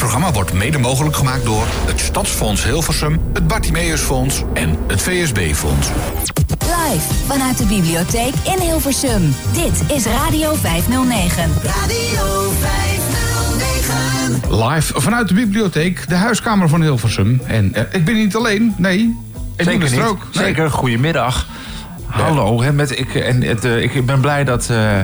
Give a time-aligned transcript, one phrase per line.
[0.00, 5.88] programma wordt mede mogelijk gemaakt door het Stadsfonds Hilversum, het Bartimeusfonds en het VSB-fonds.
[6.58, 9.34] Live vanuit de bibliotheek in Hilversum.
[9.52, 11.50] Dit is Radio 509.
[11.62, 14.64] Radio 509.
[14.64, 17.40] Live vanuit de bibliotheek, de huiskamer van Hilversum.
[17.46, 19.18] En eh, ik ben niet alleen, nee.
[19.56, 20.26] Edwin is er ook.
[20.32, 20.44] Nee.
[20.44, 21.46] Zeker, goedemiddag.
[22.06, 25.00] Hallo, hè, met, ik, en het, eh, ik ben blij dat eh,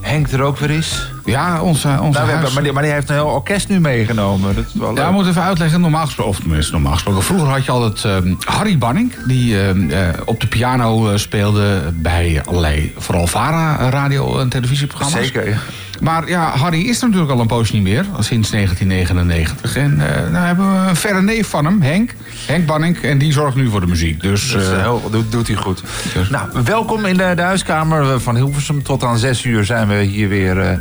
[0.00, 1.14] Henk er ook weer is.
[1.26, 3.80] Ja, onze, onze Nou, we hebben- maar, die, maar die heeft een heel orkest nu
[3.80, 4.54] meegenomen.
[4.54, 5.06] Dat is wel Ja, leuk.
[5.06, 5.80] ik moet even uitleggen.
[5.80, 7.22] Normaal gesproken, of tenminste normaal gesproken.
[7.22, 9.12] Vroeger had je altijd ehm, Harry Banning.
[9.26, 15.20] Die ehm, eh, op de piano eh, speelde bij allerlei, vooral VARA radio- en televisieprogramma's.
[15.20, 15.56] Zeker, ja.
[16.00, 18.04] Maar ja, Harry is er natuurlijk al een poos niet meer.
[18.18, 19.76] Sinds 1999.
[19.76, 22.14] En eh nou hebben we een verre neef van hem, Henk.
[22.46, 22.98] Henk Banning.
[23.02, 24.20] En die zorgt nu voor de muziek.
[24.20, 25.82] Dus, Dus, eh, eh, heel- doet, doet hij goed.
[26.14, 28.82] Dus- Nou, welkom in de, de huiskamer van Hilversum.
[28.82, 30.72] Tot aan 6 uur zijn we hier weer eh,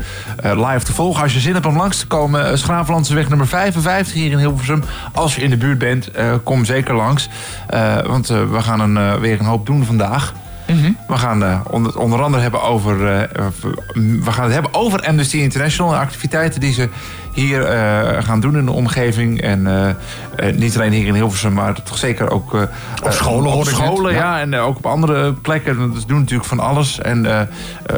[0.52, 1.24] eh, live te volgen.
[1.24, 4.84] Als je zin hebt om langs te komen, uh, Schravenlandseweg nummer 55 hier in Hilversum.
[5.14, 7.30] Als je in de buurt bent, eh, kom zeker langs.
[7.68, 10.34] Eh, want eh, we gaan een, eh, weer een hoop doen vandaag.
[11.08, 13.46] We gaan eh, onder, onder andere hebben over, eh, eh,
[14.24, 15.94] we gaan het hebben over Amnesty International.
[15.94, 16.90] en Activiteiten die ze
[17.36, 19.42] hier eh, gaan doen in de omgeving.
[19.42, 19.90] En eh,
[20.50, 22.62] eh, niet alleen hier in Hilversum, maar toch zeker ook eh,
[23.04, 24.20] Op scholen, op scholen, ja.
[24.20, 24.40] Ja.
[24.40, 25.94] En ook op andere plekken.
[26.00, 27.00] Ze doen natuurlijk van alles.
[27.00, 27.48] En eh, eh,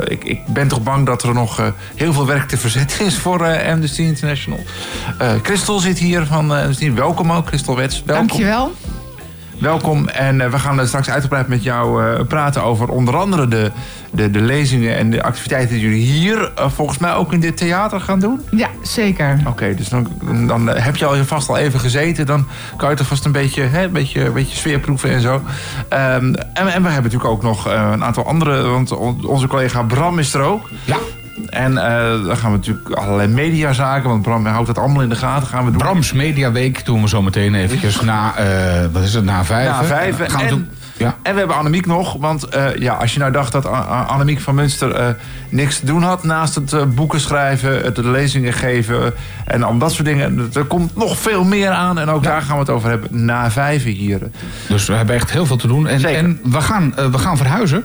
[0.08, 1.66] ik, ik ben toch bang dat er nog eh,
[1.96, 4.60] heel veel werk te verzetten is voor eh, Amnesty International.
[5.18, 6.94] Eh Christel zit hier van eh, Amnesty.
[6.94, 8.04] Welkom ook, Christel Wets.
[8.06, 8.28] Welkom.
[8.28, 8.74] Dankjewel.
[9.60, 10.08] Welkom.
[10.08, 13.72] En eh, we gaan straks uitgebreid met jou eh, praten over onder andere de,
[14.12, 17.58] de, de lezingen en de activiteiten die jullie hier eh, volgens mij ook in dit
[17.58, 18.42] theater gaan doen.
[18.52, 19.40] Ja, zeker.
[19.48, 20.08] Oké, dus dan,
[20.48, 22.26] dan heb je al vast al even gezeten.
[22.26, 22.48] Dan
[22.78, 25.42] kan je toch vast een beetje, hè, een beetje, een beetje sfeerproeven en zo.
[25.90, 28.62] Ehm, en, en we hebben natuurlijk ook nog een aantal andere.
[28.62, 30.70] Want on- onze collega Bram is er ook.
[30.86, 30.98] ja,
[31.46, 34.10] En eh, dan gaan we natuurlijk allerlei mediazaken.
[34.10, 35.48] Want Bram houdt dat allemaal in de gaten.
[35.48, 35.80] Gaan we doen.
[35.80, 39.70] Brams Mediaweek doen we zo meteen eventjes na, eh, wat is het, na vijf.
[39.70, 40.16] Na vijf.
[40.28, 40.70] Gaan we doen.
[40.98, 41.16] Ja.
[41.24, 42.16] en we hebben Annemiek nog.
[42.20, 43.66] Want eh, ja, als je nou dacht dat
[44.08, 45.16] Annemiek van Munster
[45.50, 46.24] niks te doen had...
[46.24, 49.14] naast het boeken schrijven, het de lezingen geven
[49.46, 50.50] en al dat soort dingen...
[50.54, 52.00] er komt nog veel meer aan.
[52.00, 54.20] En ook daar gaan we het over hebben na vijven hier.
[54.68, 55.88] Dus we hebben echt heel veel te doen.
[55.88, 57.84] En, en we, gaan, we gaan verhuizen.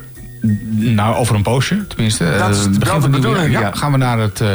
[0.71, 2.37] Nou, over een poosje, tenminste.
[2.39, 3.51] Dat is Eh, begin de van jaar.
[3.51, 3.61] ja.
[3.61, 4.49] Ja, gaan we naar het, eh,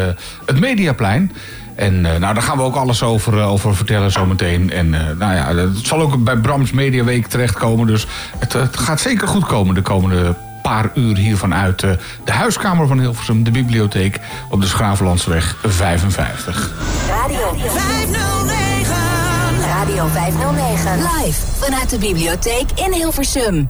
[0.46, 1.32] het Mediaplein.
[1.76, 4.72] En eh, nou, daar gaan we ook alles over, over vertellen zometeen.
[4.72, 7.88] En eh, nou ja, het zal ook bij Brams Mediaweek terechtkomen.
[7.88, 8.08] Dus
[8.40, 13.00] het, het gaat zeker goed komen de komende paar uur hier vanuit de huiskamer van
[13.00, 14.20] Hilversum, de bibliotheek
[14.50, 16.72] op de Schravenlandsweg 55.
[17.10, 18.96] Radio 509.
[19.68, 20.98] Radio 509.
[20.98, 23.70] Live vanuit de bibliotheek in Hilversum.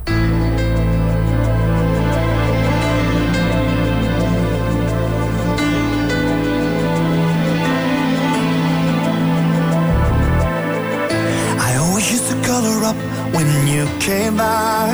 [13.35, 14.87] When you came by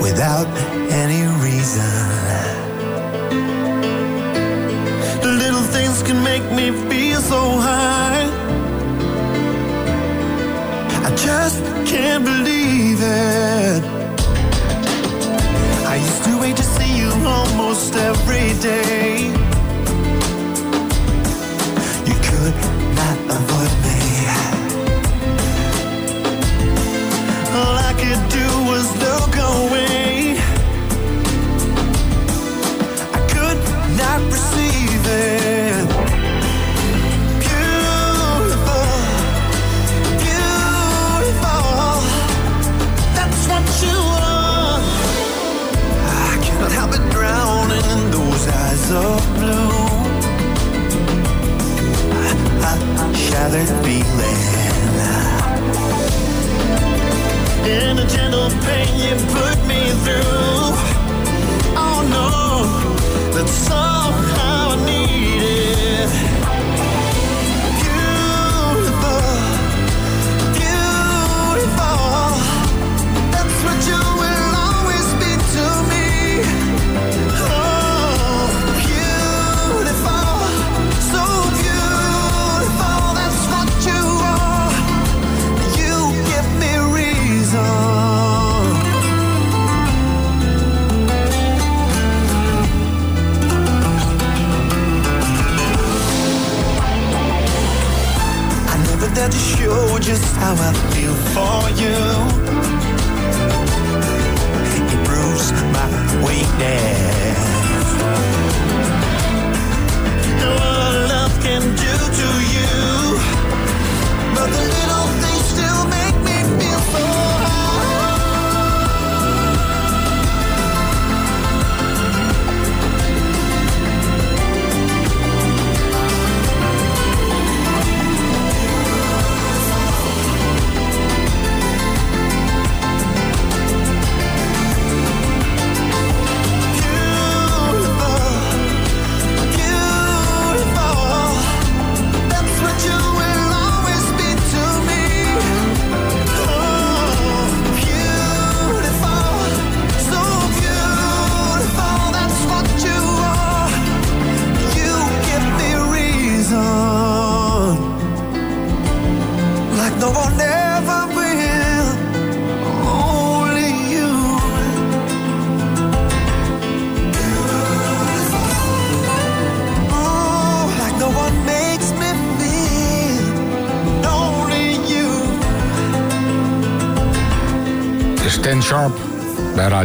[0.00, 0.48] without
[1.04, 1.92] any reason.
[5.22, 8.26] The little things can make me feel so high.
[11.06, 13.82] I just can't believe it.
[15.92, 19.17] I used to wait to see you almost every day.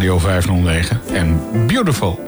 [0.03, 2.19] Radio 509 en Beautiful.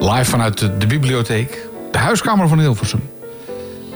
[0.00, 3.00] Live vanuit de, de bibliotheek, de huiskamer van Hilversum.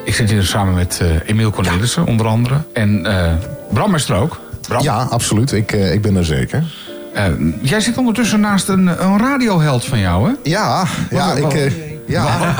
[0.04, 2.54] Ik zit hier samen met eh Emiel Cornelissen onder andere.
[2.72, 3.32] En eh,
[3.72, 4.40] Bram is er ook.
[4.68, 5.52] Bram, Ja, absoluut.
[5.52, 6.64] Ik, eh, ik ben er zeker.
[7.60, 10.50] jij zit ondertussen naast een, een radioheld van jou, hè?
[10.50, 11.72] Ja, ja, ik...
[12.06, 12.54] ja.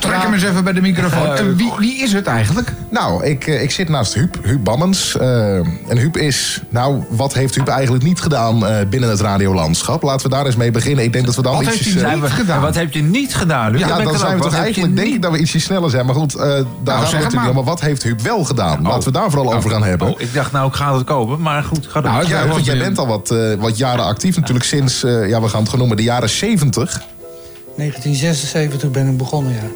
[0.00, 1.36] Trek hem eens even bij de microfoon.
[1.36, 2.72] En wie, wie is het eigenlijk?
[2.90, 5.16] Nou, ik, eh, ik zit naast Huub, Huub Bammens.
[5.16, 6.62] Eh, en Huub is...
[6.68, 10.02] Nou, wat heeft Huub eigenlijk niet gedaan eh, binnen het radiolandschap?
[10.02, 11.04] Laten we daar eens mee beginnen.
[11.04, 11.78] Ik denk dat we dan Wat ietsjes...
[11.80, 12.60] heeft hij Zijn we- Niet gedaan.
[12.60, 13.70] Wat heb je niet gedaan?
[13.72, 13.80] Luc?
[13.80, 16.06] ja, dan zijn we toch eigenlijk, denk niet- ik, dat we ietsje sneller zijn.
[16.06, 17.40] Maar goed, eh daar gaan we natuurlijk maar.
[17.40, 17.54] niet om.
[17.54, 18.82] Maar wat heeft Huub wel gedaan?
[18.82, 20.08] Laten we daar vooral over gaan hebben.
[20.08, 21.40] Oh, ik dacht nou, ik ga het kopen.
[21.40, 22.10] Maar goed, ga door.
[22.12, 24.36] Nou, Ja, want jij bent al wat, eh, wat jaren actief.
[24.36, 27.00] Natuurlijk sinds, eh, ja, we gaan het gewoon noemen, de jaren 70.
[27.76, 29.68] 1976 ben ik begonnen, ja.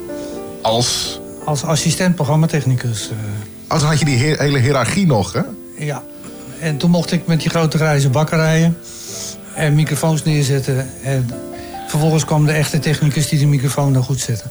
[0.63, 1.21] Als...
[1.45, 3.11] Als assistent programmatechnicus.
[3.11, 3.17] eh,
[3.75, 5.41] Oh, dan had je die he- hele hiërarchie nog, hè?
[5.79, 6.03] ja.
[6.61, 8.77] En toen mocht ik met die grote grijze bakken rijden.
[9.55, 10.89] En microfoons neerzetten.
[11.03, 11.31] En
[11.89, 14.45] vervolgens kwam de echte technicus die de microfoon dan goed zette.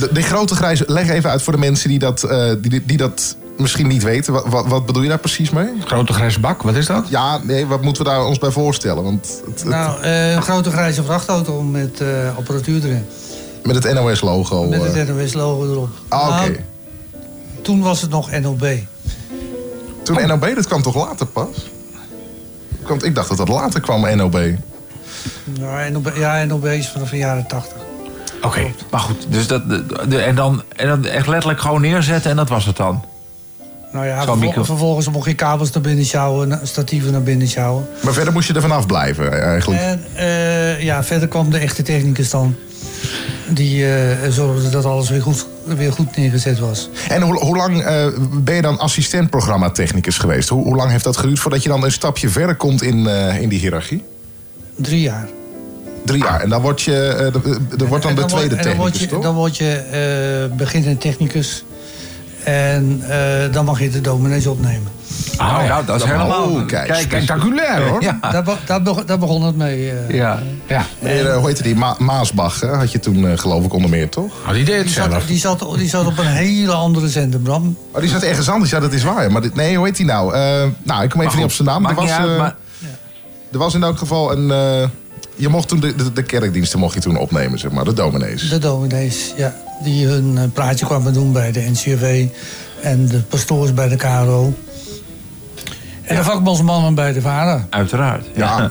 [0.00, 2.96] De, de grote grijze, leg even uit voor de mensen die dat, eh, die, die
[2.96, 4.32] dat misschien niet weten.
[4.32, 5.68] Wat, wat, wat bedoel je daar precies mee?
[5.84, 7.06] Grote grijze bak, wat is dat?
[7.08, 9.02] Ja, nee, wat moeten we daar ons bij voorstellen?
[9.02, 13.04] Want het, het- Nou, eh, een grote grijze vrachtauto met eh, apparatuur erin.
[13.62, 14.64] Met het NOS-logo.
[14.66, 14.92] Met eh.
[14.94, 15.88] het NOS-logo erop.
[16.08, 16.50] ah, oké.
[16.50, 16.56] Nou,
[17.62, 18.66] toen was het nog NOB.
[20.02, 21.70] Toen NOB, dat kwam toch later pas?
[22.86, 24.38] Want ik dacht dat dat later kwam, NOB.
[25.52, 27.76] Ja, NOB, ja, NOB is vanaf de jaren 80.
[28.42, 28.60] Oké.
[28.90, 32.36] Maar goed, dus dat, de, de- en, dan, en dan echt letterlijk gewoon neerzetten en
[32.36, 33.04] dat was het dan.
[33.92, 37.88] Nou ja, vervol- vervolgens mocht je kabels naar binnen sjouwen, statieven naar binnen sjouwen.
[38.02, 39.80] Maar verder moest je er vanaf blijven, eh, eigenlijk.
[39.80, 42.54] En eh, ja, verder kwam de echte technicus dan.
[43.52, 46.88] Die eh, zorgde dat alles weer goed, weer goed neergezet was.
[47.08, 50.48] En hoe, hoe lang eh, ben je dan assistent-programma-technicus geweest?
[50.48, 53.40] Hoe, hoe lang heeft dat geduurd voordat je dan een stapje verder komt in, eh,
[53.40, 54.04] in die hiërarchie?
[54.76, 55.28] Drie jaar.
[56.04, 56.40] Drie jaar.
[56.40, 59.00] En dan word je, eh, de- de- wordt dan de tweede en dan word technicus,
[59.00, 59.22] je, toch?
[59.22, 59.70] Dan word je
[60.50, 61.64] eh beginnend technicus.
[62.44, 63.02] En
[63.50, 64.88] dan mag je de dominees opnemen.
[65.38, 66.42] Oh, nou, dat is helemaal...
[66.48, 66.94] Oh, kijk.
[66.94, 68.02] Spectaculair hoor.
[68.02, 68.18] Ja.
[68.32, 69.90] Daar, be- daar, be- daar begon het mee.
[69.90, 70.14] eh.
[70.14, 70.42] Ja.
[70.68, 70.84] Ja.
[70.98, 71.74] Meneer, eh, hoe heette die?
[71.74, 72.66] Ma- Maasbach, hè?
[72.68, 74.32] had je toen eh, geloof ik onder meer, toch?
[74.42, 75.12] Nou, die deed het Die, zelf.
[75.12, 77.76] zat, die, zat, die zat op een hele andere zender, Bram.
[77.92, 79.32] Oh, die zat ergens anders, ja dat is waar.
[79.32, 80.34] Maar dit, nee, hoe heet die nou?
[80.34, 80.40] Eh,
[80.82, 81.86] nou, ik kom even niet op zijn naam.
[81.86, 82.54] Er was, niet uit, eh, maar...
[83.52, 84.50] er was in elk geval een...
[84.50, 84.88] eh,
[85.36, 88.48] je mocht toen de, de, de kerkdiensten mocht je toen opnemen, zeg maar, de dominees.
[88.48, 89.54] De dominees, ja.
[89.82, 92.26] Die hun praatje kwamen doen bij de NCRV.
[92.82, 94.54] En de pastoors bij de KRO.
[96.10, 97.66] En de vakbondsmannen bij de VARA.
[97.70, 98.26] Uiteraard.
[98.34, 98.70] Ja.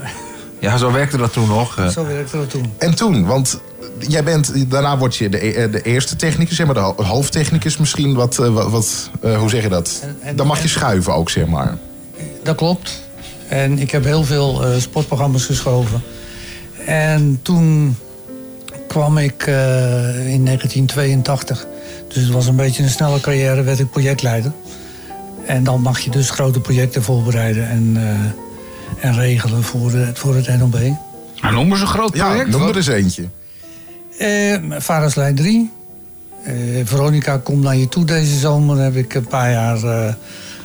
[0.58, 1.78] Ja, zo werkte dat toen nog.
[1.78, 1.88] eh.
[1.88, 2.72] Zo werkte dat toen.
[2.78, 3.60] En toen, want
[3.98, 7.76] jij bent, daarna word je de, e- de eerste technicus, zeg maar, de ho- hoofdtechnicus
[7.76, 8.14] misschien.
[8.14, 10.00] Wat, eh, wat, wat, eh, hoe zeg je dat?
[10.02, 11.76] En- en- Dan mag je en- schuiven ook, zeg maar.
[12.42, 13.02] Dat klopt.
[13.48, 16.02] En ik heb heel veel eh, sportprogramma's geschoven.
[16.86, 17.96] En toen
[18.88, 21.66] kwam ik eh, in 1982.
[22.08, 24.52] Dus het was een beetje een snelle carrière, werd ik projectleider.
[25.50, 30.34] En dan mag je dus grote projecten voorbereiden en, eh, en regelen voor, de, voor
[30.34, 30.78] het NOB.
[31.40, 32.50] Nou, noem eens een groot Ja, project.
[32.50, 33.24] noem Wat- er eens eentje.
[34.18, 35.70] Eh Vaderslijn 3.
[36.44, 36.54] Eh,
[36.84, 38.78] Veronica, kom naar je toe deze zomer.
[38.78, 40.14] heb ik een paar jaar eh,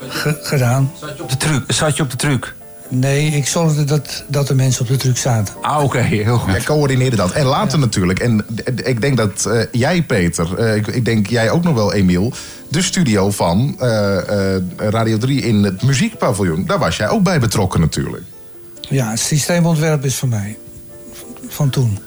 [0.07, 0.91] ge- gedaan.
[0.99, 1.63] Zat je op de truc?
[1.67, 2.54] Zat je op de truc?
[2.89, 5.55] Nee, ik zorgde dat, dat de mensen op de truc zaten.
[5.61, 6.51] Ah, oké, heel goed.
[6.51, 7.31] Jij coördineerde dat.
[7.31, 8.19] En later natuurlijk.
[8.19, 8.45] En
[8.83, 12.33] ik denk dat eh, jij, Peter, eh, ik, ik denk jij ook nog wel, Emiel...
[12.69, 16.65] de studio van eh, eh, Radio 3 in het muziekpaviljoen...
[16.65, 18.23] daar was jij ook bij betrokken natuurlijk.
[18.89, 20.57] Ja, het systeemontwerp is van mij.
[21.47, 21.99] Van toen.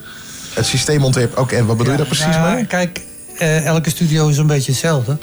[0.54, 1.52] Het systeemontwerp ook.
[1.52, 2.66] En wat bedoel je daar precies Ja, mee?
[2.66, 3.00] Kijk,
[3.38, 5.18] eh, elke studio is een beetje hetzelfde.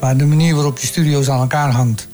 [0.00, 2.08] Maar de manier waarop je studio's aan elkaar hangt.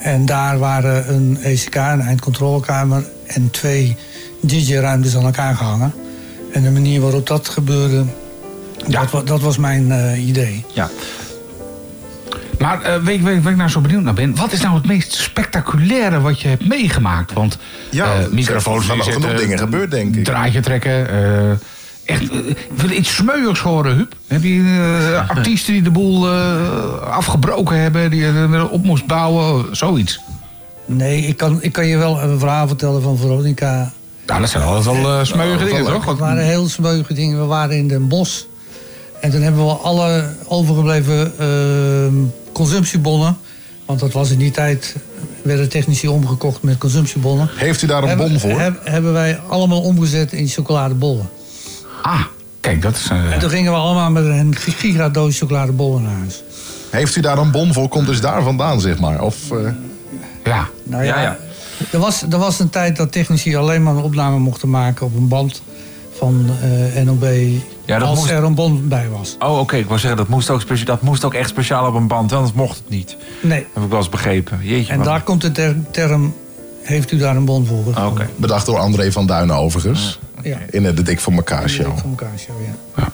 [0.00, 3.04] En daar waren een ECK, een eindcontrolekamer...
[3.26, 3.96] en twee
[4.40, 5.94] DJ-ruimtes aan elkaar gehangen.
[6.52, 8.04] En de manier waarop dat gebeurde...
[8.88, 10.64] Dat, wa- dat was mijn eh, idee.
[10.72, 10.90] Ja.
[12.58, 14.36] Maar eh, weet, weet, waar ik nou zo benieuwd naar ben?
[14.36, 17.32] Wat is nou het meest spectaculaire wat je hebt meegemaakt?
[17.32, 17.58] Want
[17.90, 20.24] Ja, er microfoons zijn nog genoeg dingen gebeurd, denk ik.
[20.24, 21.06] Draadje trekken.
[22.10, 24.14] Echt, eh, ik wil iets smeuigs horen, Huub.
[24.26, 24.80] Heb je
[25.12, 28.10] eh, artiesten die de boel eh, afgebroken hebben...
[28.10, 30.20] die er weer op moest bouwen, zoiets?
[30.86, 33.92] Nee, ik kan, ik kan je wel een verhaal vertellen van Veronica.
[34.26, 36.06] Nou, dat zijn altijd wel eh smeuïge dingen, toch?
[36.06, 37.40] Het waren heel smeuïge dingen.
[37.40, 38.42] We waren in Den Bosch.
[39.20, 42.14] En toen hebben we alle overgebleven ehm,
[42.52, 43.36] consumptiebonnen...
[43.86, 44.96] want dat was in die tijd...
[45.42, 47.50] werden technici omgekocht met consumptiebonnen.
[47.54, 48.60] Heeft u daar een hebben, bon voor?
[48.60, 51.28] heb- hebben wij allemaal omgezet in chocoladebollen.
[52.02, 52.20] Ah,
[52.60, 53.08] kijk, dat is...
[53.10, 56.42] eh, En toen gingen we allemaal met een gigadoos chocoladebollen naar huis.
[56.90, 57.88] Heeft u daar een bon voor?
[57.88, 59.20] Komt dus daar vandaan, zeg maar?
[59.22, 59.58] Of, eh,
[60.44, 60.68] ja.
[60.82, 61.38] Nou ja, Ja, ja.
[61.92, 65.16] Er was, er was een tijd dat technici alleen maar een opname mochten maken op
[65.16, 65.62] een band
[66.18, 66.50] van
[66.94, 67.24] eh, NOB.
[67.84, 69.36] Ja, dat als moest- er een band bij was.
[69.38, 69.76] Oh, oké.
[69.76, 72.32] Ik wou zeggen, dat moest, ook specia- dat moest ook echt speciaal op een band.
[72.32, 73.16] Anders mocht het niet.
[73.42, 73.66] Nee.
[73.72, 74.58] Heb ik wel eens begrepen.
[74.62, 74.92] Jeetje.
[74.92, 76.34] En daar komt de ter- term,
[76.82, 77.94] heeft u daar een band voor?
[77.94, 78.28] Ah, Oké.
[78.36, 80.18] Bedacht door André van Duinen overigens.
[80.42, 80.58] Ja.
[80.70, 81.98] In de Dik voor elkaar show.
[81.98, 82.56] Van elkaar show,
[82.96, 83.08] ja.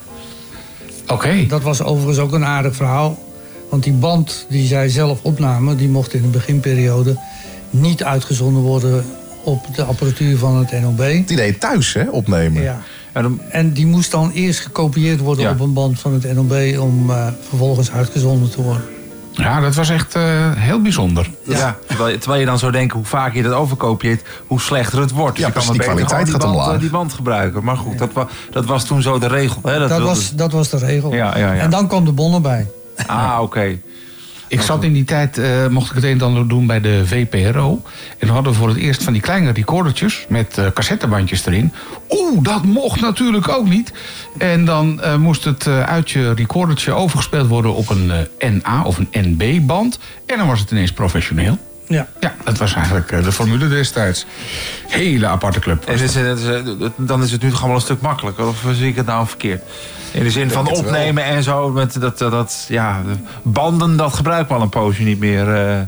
[1.08, 1.46] Oké.
[1.48, 3.18] Dat was overigens ook een aardig verhaal.
[3.70, 7.16] Want die band die zij zelf opnamen, die mocht in de beginperiode
[7.70, 9.04] niet uitgezonden worden
[9.44, 10.98] op de apparatuur van het NOB.
[10.98, 12.62] Het idee thuis, hè, opnemen.
[12.62, 12.82] Ja.
[13.14, 15.50] Ja, En die moest dan eerst gekopieerd worden Ja.
[15.50, 18.84] op een band van het NOB om eh, vervolgens uitgezonden te worden.
[19.36, 20.22] Ja, dat was echt eh,
[20.54, 21.30] heel bijzonder.
[21.42, 21.76] Ja.
[21.86, 25.10] terwijl, je- terwijl je dan zou denken, hoe vaker je dat overkopieert, hoe slechter het
[25.10, 25.32] wordt.
[25.36, 26.74] Dus Ja, je kan maar die beter kwaliteit gewoon die gaat band, omlaag.
[26.74, 27.64] eh, die band gebruiken.
[27.64, 29.60] Maar goed, dat, wa- dat was toen zo de regel.
[29.64, 29.78] Hè?
[29.78, 31.12] Dat, wilde- was, dat was de regel.
[31.14, 31.60] Ja, ja, ja.
[31.62, 32.66] En dan kwam de bon erbij.
[33.06, 33.78] Ah, oké.
[34.48, 37.06] Ik zat in die tijd, eh, mocht ik het een en ander doen bij de
[37.06, 37.82] VPRO.
[38.18, 41.72] En we hadden voor het eerst van die kleine recordertjes met eh, cassettebandjes erin.
[42.10, 43.92] Oeh, dat mocht natuurlijk ook niet.
[44.38, 49.08] En dan eh, moest het uit je recordertje overgespeeld worden op een NA of een
[49.12, 49.98] NB-band.
[50.26, 51.58] En dan was het ineens professioneel.
[51.88, 52.08] Ja.
[52.20, 54.26] Ja, dat was eigenlijk de formule destijds.
[54.88, 55.84] Hele aparte club.
[55.84, 56.12] En is
[56.96, 58.46] dan is het nu toch allemaal een stuk makkelijker?
[58.46, 59.62] Of zie ik het nou verkeerd?
[60.12, 61.68] In de zin van opnemen en zo.
[61.70, 65.54] Met dat, dat, dat, ja, de banden, dat gebruiken we al een poosje niet meer.
[65.54, 65.78] eh.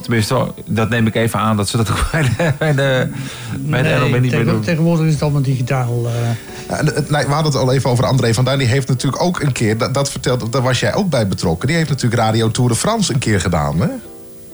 [0.00, 3.08] tenminste, dat neem ik even aan dat ze dat ook bij de, bij de,
[3.58, 4.60] bij de Nee, niet meer doen.
[4.60, 6.02] tegenwoordig is het allemaal digitaal.
[6.06, 6.12] eh.
[6.76, 8.58] Het- nee, we hadden het al even over André van Duin.
[8.58, 11.66] Die heeft natuurlijk ook een keer, dat, dat vertelt, daar was jij ook bij betrokken.
[11.68, 13.88] Die heeft natuurlijk Radio Tour de France een keer gedaan, hè?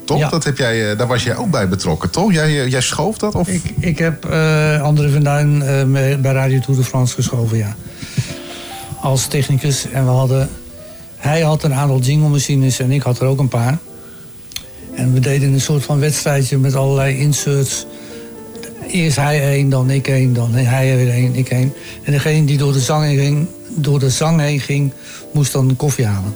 [0.04, 0.18] Toch?
[0.18, 0.28] Ja.
[0.28, 2.32] Dat heb jij, eh, daar was jij ook bij betrokken, toch?
[2.32, 3.34] Jij, jij schoof dat?
[3.34, 3.48] Of?
[3.48, 7.56] Ik, ik heb eh André van Duin eh, mee- bij Radio Tour de France geschoven,
[7.56, 7.74] ja.
[9.00, 9.90] Als technicus.
[9.90, 10.50] En we hadden...
[11.16, 13.78] Hij had een aantal jingle-machines en ik had er ook een paar.
[14.94, 17.86] En we deden een soort van wedstrijdje met allerlei inserts.
[18.88, 21.72] Eerst hij één, dan ik één, dan hij weer één, ik één.
[22.02, 24.92] En degene die door de zang heen ging, door de zang heen ging
[25.32, 26.34] moest dan koffie halen.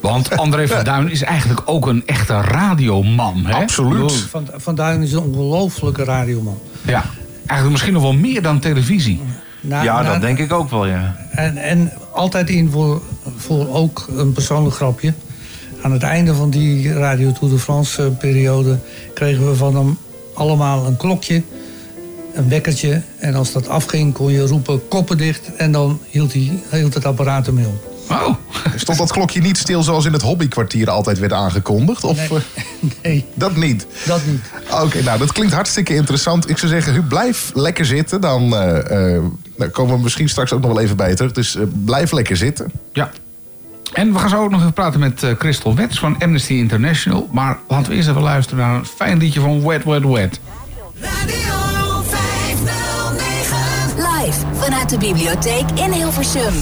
[0.00, 3.44] Want André van Duin is eigenlijk ook een echte radioman.
[3.46, 3.54] Hè?
[3.54, 4.12] Absoluut.
[4.12, 6.58] Van, van Duin is een ongelofelijke radioman.
[6.82, 7.04] Ja,
[7.36, 9.20] eigenlijk misschien nog wel meer dan televisie.
[9.62, 11.16] Na- Ja, na- dat denk ik ook wel, ja.
[11.30, 13.02] En, en altijd in voor,
[13.36, 15.12] voor ook een persoonlijk grapje.
[15.82, 18.78] Aan het einde van die Radio Tour de France eh, periode
[19.14, 19.98] kregen we van hem
[20.34, 21.42] allemaal een klokje,
[22.34, 23.02] een wekkertje.
[23.18, 27.04] En als dat afging kon je roepen koppen dicht en dan hield, hij, hield het
[27.04, 27.90] apparaat ermee op.
[28.10, 28.34] Oh,
[28.76, 32.04] Stond dat klokje niet stil zoals in het hobbykwartier altijd werd aangekondigd?
[32.04, 32.28] Of Nee.
[32.54, 33.86] eh, Nee, dat niet?
[34.06, 34.40] dat niet.
[34.82, 36.48] Oké, nou dat klinkt hartstikke interessant.
[36.50, 38.20] Ik zou zeggen, Huub, blijf lekker zitten.
[38.20, 39.22] Dan eh, eh,
[39.56, 41.32] nou, komen we misschien straks ook nog wel even bij terug.
[41.32, 42.72] Dus eh, blijf lekker zitten.
[42.92, 43.10] ja.
[43.92, 47.28] En we gaan zo ook nog even praten met eh, Christel Wets van Amnesty International.
[47.32, 50.40] Maar laten we eerst even luisteren naar een fijn liedje van Wet Wet Wet.
[51.00, 53.56] Radio 509.
[53.96, 56.52] Live vanuit de bibliotheek in Hilversum.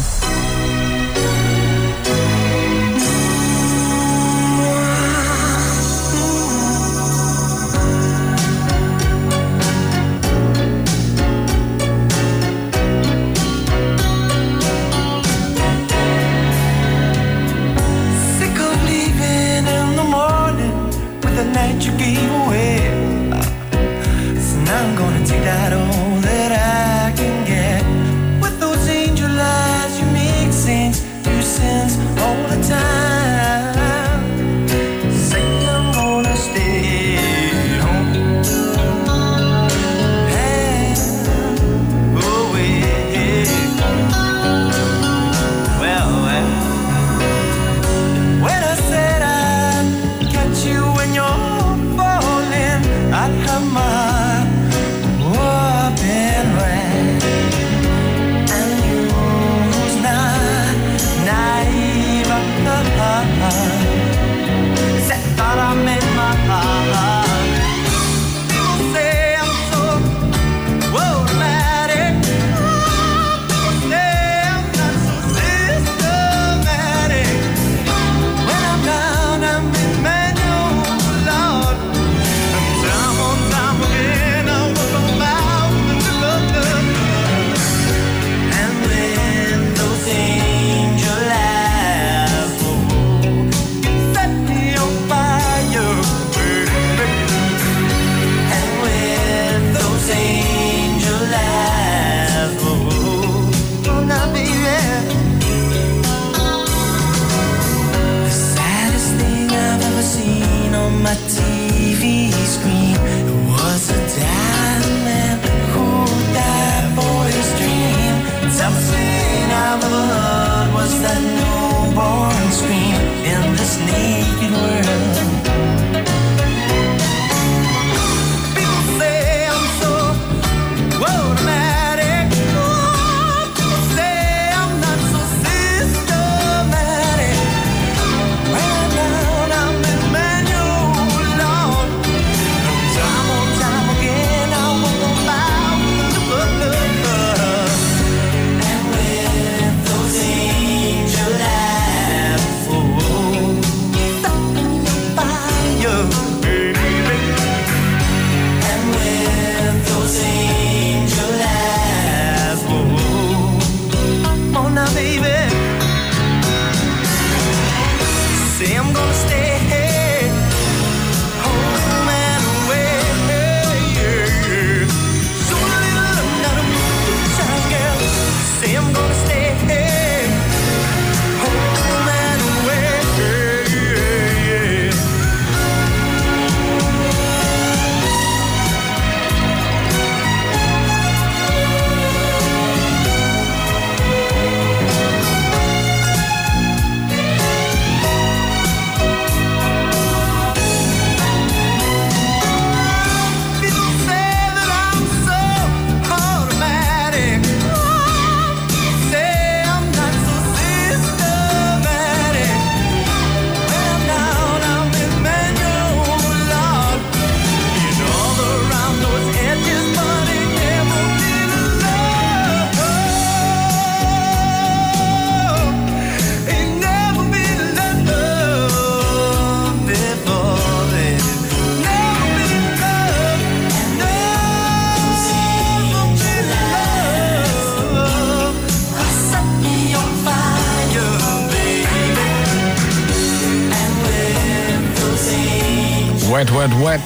[168.91, 169.50] I'm gonna stay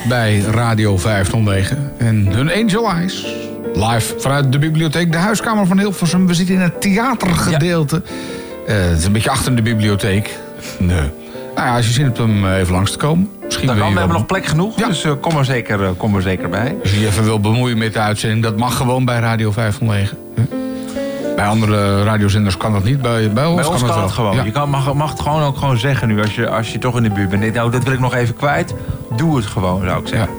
[0.08, 1.92] Bij Radio 509.
[1.98, 3.26] En hun Angel Eyes.
[3.74, 6.26] Live vanuit de bibliotheek, de huiskamer van Hilversum.
[6.26, 8.02] We zitten in het theatergedeelte.
[8.66, 10.38] Eh, het is een beetje achter de bibliotheek.
[10.78, 10.96] Nee.
[11.54, 13.30] Nou ja, als je zin hebt om eh, even langs te komen.
[13.44, 14.86] Misschien Dan kan, we hebben wel- nog plek genoeg, Ja.
[14.86, 16.76] dus eh, kom, er zeker, kom er zeker bij.
[16.82, 20.18] Als je je even wil bemoeien met de uitzending, dat mag gewoon bij Radio 509.
[20.34, 20.42] Hè?
[21.36, 23.02] Bij andere radiozenders kan dat niet.
[23.02, 24.02] Bij, bij ons, Bij ons kan wel.
[24.02, 24.36] het gewoon.
[24.36, 24.44] Ja.
[24.44, 26.96] Je kan, mag, mag het gewoon ook gewoon zeggen nu, als je, als je toch
[26.96, 27.54] in de buurt bent.
[27.54, 28.74] Nou, dat wil ik nog even kwijt.
[29.16, 30.34] Doe het gewoon, zou ik Ja, zeggen.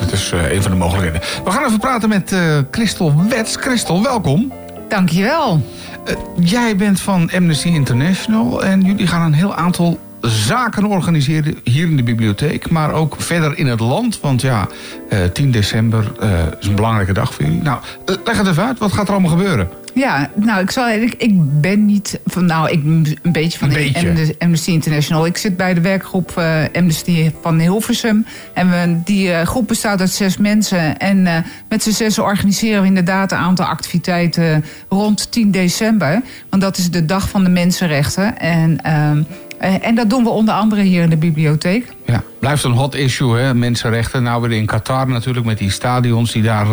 [0.00, 1.20] dat is eh, een van de mogelijkheden.
[1.44, 3.56] We gaan even praten met eh Christel Wets.
[3.56, 4.52] Christel, welkom.
[4.88, 5.62] Dankjewel.
[6.04, 11.84] Eh, jij bent van Amnesty International en jullie gaan een heel aantal zaken organiseren hier
[11.86, 14.20] in de bibliotheek, maar ook verder in het land.
[14.20, 14.66] Want ja,
[15.08, 17.62] eh, 10 december eh, is een belangrijke dag voor jullie.
[17.62, 17.78] Nou,
[18.24, 18.78] leg het even uit.
[18.78, 19.68] Wat gaat er allemaal gebeuren?
[19.98, 23.74] Ja, nou, ik, zal, ik, ik ben niet van, nou, ik een beetje van Een
[23.74, 24.34] beetje.
[24.38, 25.26] Amnesty- International.
[25.26, 28.26] Ik zit bij de werkgroep eh, Amnesty van Hilversum.
[28.52, 30.98] En we, die eh, groep bestaat uit zes mensen.
[30.98, 31.36] En eh,
[31.68, 36.22] met z'n zes organiseren we inderdaad een aantal activiteiten rond 10 december.
[36.50, 38.38] Want dat is de dag van de mensenrechten.
[38.38, 39.22] En, ehm,
[39.58, 41.86] eh, en dat doen we onder andere hier in de bibliotheek.
[42.06, 43.54] Ja, blijft een hot issue, hè?
[43.54, 44.22] Mensenrechten.
[44.22, 46.66] Nou, weer in Qatar natuurlijk met die stadions die daar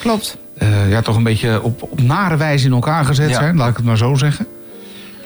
[0.00, 0.42] Klopt.
[0.58, 3.34] Eh, ja, toch een beetje op, op nare wijze in elkaar gezet Ja.
[3.34, 4.46] zijn, laat ik het maar zo zeggen.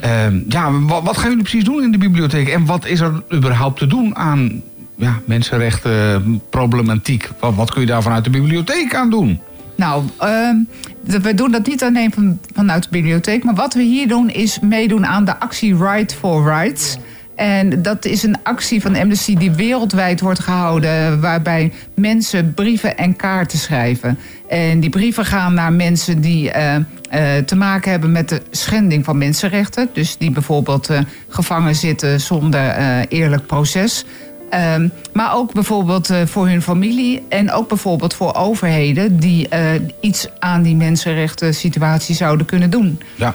[0.01, 2.49] Ehm, ja, wat, wat gaan jullie precies doen in de bibliotheek?
[2.49, 4.63] En wat is er überhaupt te doen aan
[4.97, 7.31] ja, mensenrechten, problematiek?
[7.41, 9.41] Wat, wat kun je daar vanuit de bibliotheek aan doen?
[9.75, 10.57] Nou, ehm,
[11.23, 13.45] we doen dat niet alleen van, vanuit de bibliotheek.
[13.45, 16.97] Maar wat we hier doen is meedoen aan de actie Right for Rights.
[17.37, 21.21] En dat is een actie van Amnesty die wereldwijd wordt gehouden.
[21.21, 24.19] Waarbij mensen brieven en kaarten schrijven.
[24.49, 29.05] En die brieven gaan naar mensen die eh, eh, te maken hebben met de schending
[29.05, 29.89] van mensenrechten.
[29.93, 32.75] Dus die bijvoorbeeld eh, gevangen zitten zonder
[33.09, 34.05] eerlijk proces.
[34.51, 39.49] Ehm, maar ook bijvoorbeeld voor hun familie en ook bijvoorbeeld voor overheden die
[40.01, 43.01] iets aan die mensenrechten situatie zouden kunnen doen.
[43.15, 43.35] Ja,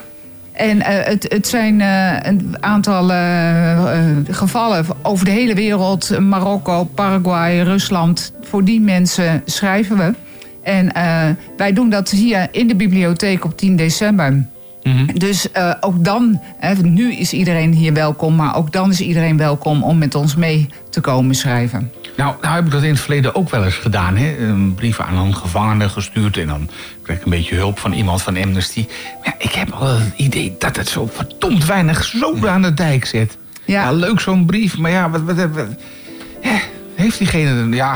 [0.52, 1.80] En het, het zijn
[2.28, 3.06] een aantal
[4.30, 6.20] gevallen over de hele wereld.
[6.20, 8.34] Marokko, Paraguay, Rusland.
[8.42, 10.14] Voor die mensen schrijven we.
[10.64, 14.46] En eh, wij doen dat hier in de bibliotheek op 10 december.
[15.14, 19.38] Dus eh, ook dan, hè, nu is iedereen hier welkom, maar ook dan is iedereen
[19.38, 21.92] welkom om met ons mee te komen schrijven.
[22.18, 24.18] nou, nou heb ik dat in het verleden ook wel eens gedaan.
[24.18, 24.38] Hè?
[24.38, 26.70] Een brief aan een gevangene gestuurd en dan
[27.02, 28.86] kreeg ik een beetje hulp van iemand van Amnesty.
[29.24, 32.74] Maar ja, ik heb wel het idee dat het zo verdomd weinig zoden aan de
[32.74, 33.38] dijk zet.
[33.66, 33.82] Ja.
[33.84, 35.68] Ja, leuk zo'n brief, maar ja, wat, wat, wat-
[36.42, 36.58] hè,
[36.96, 37.76] heeft diegene...
[37.76, 37.96] Ja,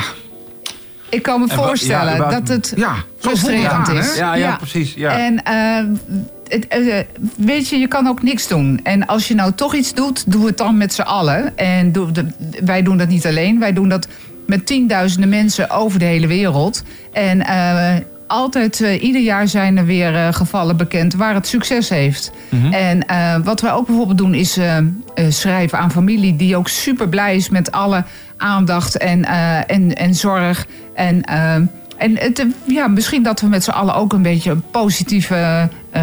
[1.10, 4.16] Ik kan me En voorstellen ja, dat het ja frustrerend is.
[4.18, 5.12] Ja, ja, precies, ja.
[5.18, 5.42] En
[6.48, 7.00] het, eh,
[7.38, 8.80] weet je, je kan ook niks doen.
[8.84, 11.58] En als je nou toch iets doet, doe het dan met z'n allen.
[11.58, 12.28] En doe, de-
[12.64, 13.60] wij doen dat niet alleen.
[13.60, 14.08] Wij doen dat
[14.46, 16.84] met tienduizenden mensen over de hele wereld.
[17.14, 17.96] En eh,
[18.28, 22.32] altijd, eh, ieder jaar zijn er weer eh, gevallen bekend waar het succes heeft.
[22.72, 24.60] En eh, wat wij ook bijvoorbeeld doen is
[25.30, 26.36] schrijven aan familie...
[26.36, 28.04] die ook super blij is met alle
[28.38, 29.26] aandacht en,
[29.68, 30.68] en, en zorg.
[30.98, 31.56] En, eh,
[31.98, 36.02] en het, ja, misschien dat we met z'n allen ook een beetje een positieve eh,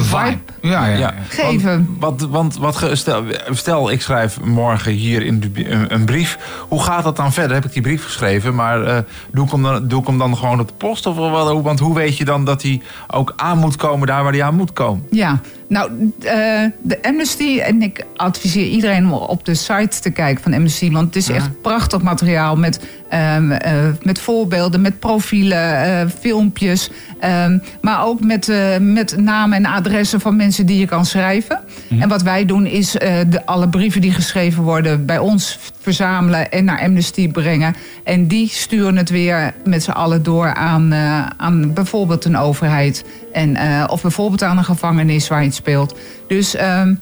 [0.00, 0.96] vibe Ja, ja.
[0.96, 1.96] Ja, geven.
[1.98, 5.94] Want, want, want wat ge- stel, stel, ik schrijf morgen hier in de, bi- een,
[5.94, 6.38] een brief.
[6.68, 7.54] Hoe gaat dat dan verder?
[7.54, 8.98] Heb ik die brief geschreven, maar eh,
[9.32, 11.06] doe, ik hem dan, doe ik hem dan gewoon op de post?
[11.06, 11.62] Of wat?
[11.62, 14.54] Want hoe weet je dan dat hij ook aan moet komen daar waar hij aan
[14.56, 15.06] moet komen?
[15.10, 15.40] Ja,
[15.70, 20.54] nou, eh, de Amnesty, en ik adviseer iedereen om op de site te kijken van
[20.54, 26.06] Amnesty, want het is echt prachtig materiaal met, ehm, eh, met voorbeelden, met profielen, eh,
[26.18, 31.60] filmpjes, ehm, maar ook met, met namen en adressen van mensen die je kan schrijven.
[32.00, 36.64] En wat wij doen is de, alle brieven die geschreven worden bij ons verzamelen en
[36.64, 37.74] naar Amnesty brengen.
[38.04, 40.94] En die sturen het weer met z'n allen door aan,
[41.36, 43.04] aan bijvoorbeeld een overheid.
[43.32, 43.56] En,
[43.90, 45.98] of bijvoorbeeld aan een gevangenis waar iets speelt.
[46.28, 46.94] Dus ehm,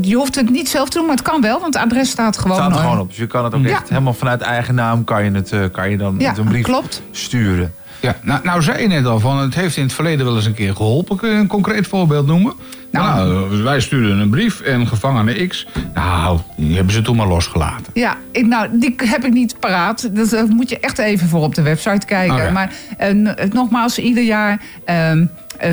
[0.00, 2.38] je hoeft het niet zelf te doen, maar het kan wel, want het adres staat
[2.38, 3.08] gewoon, Het staat er eh, gewoon op.
[3.08, 3.70] Dus je kan het ook Ja.
[3.70, 6.44] echt helemaal vanuit eigen naam kan je, het, eh, kan je dan Ja, met een
[6.44, 7.02] brief klopt.
[7.10, 7.74] sturen.
[8.00, 10.46] Ja, nou, nou zei je net al van het heeft in het verleden wel eens
[10.46, 11.16] een keer geholpen.
[11.16, 12.54] Kun je een concreet voorbeeld noemen?
[12.90, 13.28] Nou.
[13.28, 15.66] Nou, wij stuurden een brief en gevangene X.
[15.94, 17.86] Nou, die hebben ze toen maar losgelaten.
[17.94, 20.16] Ja, ik, nou, die heb ik niet paraat.
[20.16, 22.34] Dat eh, moet je echt even voor op de website kijken.
[22.36, 22.50] Oké.
[22.50, 23.14] Maar eh,
[23.52, 25.26] nogmaals, ieder jaar ehm,
[25.58, 25.72] eh,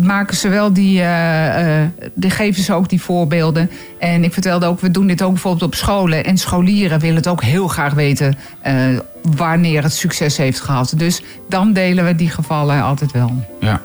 [0.00, 1.02] maken ze wel die,
[2.14, 2.30] die.
[2.30, 3.70] geven ze ook die voorbeelden.
[3.98, 6.24] En ik vertelde ook, we doen dit ook bijvoorbeeld op scholen.
[6.24, 8.38] En scholieren willen het ook heel graag weten.
[9.22, 10.92] wanneer het succes heeft gehad.
[10.96, 13.44] Dus dan delen we die gevallen altijd wel.
[13.60, 13.80] Ja.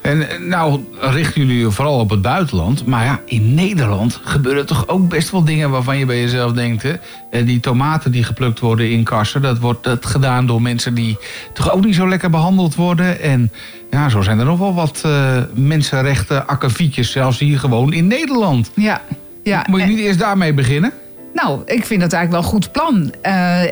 [0.00, 2.86] En nou richten jullie vooral op het buitenland.
[2.86, 6.82] Maar ja, in Nederland gebeuren toch ook best wel dingen waarvan je bij jezelf denkt.
[6.82, 7.44] Hè?
[7.44, 11.18] Die tomaten die geplukt worden in kassen, dat wordt dat gedaan door mensen die
[11.52, 13.20] toch ook niet zo lekker behandeld worden.
[13.20, 13.52] En
[13.90, 18.70] ja, zo zijn er nog wel wat eh, mensenrechten akkefietjes, zelfs hier gewoon in Nederland.
[18.74, 19.00] Ja,
[19.42, 19.66] ja.
[19.70, 20.92] Moet je niet eerst daarmee beginnen?
[21.34, 23.12] Nou, ik vind dat eigenlijk wel een goed plan.
[23.22, 23.62] Eh,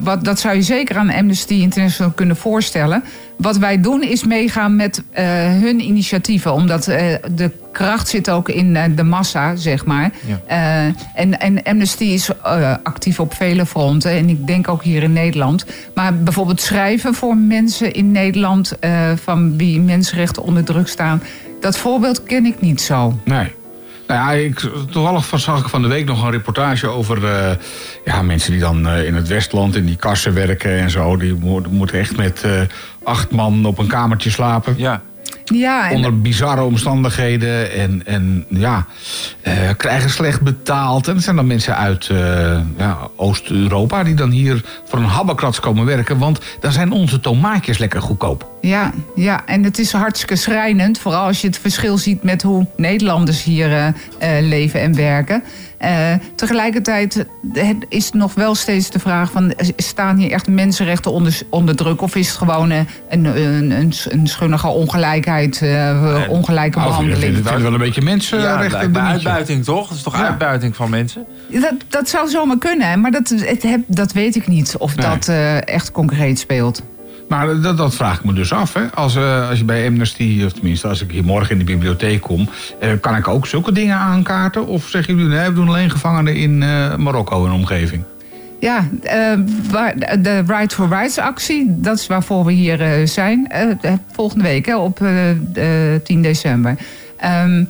[0.00, 3.04] wat, dat zou je zeker aan Amnesty International kunnen voorstellen.
[3.36, 6.52] Wat wij doen is meegaan met eh, hun initiatieven.
[6.52, 10.10] Omdat eh, de kracht zit ook in eh, de massa, zeg maar.
[10.26, 10.92] Ja.
[11.14, 12.30] En, en Amnesty is
[12.82, 14.10] actief op vele fronten.
[14.10, 15.66] En ik denk ook hier in Nederland.
[15.94, 18.72] Maar bijvoorbeeld schrijven voor mensen in Nederland...
[19.24, 21.22] van wie mensenrechten onder druk staan...
[21.60, 23.18] dat voorbeeld ken ik niet zo.
[23.24, 23.52] Nee.
[24.06, 24.58] Nou ja, ik,
[24.90, 27.18] toevallig zag ik van de week nog een reportage over
[28.04, 31.16] ja, mensen die dan in het Westland in die kassen werken en zo.
[31.16, 32.44] Die mo- moeten echt met
[33.04, 34.74] acht man op een kamertje slapen.
[34.76, 35.02] Ja.
[35.44, 38.86] Ja, en, Onder bizarre omstandigheden en, en ja,
[39.40, 41.08] eh, krijgen slecht betaald.
[41.08, 45.60] En het zijn dan mensen uit eh, ja, Oost-Europa die dan hier voor een habbekrats
[45.60, 46.18] komen werken.
[46.18, 48.52] Want daar zijn onze tomaatjes lekker goedkoop.
[48.60, 50.98] Ja, ja, en het is hartstikke schrijnend.
[50.98, 55.42] Vooral als je het verschil ziet met hoe Nederlanders hier eh, eh, leven en werken.
[55.84, 59.54] Eh, tegelijkertijd eh, is nog wel steeds de vraag van...
[59.76, 62.00] staan hier echt mensenrechten onder, onder druk?
[62.02, 67.44] Of is het gewoon eh, een, een, een, een schunnige ongelijkheid, eh, ongelijke behandeling?
[67.44, 69.02] het wel een beetje het mensenrechten.
[69.02, 69.88] uitbuiting toch?
[69.88, 70.24] Het is toch Ja.
[70.24, 71.26] uitbuiting van mensen?
[71.48, 75.06] Dat, dat zou zomaar kunnen, maar dat, het heb, dat weet ik niet of Nee.
[75.06, 76.82] dat eh, echt concreet speelt.
[77.34, 78.74] Maar dat, vraag ik me dus af.
[78.74, 78.86] Hè.
[78.94, 82.20] Als, eh, als je bij Amnesty, of tenminste als ik hier morgen in de bibliotheek
[82.20, 82.48] kom...
[82.80, 84.66] eh, kan ik ook zulke dingen aankaarten?
[84.66, 88.02] Of zeggen jullie, nee, we doen alleen gevangenen in eh, Marokko en omgeving?
[88.60, 88.88] Ja,
[90.18, 93.52] de Right for Rights actie, dat is waarvoor we hier zijn.
[94.12, 96.76] volgende week, hè, op eh, eh, 10 december.
[97.16, 97.64] Ehm,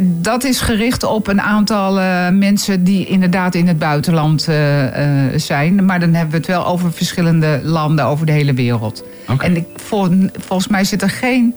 [0.00, 4.86] dat is gericht op een aantal eh, mensen die inderdaad in het buitenland eh,
[5.32, 5.84] eh, zijn.
[5.84, 9.04] Maar dan hebben we het wel over verschillende landen over de hele wereld.
[9.38, 11.54] En ik, vol- volgens mij zit er geen,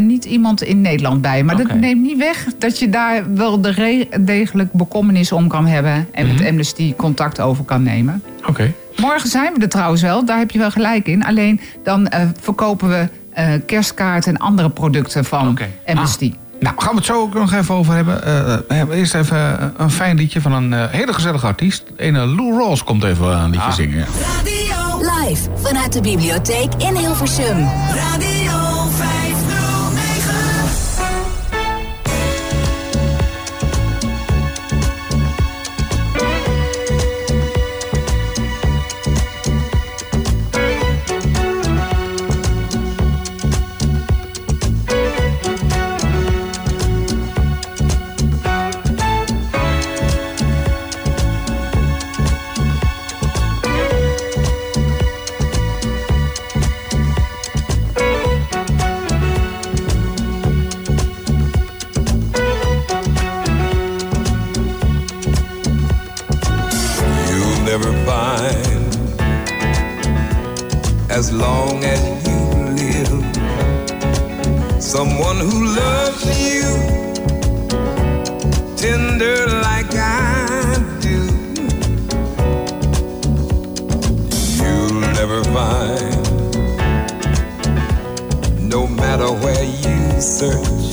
[0.00, 1.42] niet iemand in Nederland bij.
[1.42, 6.08] Maar dat neemt niet weg dat je daar wel de degelijk bekommernis om kan hebben.
[6.12, 8.22] En met Amnesty contact over kan nemen.
[8.48, 8.72] Oké.
[8.96, 11.24] Morgen zijn we er trouwens wel, daar heb je wel gelijk in.
[11.24, 12.08] Alleen dan
[12.40, 13.08] verkopen we
[13.66, 15.58] kerstkaarten en andere producten van.
[15.86, 16.32] Amnesty.
[16.62, 18.20] Nou, gaan we het zo ook nog even over hebben.
[18.68, 21.82] We hebben eerst even een fijn liedje van een hele gezellige artiest.
[21.96, 23.98] Ene Lou Rawls komt even een liedje zingen.
[23.98, 24.06] ja.
[24.36, 27.68] Radio, Live vanuit de bibliotheek in Hilversum.
[27.94, 28.31] Radio
[71.22, 72.40] as long as you
[72.82, 73.22] live
[74.82, 76.66] someone who loves you
[78.76, 81.20] tender like I do.
[84.60, 86.22] You'll never find,
[88.74, 90.86] no matter where you search,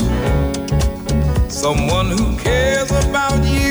[1.51, 3.68] someone who cares about you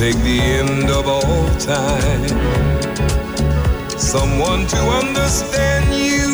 [0.00, 2.26] take the end of all time.
[3.98, 6.32] Someone to understand you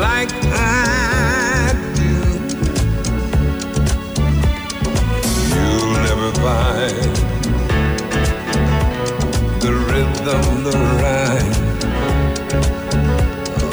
[0.00, 2.14] like I do.
[5.52, 7.12] You'll never find
[9.60, 11.58] the rhythm, the rhyme,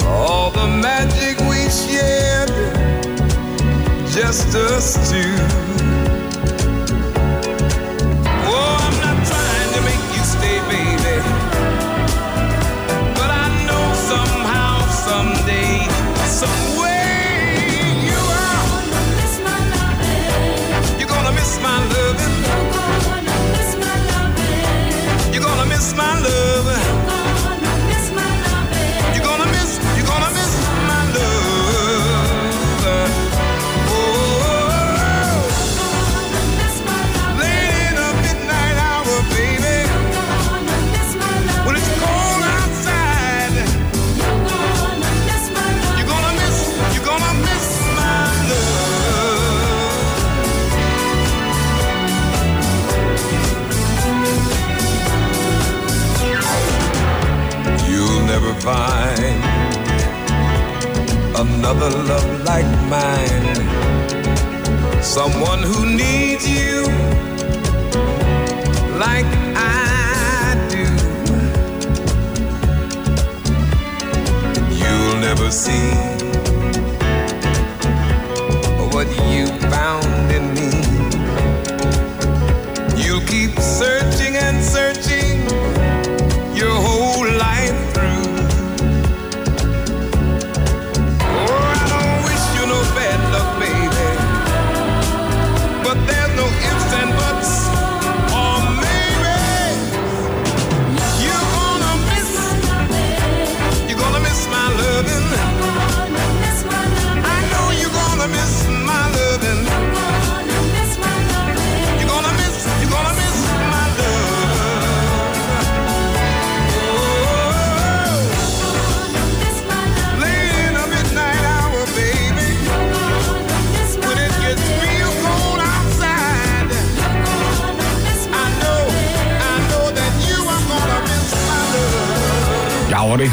[0.06, 2.50] all the magic we shared,
[4.12, 5.67] just us two.
[16.38, 16.77] So
[58.68, 59.42] find
[61.44, 63.54] another love like mine.
[65.02, 66.82] Someone who needs you
[69.04, 70.86] like I do.
[74.80, 76.07] You'll never see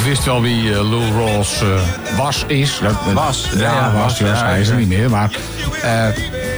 [0.05, 1.67] wist wel wie eh, Lou Rawls eh,
[2.17, 2.81] was, is.
[3.13, 5.09] Was, Ja, ja, was, was, was, ja, hij is er niet meer.
[5.09, 5.31] Maar
[5.83, 6.07] eh,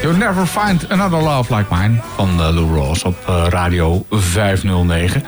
[0.02, 3.16] You'll Never Find Another Love Like Mine van Lou Rawls op
[3.50, 5.24] Radio 509.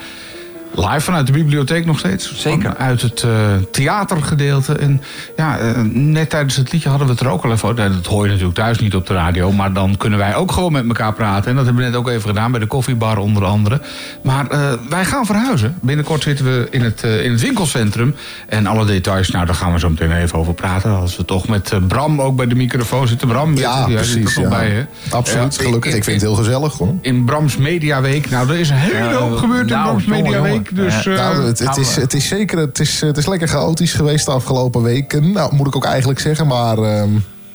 [0.88, 2.36] Live vanuit de bibliotheek nog steeds.
[2.36, 2.76] Zeker.
[2.78, 3.32] Uit het eh,
[3.72, 4.74] theatergedeelte.
[4.74, 5.02] En
[5.38, 7.92] ja, eh, net tijdens het liedje hadden we het er ook al even over.
[7.92, 9.52] Dat hoor je natuurlijk thuis niet op de radio.
[9.52, 11.50] Maar dan kunnen wij ook gewoon met elkaar praten.
[11.50, 13.82] En dat hebben we net ook even gedaan bij de koffiebar onder andere.
[14.24, 15.76] Maar eh, wij gaan verhuizen.
[15.82, 18.16] Binnenkort zitten we in het, in het winkelcentrum.
[18.48, 20.92] En alle details, nou daar gaan we zo meteen even over praten.
[20.92, 23.28] Als we toch met Bram ook bij de microfoon zitten.
[23.28, 24.36] Bram, Ja, er precies.
[24.36, 24.50] nog Ja.
[24.50, 24.86] bij hè?
[25.10, 25.94] Absoluut, gelukkig.
[25.94, 26.94] Ik vind het heel gezellig hoor.
[27.02, 28.30] in Brams Mediaweek.
[28.30, 30.69] Nou, er is een hele hoop gebeurd in nou, Brams jongen, Mediaweek.
[30.74, 33.48] Dus, Ja, eh, Nou, het, het, is, het is zeker het is, het is lekker
[33.48, 35.32] chaotisch geweest de afgelopen weken.
[35.32, 36.78] Nou, moet ik ook eigenlijk zeggen, maar...
[36.78, 37.10] ehm,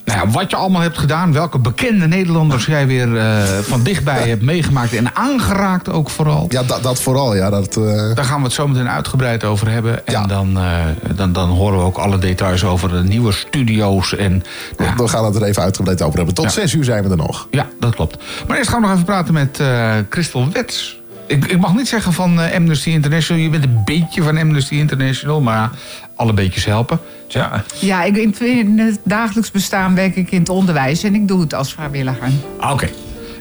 [0.05, 4.29] Nou ja, wat je allemaal hebt gedaan, welke bekende Nederlanders jij weer eh, van dichtbij
[4.29, 6.47] hebt meegemaakt en aangeraakt ook vooral.
[6.49, 7.51] ja, dat, dat vooral, ja.
[7.51, 10.07] Dat, eh, Daar gaan we het zo meteen uitgebreid over hebben.
[10.07, 10.27] En Ja.
[10.27, 10.75] dan, eh,
[11.15, 14.17] dan, dan horen we ook alle details over de nieuwe studio's.
[14.17, 14.43] En,
[14.77, 16.35] nou We gaan het er even uitgebreid over hebben.
[16.35, 16.51] Tot Ja.
[16.51, 17.47] zes uur zijn we er nog.
[17.51, 18.17] ja, dat klopt.
[18.49, 21.03] Maar eerst gaan we nog even praten met eh Christel Wets.
[21.27, 23.43] Ik, ik mag niet zeggen van eh, Amnesty International.
[23.43, 25.71] Je bent een beetje van Amnesty International, maar
[26.17, 27.01] alle beetjes helpen.
[27.29, 27.65] Ja.
[27.81, 31.55] Ja, ik, in, het dagelijks bestaan werk ik in het onderwijs en ik doe het
[31.55, 32.29] als vrijwilliger.
[32.59, 32.89] Ah, Oké.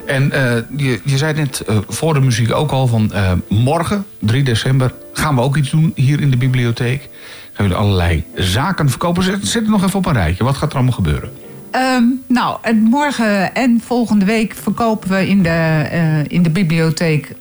[0.06, 3.12] En eh, je, je zei net eh, voor de muziek ook al van
[3.48, 7.08] morgen, 3 december, gaan we ook iets doen hier in de bibliotheek.
[7.52, 9.22] Gaan jullie allerlei zaken verkopen.
[9.22, 10.44] Zet, zet het nog even op een rijtje.
[10.44, 11.32] Wat gaat er allemaal gebeuren?
[11.70, 17.34] Ehm, nou, en morgen en volgende week verkopen we in de, in de bibliotheek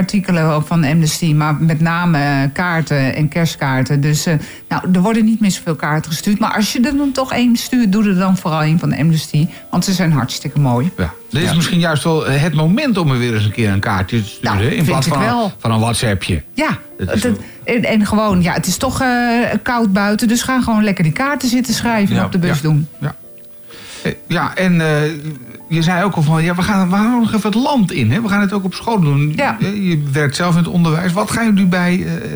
[0.00, 4.00] artikelen van Amnesty, maar met name eh, kaarten en kerstkaarten.
[4.00, 4.34] Dus eh,
[4.68, 6.38] nou, er worden niet meer zoveel kaarten gestuurd.
[6.38, 9.46] Maar als je er dan toch één stuurt, doe er dan vooral een van Amnesty.
[9.70, 10.90] Want ze zijn hartstikke mooi.
[10.96, 11.12] Ja.
[11.30, 14.22] Dit is misschien juist wel het moment om er weer eens een keer een kaartje
[14.22, 14.58] te sturen.
[14.58, 15.52] Nou, in plaats van, wel.
[15.58, 16.42] Van een WhatsAppje.
[16.54, 17.28] Ja, Dat
[17.64, 19.08] en, en gewoon, ja, het is toch eh,
[19.62, 20.28] koud buiten.
[20.28, 22.62] Dus ga gewoon lekker die kaarten zitten schrijven en Ja, op de bus ja.
[22.62, 22.88] doen.
[23.00, 23.14] Ja,
[24.02, 25.10] Eh, ja en eh,
[25.70, 28.10] je zei ook al van, ja, we gaan, we gaan nog even het land in.
[28.10, 28.22] Hè?
[28.22, 29.32] We gaan het ook op school doen.
[29.36, 29.56] Ja.
[29.60, 31.12] Je werkt zelf in het onderwijs.
[31.12, 32.30] Wat gaan jullie bij, eh,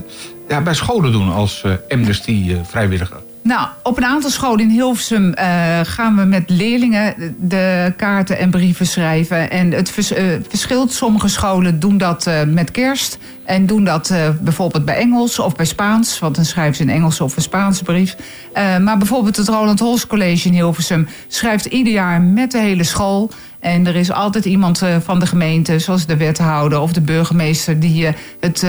[0.48, 3.23] ja, bij scholen doen als eh, Amnesty-vrijwilliger?
[3.44, 8.50] Nou, op een aantal scholen in Hilversum eh, gaan we met leerlingen de kaarten en
[8.50, 9.50] brieven schrijven.
[9.50, 10.92] En het eh, verschilt.
[10.92, 13.18] Sommige scholen doen dat eh, met kerst.
[13.44, 16.18] En doen dat bijvoorbeeld bij Engels of bij Spaans.
[16.18, 18.16] Want dan schrijven ze een Engelse of een Spaanse brief.
[18.54, 23.30] Maar bijvoorbeeld het Roland Holst College in Hilversum schrijft ieder jaar met de hele school.
[23.60, 28.06] En er is altijd iemand van de gemeente, zoals de wethouder of de burgemeester, die
[28.40, 28.64] het,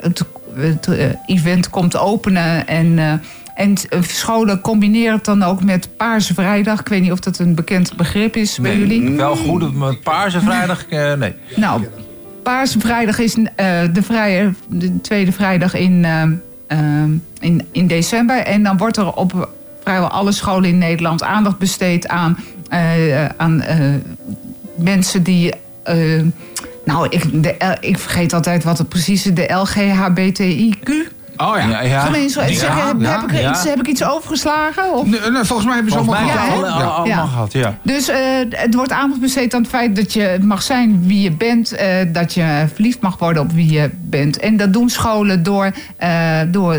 [0.00, 0.24] het,
[1.26, 2.66] event komt openen.
[2.66, 3.20] En,
[3.58, 6.80] en eh, scholen combineren het dan ook met Paarse Vrijdag.
[6.80, 9.10] Ik weet niet of dat een bekend begrip is bij jullie.
[9.10, 11.34] Wel goed, met Paarse Vrijdag, eh, nee.
[11.56, 11.86] Nou,
[12.42, 16.22] Paarse Vrijdag is eh, de, vrije, de tweede vrijdag in, eh,
[16.66, 17.04] eh,
[17.40, 18.36] in, in december.
[18.36, 19.48] En dan wordt er op
[19.82, 23.78] vrijwel alle scholen in Nederland aandacht besteed aan, eh, aan eh,
[24.76, 25.52] mensen die.
[25.82, 26.22] eh,
[26.84, 29.34] nou, ik, de, ik vergeet altijd wat het precies is.
[29.34, 31.16] De LGHBTIQ.
[31.38, 31.66] Oh ja.
[31.66, 31.80] Ja,
[32.86, 34.92] heb, ja, heb, ik iets, heb ik iets overgeslagen?
[34.94, 35.06] Of?
[35.06, 36.62] Nee, nee, volgens mij hebben ze allemaal gehad.
[36.62, 37.26] allemaal Ja.
[37.26, 37.78] gehad, ja.
[37.82, 38.18] Dus eh,
[38.50, 41.72] het wordt aandacht besteed aan het feit dat je mag zijn wie je bent.
[41.72, 44.38] eh, dat je verliefd mag worden op wie je bent.
[44.38, 46.76] En dat doen scholen door, eh, door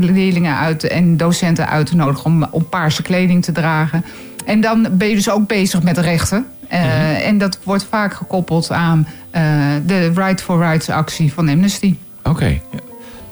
[0.00, 4.04] leerlingen uit en docenten uit te nodigen om, om paarse kleding te dragen.
[4.46, 6.46] En dan ben je dus ook bezig met rechten.
[6.68, 9.06] Eh, En dat wordt vaak gekoppeld aan
[9.86, 11.94] de Right for Rights actie van Amnesty.
[12.22, 12.60] Oké.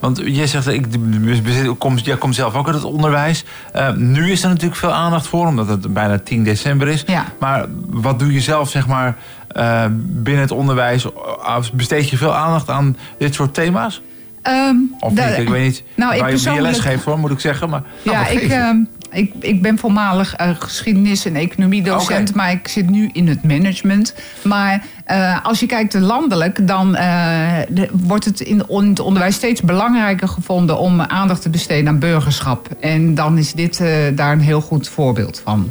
[0.01, 0.87] Want jij zegt, ik,
[1.25, 3.45] ik kom, jij komt zelf ook uit het onderwijs.
[3.73, 7.03] Eh, nu is er natuurlijk veel aandacht voor, omdat het bijna 10 december is.
[7.07, 7.25] Ja.
[7.39, 9.17] Maar wat doe je zelf, zeg maar,
[9.49, 11.05] eh, binnen het onderwijs?
[11.05, 14.03] Eh, Besteed je veel aandacht aan dit soort thema's?
[14.43, 15.39] Ehm, Of de- niet?
[15.39, 17.69] Ik weet niet Nou, ik waar je wie je les geeft voor, moet ik zeggen.
[17.71, 18.85] Maar, Ja, wat ik, je?
[19.11, 24.15] Ik, ik ben voormalig eh, geschiedenis- en economiedocent, maar ik zit nu in het management.
[24.45, 29.35] Maar eh, als je kijkt landelijk, dan eh, de- wordt het in, on- het onderwijs
[29.35, 32.69] steeds belangrijker gevonden om aandacht te besteden aan burgerschap.
[32.81, 33.83] En dan is dit
[34.15, 35.71] daar een heel goed voorbeeld van.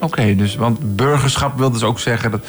[0.00, 2.30] Oké, dus, want burgerschap wil dus ook zeggen...
[2.30, 2.44] Dat,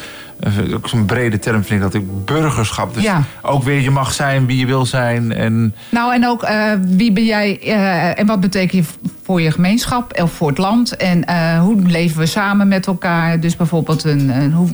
[0.74, 2.94] ook zo'n brede term vind ik dat ook burgerschap.
[2.94, 3.22] Dus Ja.
[3.42, 5.32] ook weer je mag zijn wie je wil zijn.
[5.32, 8.92] En Nou, en ook eh, wie ben jij eh, en wat betekent je
[9.22, 10.96] voor je gemeenschap of voor het land?
[10.96, 13.40] En eh, hoe leven we samen met elkaar?
[13.40, 14.68] Dus bijvoorbeeld, een, een- hoe,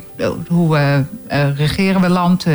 [0.48, 1.04] hoe
[1.56, 2.46] regeren we land?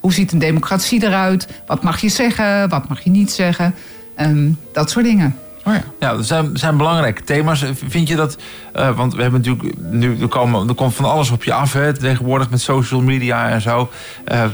[0.00, 1.48] Hoe ziet een democratie eruit?
[1.66, 2.68] Wat mag je zeggen?
[2.68, 3.74] Wat mag je niet zeggen?
[4.16, 5.34] Ehm, dat soort dingen.
[5.68, 5.82] Oh ja.
[6.00, 7.64] Ja, dat zijn, zijn belangrijke thema's.
[7.88, 8.38] Vind je dat,
[8.72, 11.72] eh, want we hebben natuurlijk nu, er, komen, er komt van alles op je af,
[11.72, 13.90] hè, tegenwoordig met social media en zo.
[14.24, 14.44] Eh,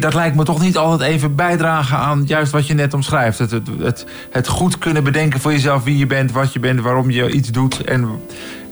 [0.00, 3.38] dat lijkt me toch niet altijd even bijdragen aan juist wat je net omschrijft.
[3.38, 6.80] Het, het, het, het goed kunnen bedenken voor jezelf wie je bent, wat je bent,
[6.80, 7.84] waarom je iets doet.
[7.84, 8.08] En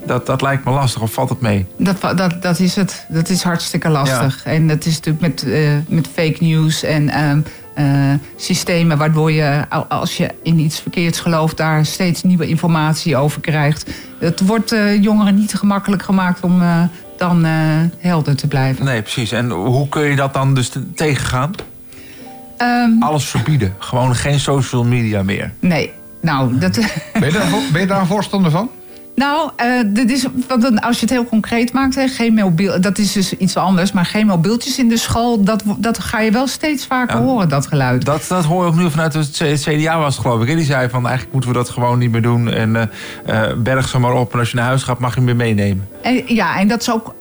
[0.07, 1.67] dat, dat lijkt me lastig, of valt het mee?
[1.77, 3.07] Dat, dat, dat is het.
[3.09, 4.45] Dat is hartstikke lastig.
[4.45, 7.11] En dat is natuurlijk met, eh, met fake news en
[7.77, 7.85] eh,
[8.37, 13.41] systemen waardoor je, al- als je in iets verkeerds gelooft, daar steeds nieuwe informatie over
[13.41, 13.91] krijgt.
[14.21, 16.83] Het wordt eh, jongeren niet gemakkelijk gemaakt om eh,
[17.19, 17.53] dan eh,
[17.99, 18.85] helder te blijven.
[18.85, 19.33] Nee, precies.
[19.33, 21.51] En hoe kun je dat dan dus te- tegengaan?
[22.57, 23.75] Ehm, Alles verbieden.
[23.79, 25.53] Gewoon geen social media meer.
[25.61, 25.93] nee.
[26.21, 26.75] Nou, dat,
[27.13, 28.71] Ben, je daar, ben je daar een voorstander van?
[29.17, 32.99] Nou, eh, dit is, want als je het heel concreet maakt, hè, geen mobiel, dat
[32.99, 36.47] is dus iets anders, maar geen mobieltjes in de school, dat, dat ga je wel
[36.47, 37.23] steeds vaker Ja.
[37.23, 38.05] horen, dat geluid.
[38.05, 40.49] Dat, dat hoor je ook nu vanuit het CDA was het geloof ik.
[40.49, 40.55] hè?
[40.55, 42.51] Die zei van eigenlijk moeten we dat gewoon niet meer doen.
[42.53, 44.33] En eh, eh, berg ze maar op.
[44.33, 45.89] En als je naar huis gaat mag je hem weer meenemen.
[46.03, 47.15] En, ja, en dat is ook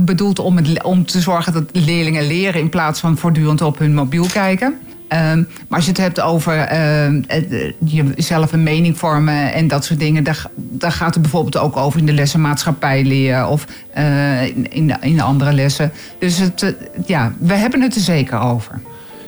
[0.00, 3.94] bedoeld om, het, om te zorgen dat leerlingen leren in plaats van voortdurend op hun
[3.94, 4.78] mobiel kijken.
[5.08, 9.84] Ehm, maar als je het hebt over ehm, eh, jezelf een mening vormen en dat
[9.84, 13.48] soort dingen, daar, ga- daar gaat het bijvoorbeeld ook over in de lessen maatschappij leren
[13.48, 15.92] of eh, in, in, de, in de andere lessen.
[16.18, 16.70] Dus het, eh,
[17.06, 18.80] ja, we hebben het er zeker over.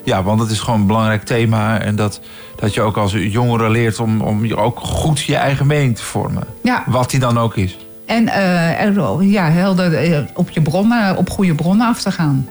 [0.04, 1.80] Ja, want het is gewoon een belangrijk thema.
[1.80, 2.20] En dat,
[2.56, 6.02] dat je ook als jongere leert om, om je ook goed je eigen mening te
[6.02, 6.42] vormen.
[6.62, 6.82] Ja.
[6.86, 7.76] Wat die dan ook is.
[8.06, 12.48] En er, ja, helder op, je bronnen, op goede bronnen af te gaan.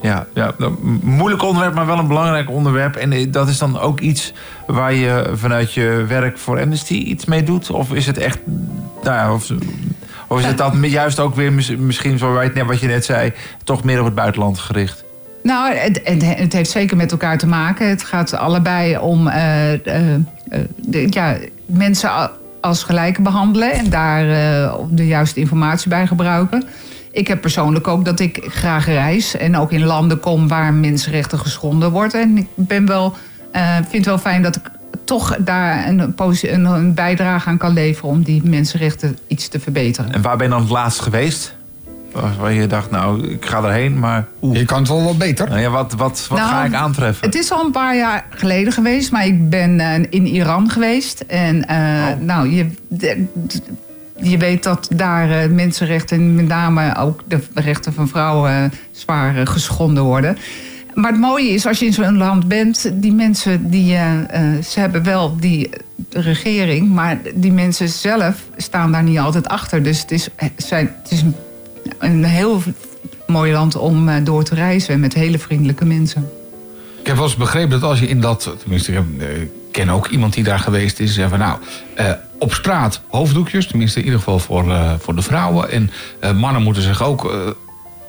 [0.00, 0.54] Ja, ja,
[1.02, 2.96] moeilijk onderwerp, maar wel een belangrijk onderwerp.
[2.96, 4.32] En eh, dat is dan ook iets
[4.66, 7.70] waar je vanuit je werk voor Amnesty iets mee doet?
[7.70, 8.38] Of is het echt,
[9.02, 9.50] nou ja, of,
[10.26, 13.32] of is het dat juist ook weer mis- misschien, zoals net wat je net zei,
[13.64, 15.04] toch meer op het buitenland gericht?
[15.42, 16.00] Nou, het,
[16.38, 17.88] het, heeft zeker met elkaar te maken.
[17.88, 20.20] Het gaat allebei om eh, eh,
[20.76, 21.36] de, ja,
[21.66, 22.30] mensen
[22.60, 24.24] als gelijke behandelen en daar
[24.90, 26.64] de juiste informatie bij gebruiken.
[27.16, 31.38] Ik heb persoonlijk ook dat ik graag reis en ook in landen kom waar mensenrechten
[31.38, 32.20] geschonden worden.
[32.20, 33.14] En ik ben wel,
[33.52, 34.70] eh, vind het wel fijn dat ik
[35.04, 40.12] toch daar een, een, een bijdrage aan kan leveren om die mensenrechten iets te verbeteren.
[40.12, 41.54] En waar ben je dan het laatst geweest?
[42.12, 44.26] Waar waar je dacht, nou, ik ga erheen, maar...
[44.40, 45.48] Je kan het wel wat beter.
[45.48, 47.26] Nou ja, wat wat, wat Nou, ga ik aantreffen?
[47.26, 51.20] Het is al een paar jaar geleden geweest, maar ik ben eh, in Iran geweest.
[51.20, 52.20] En eh, Oh.
[52.20, 53.24] nou, je, de-
[54.22, 58.78] je weet dat daar eh, mensenrechten, en met name ook de rechten van vrouwen, eh,
[58.90, 60.38] zwaar eh, geschonden worden.
[60.94, 63.96] Maar het mooie is, als je in zo'n land bent, die mensen, die,
[64.64, 65.70] ze hebben wel die
[66.10, 69.82] regering, maar die mensen zelf staan daar niet altijd achter.
[69.82, 71.24] Dus het is, zijn, het is
[71.98, 72.62] een, heel
[73.26, 76.28] mooi land om door te reizen met hele vriendelijke mensen.
[77.00, 78.54] Ik heb wel eens begrepen dat als je in dat...
[78.58, 81.14] Tenminste, ik ken ook iemand die daar geweest is.
[81.14, 81.58] Zei van nou,
[82.38, 83.66] op straat hoofddoekjes.
[83.66, 85.70] Tenminste, in ieder geval voor, eh, voor de vrouwen.
[85.70, 87.38] En eh, mannen moeten zich ook eh,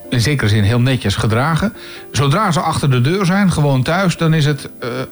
[0.09, 1.73] in zekere zin heel netjes gedragen.
[2.11, 4.17] Zodra ze achter de deur zijn, gewoon thuis...
[4.17, 4.69] dan is het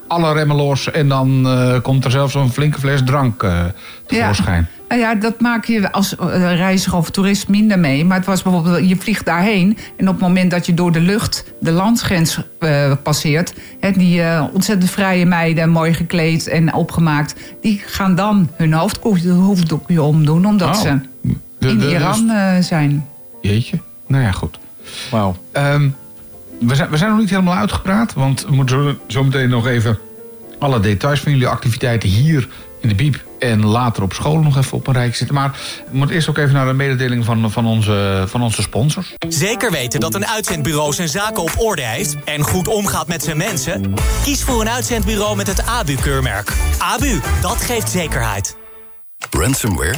[0.08, 0.92] alle remmen los.
[0.92, 1.48] En dan
[1.82, 3.46] komt er zelfs een flinke fles drank
[4.06, 4.70] tevoorschijn.
[4.88, 8.06] Nou ja, dat maak je als eh, reiziger of toerist minder mee.
[8.06, 9.78] Maar het was bijvoorbeeld, je vliegt daarheen...
[9.98, 13.54] en op het moment dat je door de lucht de landsgrens eh, passeert...
[13.80, 17.36] Hè, die eh, ontzettend vrije meiden, mooi gekleed en opgemaakt...
[17.62, 20.46] die gaan dan hun hoofddoekje, omdoen...
[20.46, 20.82] omdat Oh.
[20.82, 20.98] ze
[21.60, 23.06] De- in de- Iran eh, zijn.
[23.42, 23.80] Jeetje.
[24.08, 24.60] Nou ja, goed.
[25.12, 25.36] Wauw.
[25.52, 25.90] Ehm,
[26.60, 28.14] we, zijn, we zijn nog niet helemaal uitgepraat.
[28.14, 29.98] Want we moeten zo, zo meteen nog even
[30.60, 32.48] alle details van jullie activiteiten hier
[32.90, 33.24] in de Biep.
[33.40, 35.36] En later op school nog even op een rijtje zetten.
[35.36, 35.52] Maar
[35.92, 39.14] we moeten eerst ook even naar de mededeling van, van, onze, van onze sponsors.
[39.28, 43.38] Zeker weten dat een uitzendbureau zijn zaken op orde heeft en goed omgaat met zijn
[43.38, 43.94] mensen?
[44.24, 46.54] Kies voor een uitzendbureau met het ABU-keurmerk.
[46.78, 48.56] ABU, dat geeft zekerheid.
[49.30, 49.96] Ransomware?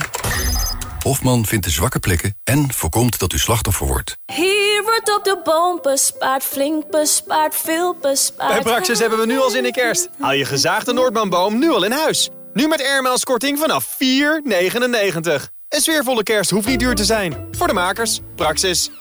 [1.03, 4.17] Hofman vindt de zwakke plekken en voorkomt dat u slachtoffer wordt.
[4.25, 8.53] Hier wordt op de boom bespaard, flink bespaard, veel bespaard.
[8.53, 10.09] Bij Praxis hebben we nu al zin in kerst.
[10.19, 12.29] Haal je gezaagde Noordmanboom nu al in huis.
[12.57, 13.97] Nu met airmails korting vanaf 4,99.
[15.69, 17.47] Een sfeervolle kerst hoeft niet duur te zijn.
[17.51, 18.91] Voor de makers, Praxis.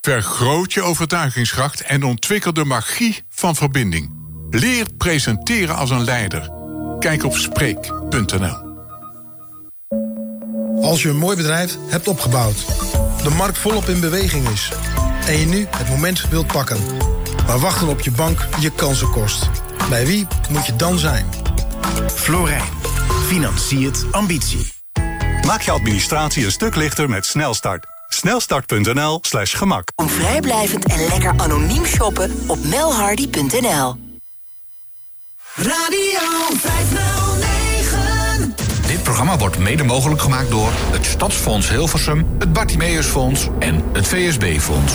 [0.00, 4.14] Vergroot je overtuigingskracht en ontwikkel de magie van verbinding.
[4.50, 6.50] Leer presenteren als een leider.
[6.98, 8.56] Kijk op Spreek.nl.
[10.82, 12.66] Als je een mooi bedrijf hebt opgebouwd,
[13.22, 14.72] de markt volop in beweging is
[15.26, 16.78] en je nu het moment wilt pakken,
[17.46, 19.50] maar wachten op je bank je kansen kost.
[19.88, 21.26] Bij wie moet je dan zijn?
[22.14, 22.91] Florijn.
[23.26, 24.72] Financiert ambitie.
[25.46, 27.86] Maak je administratie een stuk lichter met Snelstart.
[28.08, 29.92] Snelstart.nl slash gemak.
[29.94, 33.96] Om vrijblijvend en lekker anoniem shoppen op melhardy.nl.
[35.54, 36.20] Radio
[36.56, 38.54] 509.
[38.86, 44.92] Dit programma wordt mede mogelijk gemaakt door het Stadsfonds Hilversum, het Bartimeusfonds en het VSB-fonds.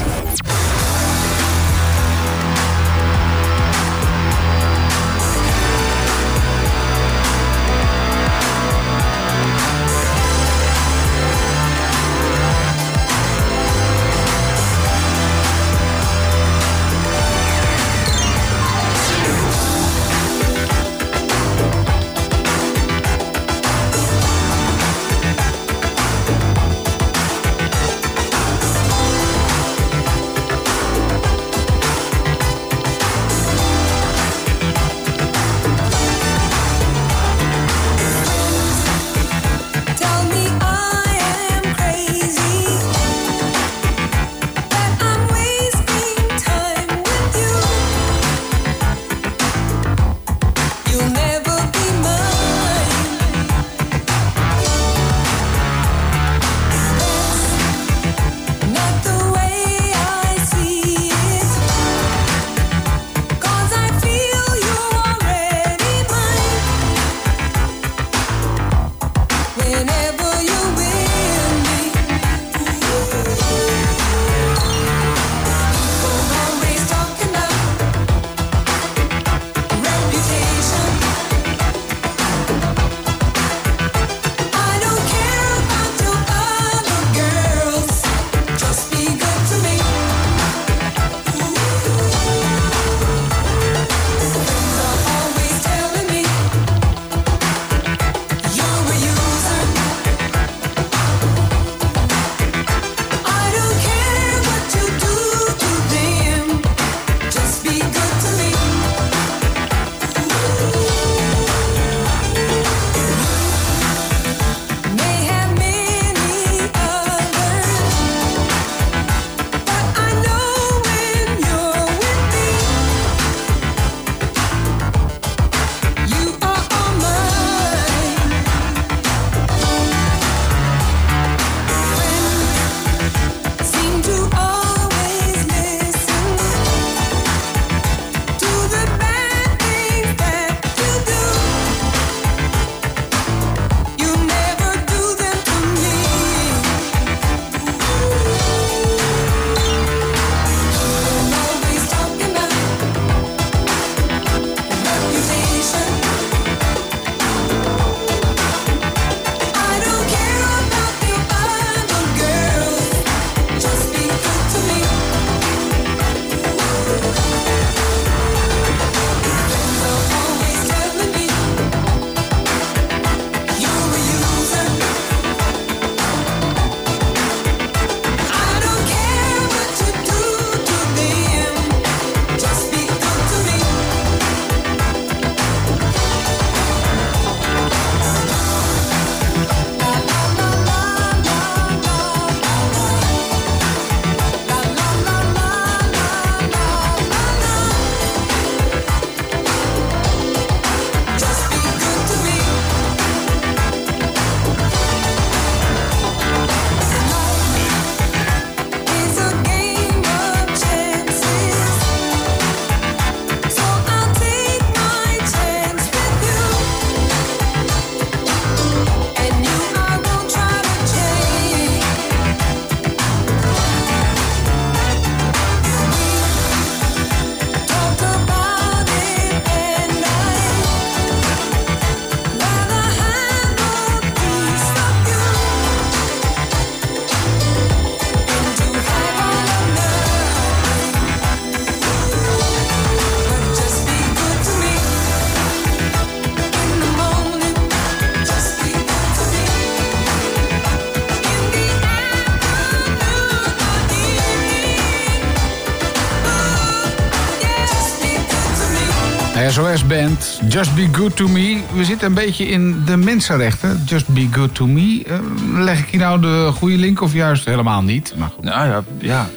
[259.58, 261.62] SOS Band, Just Be Good To Me.
[261.74, 263.84] We zitten een beetje in de mensenrechten.
[263.86, 265.03] Just Be Good To Me.
[265.08, 265.20] Eh,
[265.64, 268.14] leg ik hier nou de goede link of juist helemaal niet?
[268.18, 268.43] Maar goed.
[268.43, 269.30] Nou ja, ja.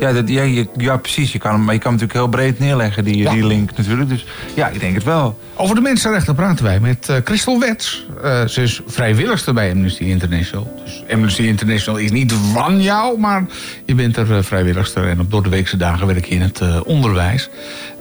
[0.00, 1.32] Ja, dat, ja, je- ja, precies.
[1.32, 4.08] Je kan, hem, maar je kan hem natuurlijk heel breed neerleggen, die, die link natuurlijk.
[4.08, 5.38] Dus ja, ik denk het wel.
[5.54, 8.06] Over de mensenrechten praten wij met eh, Christel Wets.
[8.22, 10.80] Eh, ze is vrijwilligster bij Amnesty International.
[10.84, 13.44] Dus Amnesty International is niet van jou, maar
[13.84, 15.08] je bent er eh, vrijwilligster.
[15.08, 17.48] En op doordeweekse dagen werk je in het eh, onderwijs.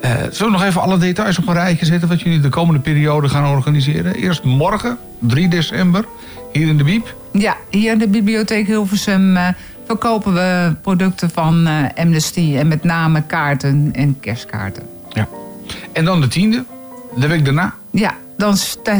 [0.01, 2.07] Eh, zullen we nog even alle details op een rijtje zetten...
[2.09, 4.15] wat jullie de komende periode gaan organiseren?
[4.15, 6.05] Eerst morgen, 3 december,
[6.53, 7.15] hier in de Biep.
[7.33, 9.47] Ja, hier in de bibliotheek Hilversum eh,
[9.89, 12.55] verkopen we producten van eh, Amnesty.
[12.57, 14.83] En met name kaarten en kerstkaarten.
[15.09, 15.27] Ja.
[15.93, 16.65] En dan de tiende,
[17.15, 17.73] de week daarna.
[17.91, 18.55] Ja, dan,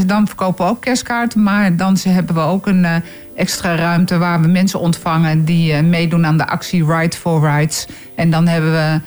[0.06, 1.44] dan verkopen we ook kerstkaarten.
[1.44, 2.96] Maar dan hebben we ook een eh,
[3.36, 5.46] extra ruimte waar we mensen ontvangen...
[5.46, 7.88] die eh, meedoen aan de actie Right for Rights.
[8.16, 9.02] En dan hebben we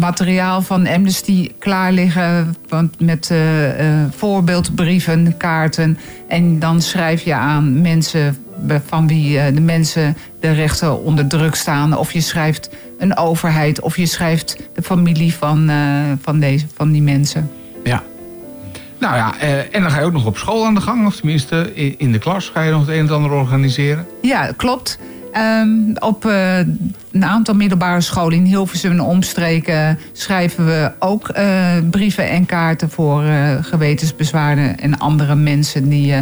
[0.00, 2.56] materiaal van Amnesty klaar liggen...
[2.68, 3.32] Want met
[4.10, 5.98] voorbeeldbrieven, kaarten.
[6.28, 8.43] En dan schrijf je aan mensen
[8.86, 11.96] van wie eh, de mensen de rechten onder druk staan.
[11.96, 15.76] Of je schrijft een overheid, of je schrijft de familie van, eh,
[16.22, 17.50] van, deze, van die mensen.
[17.84, 18.02] Ja.
[18.98, 21.06] Nou ja, eh, en dan ga je ook nog op school aan de gang.
[21.06, 24.06] Of tenminste, in, de klas ga je nog het een en ander organiseren.
[24.22, 24.98] Ja, klopt.
[25.32, 31.32] Ehm, op een aantal middelbare scholen in Hilversum en omstreken schrijven we ook
[31.90, 36.14] brieven en kaarten voor eh, gewetensbezwaarden en andere mensen die,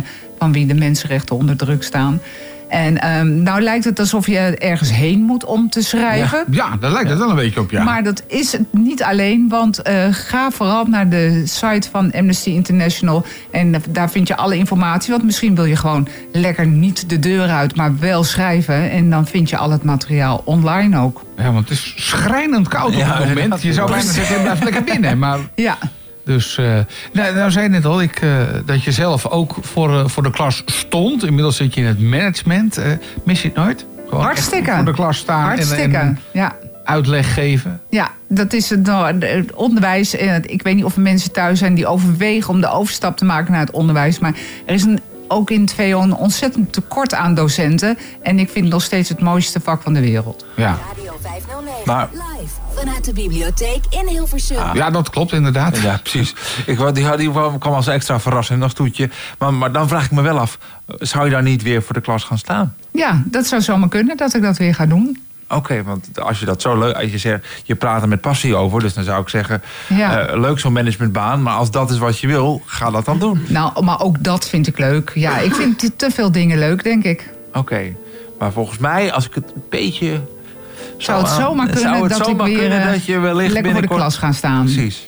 [0.43, 2.21] van wie de mensenrechten onder druk staan.
[2.69, 6.45] En ehm, nou lijkt het alsof je ergens heen moet om te schrijven.
[6.51, 7.83] Ja, ja daar lijkt het wel een beetje op, ja.
[7.83, 12.51] Maar dat is het niet alleen, want eh, ga vooral naar de site van Amnesty
[12.51, 13.25] International.
[13.51, 15.11] En daar vind je alle informatie.
[15.11, 18.91] Want misschien wil je gewoon lekker niet de deur uit, maar wel schrijven.
[18.91, 21.23] En dan vind je al het materiaal online ook.
[21.37, 23.63] Ja, want het is schrijnend koud op Ja, het moment.
[23.63, 25.19] Je zou bijna zeggen, je blijft lekker binnen.
[25.19, 25.79] Maar, Ja.
[26.25, 26.65] Dus, eh,
[27.13, 28.31] nou, nou zei je net al ik, eh,
[28.67, 31.25] dat je zelf ook voor, eh, voor de klas stond.
[31.25, 32.79] Inmiddels zit je in het management.
[32.79, 32.91] Eh,
[33.25, 33.87] mis je het nooit?
[34.09, 34.73] Gewoon Hartstikke.
[34.75, 36.57] Voor de klas staan Hartstikke, en, en ja.
[36.85, 37.81] uitleg geven.
[37.89, 40.15] Ja, dat is het, nou, het onderwijs.
[40.43, 43.53] Ik weet niet of er mensen thuis zijn die overwegen om de overstap te maken
[43.53, 44.19] naar het onderwijs.
[44.19, 44.35] Maar
[44.67, 47.99] er is een, ook in het VO een ontzettend tekort aan docenten.
[48.23, 50.45] En ik vind het nog steeds het mooiste vak van de wereld.
[50.57, 50.79] Ja.
[50.89, 51.83] Radio 509.
[51.85, 54.75] Maar- Live vanuit de bibliotheek in Hilversum.
[54.75, 55.79] Ja, dat klopt inderdaad.
[55.79, 56.35] Ja, precies.
[56.67, 59.11] Ik, wou- die, die kwam kwam als extra verrassing als toetje.
[59.39, 60.59] Maar, maar dan vraag ik me wel af,
[60.99, 62.75] zou je daar niet weer voor de klas gaan staan?
[62.93, 65.19] Ja, dat zou zomaar kunnen dat ik dat weer ga doen.
[65.49, 66.95] Oké, want als je dat zo leuk...
[66.95, 68.81] Als je zegt, je praat er met passie over.
[68.81, 70.19] Dus dan zou ik zeggen, Ja.
[70.19, 71.43] eh, leuk zo'n managementbaan.
[71.43, 73.45] Maar als dat is wat je wil, ga dat dan doen.
[73.49, 75.11] Nou, maar ook dat vind ik leuk.
[75.15, 77.31] Ja, ik vind te veel dingen leuk, denk ik.
[77.53, 77.95] Oké,
[78.39, 80.21] maar volgens mij, als ik het een beetje...
[80.97, 83.53] Zou het zomaar kunnen zou het dat zomaar ik weer kunnen eh, dat je wellicht
[83.53, 84.65] lekker voor de klas ga staan.
[84.65, 85.07] Precies.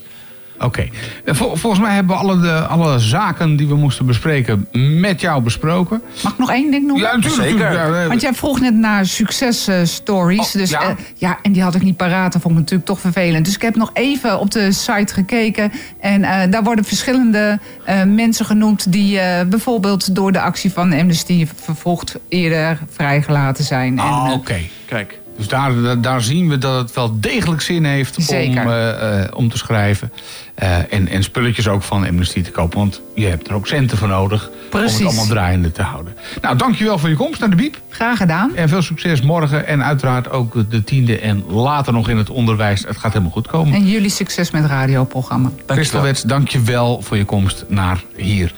[0.59, 0.89] Oké.
[1.25, 4.69] Eh, vol- volgens mij hebben we alle, de, alle zaken die we moesten bespreken
[5.01, 6.03] met jou besproken.
[6.23, 7.07] Mag ik nog één ding noemen?
[7.07, 7.43] Ja, natuurlijk.
[7.43, 7.59] Zeker.
[7.59, 7.95] natuurlijk.
[7.95, 10.39] Ja, eh, Want jij vroeg net naar successtories.
[10.47, 10.71] Oh, dus
[11.17, 11.39] ja.
[11.43, 12.33] en die had ik niet paraat.
[12.33, 13.45] Dat vond ik natuurlijk toch vervelend.
[13.45, 15.73] Dus ik heb nog even op de site gekeken.
[16.01, 18.93] En eh, daar worden verschillende eh, mensen genoemd...
[18.93, 23.99] die eh, bijvoorbeeld door de actie van Amnesty vervolgd eerder vrijgelaten zijn.
[23.99, 24.57] Ah, eh, oké.
[24.87, 25.19] Kijk.
[25.37, 29.49] Dus daar, daar- zien we dat het wel degelijk zin heeft om, eh, eh, om
[29.49, 30.13] te schrijven.
[30.55, 32.79] Eh, en, en spulletjes ook van Amnesty te kopen.
[32.79, 36.17] Want je hebt er ook centen voor nodig om het allemaal draaiende te houden.
[36.43, 37.81] Nou, dankjewel voor je komst naar de Biep.
[37.89, 38.57] Graag gedaan.
[38.57, 39.67] En veel succes morgen.
[39.67, 42.85] En uiteraard ook de tiende en later nog in het onderwijs.
[42.87, 43.75] Het gaat helemaal goed komen.
[43.75, 45.51] En jullie succes met het radioprogramma.
[45.67, 48.53] Christel Wets, dank je wel voor je komst naar hier.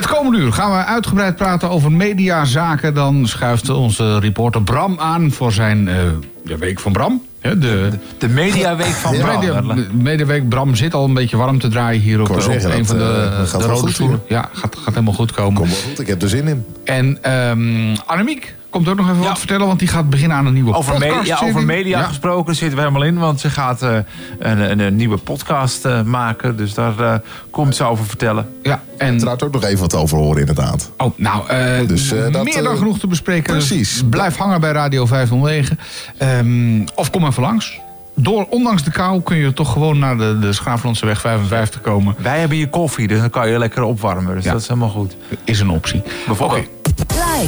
[0.00, 2.94] Het komende uur gaan we uitgebreid praten over mediazaken.
[2.94, 5.96] Dan schuift onze reporter Bram aan voor zijn eh,
[6.44, 7.22] de Week van Bram.
[7.40, 7.88] Hè, de,
[8.18, 9.38] De mediaweek van de Bram.
[9.38, 12.86] media, de mediaweek Bram zit al een beetje warm te draaien hier op, zeggen, een
[12.86, 14.22] van de, eh, de rode stoelen.
[14.28, 15.54] Ja, gaat, gaat helemaal goed komen.
[15.60, 16.64] Kom wel goed, ik heb er zin in.
[16.84, 20.52] En ehm Annemiek komt ook nog even wat vertellen, want die gaat beginnen aan een
[20.52, 21.42] nieuwe over podcast.
[21.42, 23.96] Over media gesproken zitten we helemaal in, want ze gaat eh,
[24.38, 26.56] een, een, een, nieuwe podcast eh, maken.
[26.56, 27.14] Dus daar eh,
[27.50, 28.48] komt ze over vertellen.
[28.62, 30.90] Ja, en trouwens ook nog even wat over horen, inderdaad.
[30.96, 31.46] Oh, nou,
[31.86, 33.52] dus, dat, meer dan genoeg te bespreken.
[33.52, 34.02] Precies.
[34.10, 35.78] Blijf hangen bij Radio 509.
[36.22, 37.80] Um, ehm, of kom even langs.
[38.14, 42.14] Door, ondanks de kou kun je toch gewoon naar de, de Schaaflandse weg 55 komen.
[42.18, 44.34] Wij hebben hier koffie, dus dan kan je lekker opwarmen.
[44.34, 45.16] Dus dat is helemaal goed.
[45.44, 46.02] Is een optie.
[46.26, 46.79] Bijvoorbeeld.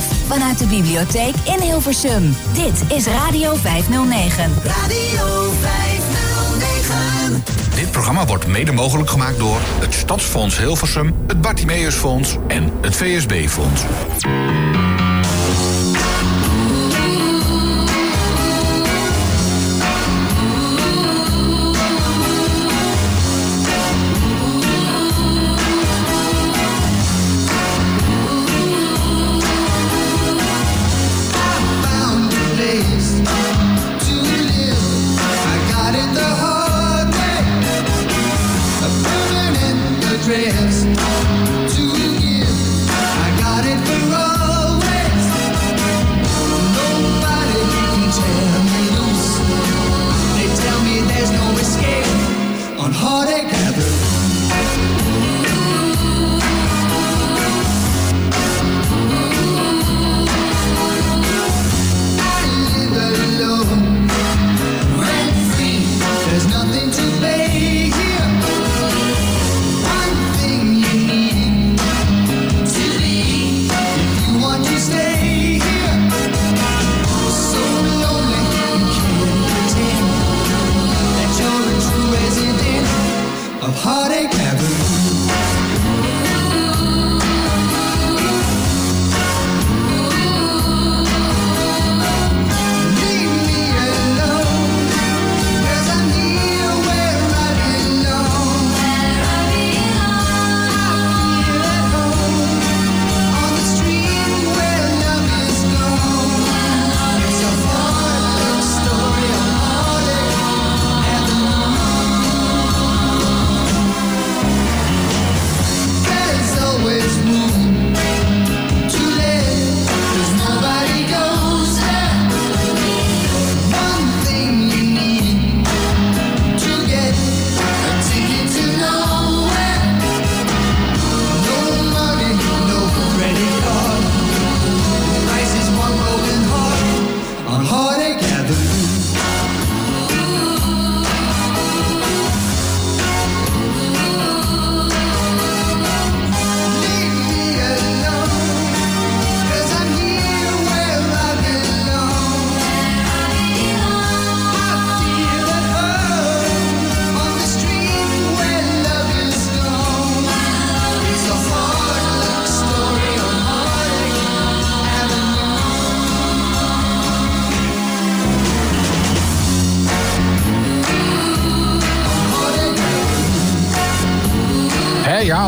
[0.01, 2.36] Vanuit de bibliotheek in Hilversum.
[2.53, 4.53] Dit is Radio 509.
[4.64, 7.45] Radio 509.
[7.74, 13.82] Dit programma wordt mede mogelijk gemaakt door het Stadsfonds Hilversum, het Bartimeusfonds en het VSB-fonds.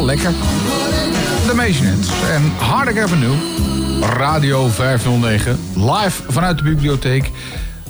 [0.04, 0.30] Lekker.
[1.46, 3.34] De Maisonettes en Hardek Avenue.
[4.00, 5.58] Radio 509.
[5.74, 7.30] Live vanuit de bibliotheek.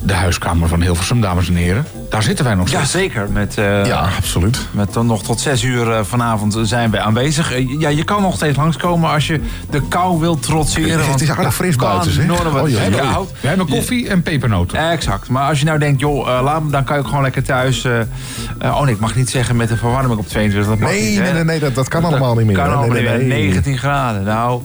[0.01, 1.85] De huiskamer van Hilversum, dames en heren.
[2.09, 2.91] Daar zitten wij nog steeds.
[2.91, 3.29] zeker.
[3.31, 4.59] Met, eh, Ja, absoluut.
[4.71, 7.51] Met dan nog tot zes uur eh, vanavond zijn we aanwezig.
[7.51, 11.11] Eh, ja, je kan nog steeds langskomen als je de kou wilt trotseren.
[11.11, 12.29] Het is aardig fris buiten, zeg.
[12.29, 13.19] Oh, ja, ja.
[13.41, 14.89] We hebben koffie en pepernoten.
[14.91, 15.29] Exact.
[15.29, 17.85] Maar als je nou denkt, joh, laat me, dan kan ook gewoon lekker thuis.
[18.65, 20.71] Eh, eh, oh nee, ik mag niet zeggen met een verwarming op 22.
[20.71, 22.55] Dat mag Nee, niet, nee, nee, nee, dat, dat kan allemaal niet meer.
[22.55, 23.27] Kan allemaal nee, niet meer.
[23.27, 23.47] nee.
[23.47, 24.23] 19 graden.
[24.23, 24.61] Nou,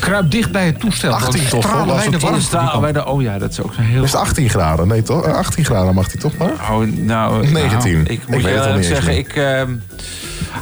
[0.00, 1.12] Kruip dicht bij het toestel.
[1.12, 4.02] 18 want toch, stralen wij de warmte bij oh ja, dat is ook zo heel...
[4.02, 4.88] Is het 18 graden?
[4.88, 5.24] Nee toch?
[5.24, 6.52] Eh, 18 graden mag die toch maar?
[6.70, 7.92] Oh, nou, 19.
[7.92, 9.70] nou, ik Ik moet weet je eerlijk zeggen, ik ehm,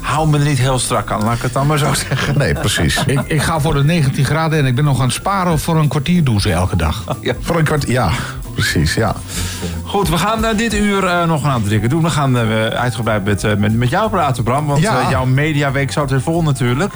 [0.00, 1.24] hou me er niet heel strak aan.
[1.24, 2.38] Laat ik het dan maar zo zeggen.
[2.38, 3.04] Nee, precies.
[3.06, 5.76] Ik, ik ga voor de 19 graden en ik ben nog aan het sparen voor
[5.76, 7.04] een kwartierdouche elke dag.
[7.40, 8.10] Voor een kwart, ja,
[8.58, 9.14] precies, ja.
[9.84, 12.02] Goed, we gaan eh, dit uur eh, nog een aantal dingen doen.
[12.02, 14.66] We gaan eh, uitgebreid met, met, met jou praten, Bram.
[14.66, 15.10] Want Ja.
[15.10, 16.92] jouw mediaweek zat weer vol natuurlijk.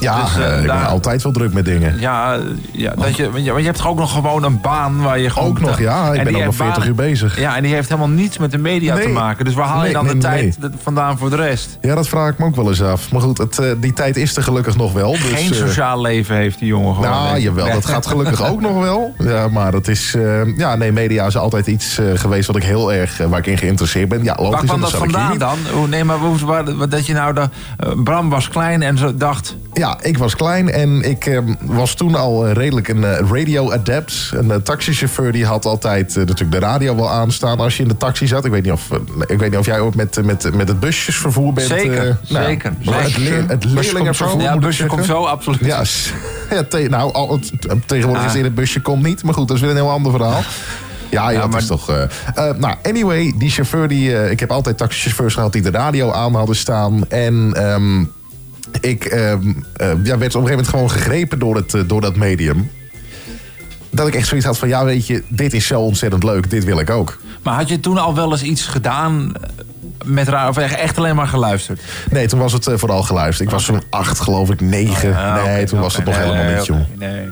[0.00, 2.00] Ja, Dus, eh, eh, ik ben altijd wel druk met dingen.
[2.00, 2.40] Ja, eh,
[2.72, 5.48] ja, dat je, want je, hebt toch ook nog gewoon een baan waar je gewoon...
[5.48, 6.12] Ook nog, ja.
[6.12, 7.40] Ik En ben al nog heeft 40 banen- uur bezig.
[7.40, 9.44] Ja, en die heeft helemaal niets met de media te maken.
[9.44, 11.78] Dus waar haal je dan nee, de tijd vandaan voor de rest?
[11.80, 13.12] Ja, dat vraag ik me ook wel eens af.
[13.12, 15.12] Maar goed, het, die tijd is er gelukkig nog wel.
[15.12, 17.10] Dus, Geen sociaal leven heeft die jongen gewoon.
[17.10, 19.14] Nou, jawel, dat gaat gelukkig ook nog wel.
[19.18, 20.16] Ja, maar het is...
[20.56, 23.18] ja, nee, media is altijd iets geweest wat ik heel erg...
[23.28, 24.24] waar ik in geïnteresseerd ben.
[24.24, 24.50] Ja, logisch.
[24.54, 25.58] Waar kwam dat vandaan dan?
[25.88, 27.34] Nee, maar hoe, waar, dat je nou...
[27.34, 27.48] De,
[28.04, 29.56] Bram was klein en zo dacht...
[29.72, 33.72] Ja, ik was klein en ik eh, was toen al eh, redelijk een eh, radio
[33.72, 34.30] adept.
[34.34, 37.96] Een eh, taxichauffeur die had altijd natuurlijk de radio wel aanstaan als je in de
[37.96, 38.44] taxi zat.
[38.44, 38.88] Ik weet niet of,
[39.26, 41.66] ik weet niet of jij ook met, met, met het busjesvervoer bent.
[41.66, 42.72] Zeker, nou, zeker.
[42.80, 44.46] Het, leer, het Busje komt leerlingenvervoer zo.
[44.46, 45.60] Ja, ik busje komt zo, absoluut.
[45.64, 45.82] Ja,
[46.56, 47.52] ja te- nou, al, het-
[47.86, 48.28] tegenwoordig Ah.
[48.28, 49.22] is het in het busje komt niet.
[49.22, 50.40] Maar goed, dat is weer een heel ander verhaal.
[51.10, 51.86] Ja, ja, dat is toch...
[52.58, 54.30] nou, anyway, die chauffeur die...
[54.30, 57.08] ik heb altijd taxichauffeurs gehad die de radio aan hadden staan.
[57.08, 58.04] En ehm,
[58.80, 62.00] ik ehm, eh, ja, werd op een gegeven moment gewoon gegrepen door, het, eh, door
[62.00, 62.70] dat medium.
[63.90, 66.50] Dat ik echt zoiets had van, ja weet je, dit is zo ontzettend leuk.
[66.50, 67.18] Dit wil ik ook.
[67.42, 69.42] Maar had je toen al wel eens iets gedaan eh,
[70.04, 70.48] met radio?
[70.48, 71.80] Of echt alleen maar geluisterd?
[72.10, 73.48] Nee, toen was het vooral geluisterd.
[73.48, 75.16] Ik was zo'n acht, geloof ik, negen.
[75.16, 76.78] Ah, nee, toen was het nog nee, helemaal nee, niet, joh.
[76.98, 77.28] Nee.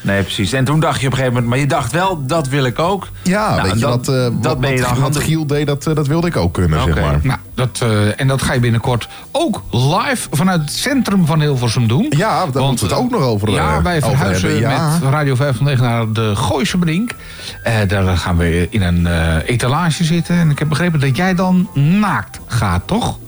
[0.00, 0.52] Nee, precies.
[0.52, 1.50] En toen dacht je op een gegeven moment...
[1.50, 3.08] Maar je dacht wel, dat wil ik ook.
[3.22, 5.22] Ja, Nou, weet je, dat, wat, eh, dat wat, ben je wat, dan wat gaan
[5.22, 7.20] Giel deed, dat, eh, dat wilde ik ook kunnen, zeg maar.
[7.22, 11.88] Nou, dat, eh, en dat ga je binnenkort ook live vanuit het centrum van Hilversum
[11.88, 12.06] doen.
[12.16, 14.98] Ja, daar moeten we het ook nog over, Ja, wij verhuizen hebben, ja.
[15.00, 17.14] met Radio 509 naar de Gooise Brink.
[17.62, 19.06] Eh, daar gaan we in een
[19.42, 20.36] etalage zitten.
[20.36, 23.18] En ik heb begrepen dat jij dan naakt gaat, toch?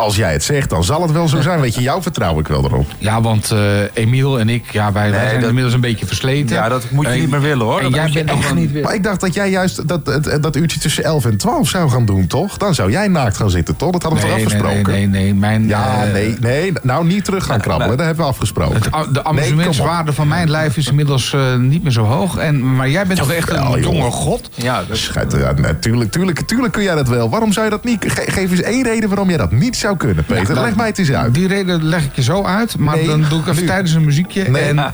[0.00, 1.60] Als jij het zegt, dan zal het wel zo zijn.
[1.60, 2.86] Weet je, jou vertrouw ik wel erop.
[2.98, 3.58] Ja, want eh,
[3.94, 6.56] Emiel en ik, ja, wij, wij Nee, zijn dat- inmiddels een beetje versleten.
[6.56, 7.76] Ja, dat moet je En- niet meer willen hoor.
[7.78, 8.82] En Dat jij moet je bent echt niet willen.
[8.86, 11.90] Maar ik dacht dat jij juist dat, dat, dat uurtje tussen 11 en 12 zou
[11.90, 12.56] gaan doen, toch?
[12.56, 13.90] Dan zou jij naakt gaan zitten, toch?
[13.90, 14.92] Dat hadden we Nee, toch nee, afgesproken?
[14.92, 16.72] nee, nee, nee, mijn, Ja, eh, nee, nee.
[16.82, 17.96] Nou, niet terug gaan krabbelen.
[17.96, 18.74] Dat hebben we afgesproken.
[18.74, 22.36] Het, a- de amusementswaarde van mijn lijf is inmiddels eh, niet meer zo hoog.
[22.36, 23.78] En, maar jij bent toch echt een joh.
[23.80, 24.50] jonge god?
[24.54, 27.30] Ja, dat Schijt, ja, natuurlijk, tuurlijk, tuurlijk kun jij dat wel.
[27.30, 28.04] Waarom zou je dat niet?
[28.08, 30.54] Ge- geef eens één reden waarom jij dat niet zou kunnen, Peter.
[30.54, 31.34] nou, Leg mij het eens uit.
[31.34, 32.78] Die reden leg ik je zo uit.
[32.78, 33.66] Maar Nee, dan doe ik even nu.
[33.68, 34.48] tijdens een muziekje.
[34.50, 34.62] Nee.
[34.62, 34.92] En eh,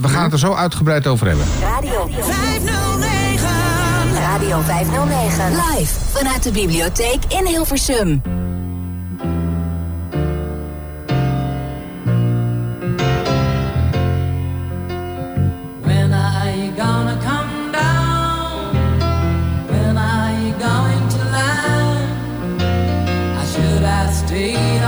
[0.00, 1.46] we gaan het er zo uitgebreid over hebben.
[1.62, 3.48] Radio 509.
[4.20, 5.50] Radio 509.
[5.50, 8.22] Live vanuit de bibliotheek in Hilversum.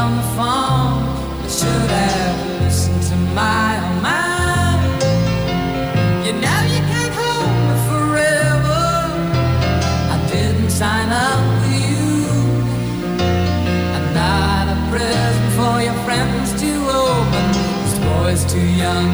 [0.07, 0.95] On the phone.
[1.47, 5.03] I should have listened to my own mind.
[6.25, 8.85] You know you can't hold me forever.
[10.15, 12.07] I didn't sign up for you.
[13.97, 16.71] I'm not a present for your friends to
[17.07, 17.47] open.
[17.83, 19.11] This boy's too young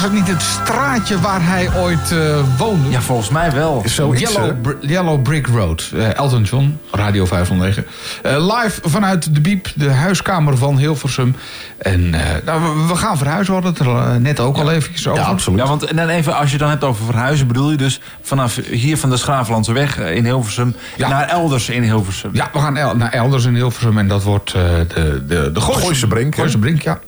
[0.00, 2.18] Was het niet het straatje waar hij ooit eh,
[2.58, 2.90] woonde?
[2.90, 3.82] Ja, volgens mij wel.
[3.86, 4.60] Zo is Yellow.
[4.62, 5.90] Br- Yellow Brick Road.
[5.94, 7.86] Eh, Elton John, Radio 509.
[8.22, 11.36] Eh, live vanuit de Biep, de huiskamer van Hilversum.
[11.78, 15.08] En eh, nou, we, we gaan verhuizen, we hadden het er net ook al eventjes
[15.08, 15.22] over.
[15.22, 15.58] Ja, absoluut.
[15.58, 18.56] Ja, want en dan even, als je dan hebt over verhuizen, bedoel je dus vanaf
[18.70, 21.08] hier van de Schraaflandse weg in Hilversum Ja.
[21.08, 22.30] naar elders in Hilversum.
[22.32, 24.62] Ja, we gaan el- naar elders in Hilversum en dat wordt eh,
[24.94, 26.34] de, de, de Gooise, Brink?
[26.34, 26.98] Gooise Brink, ja.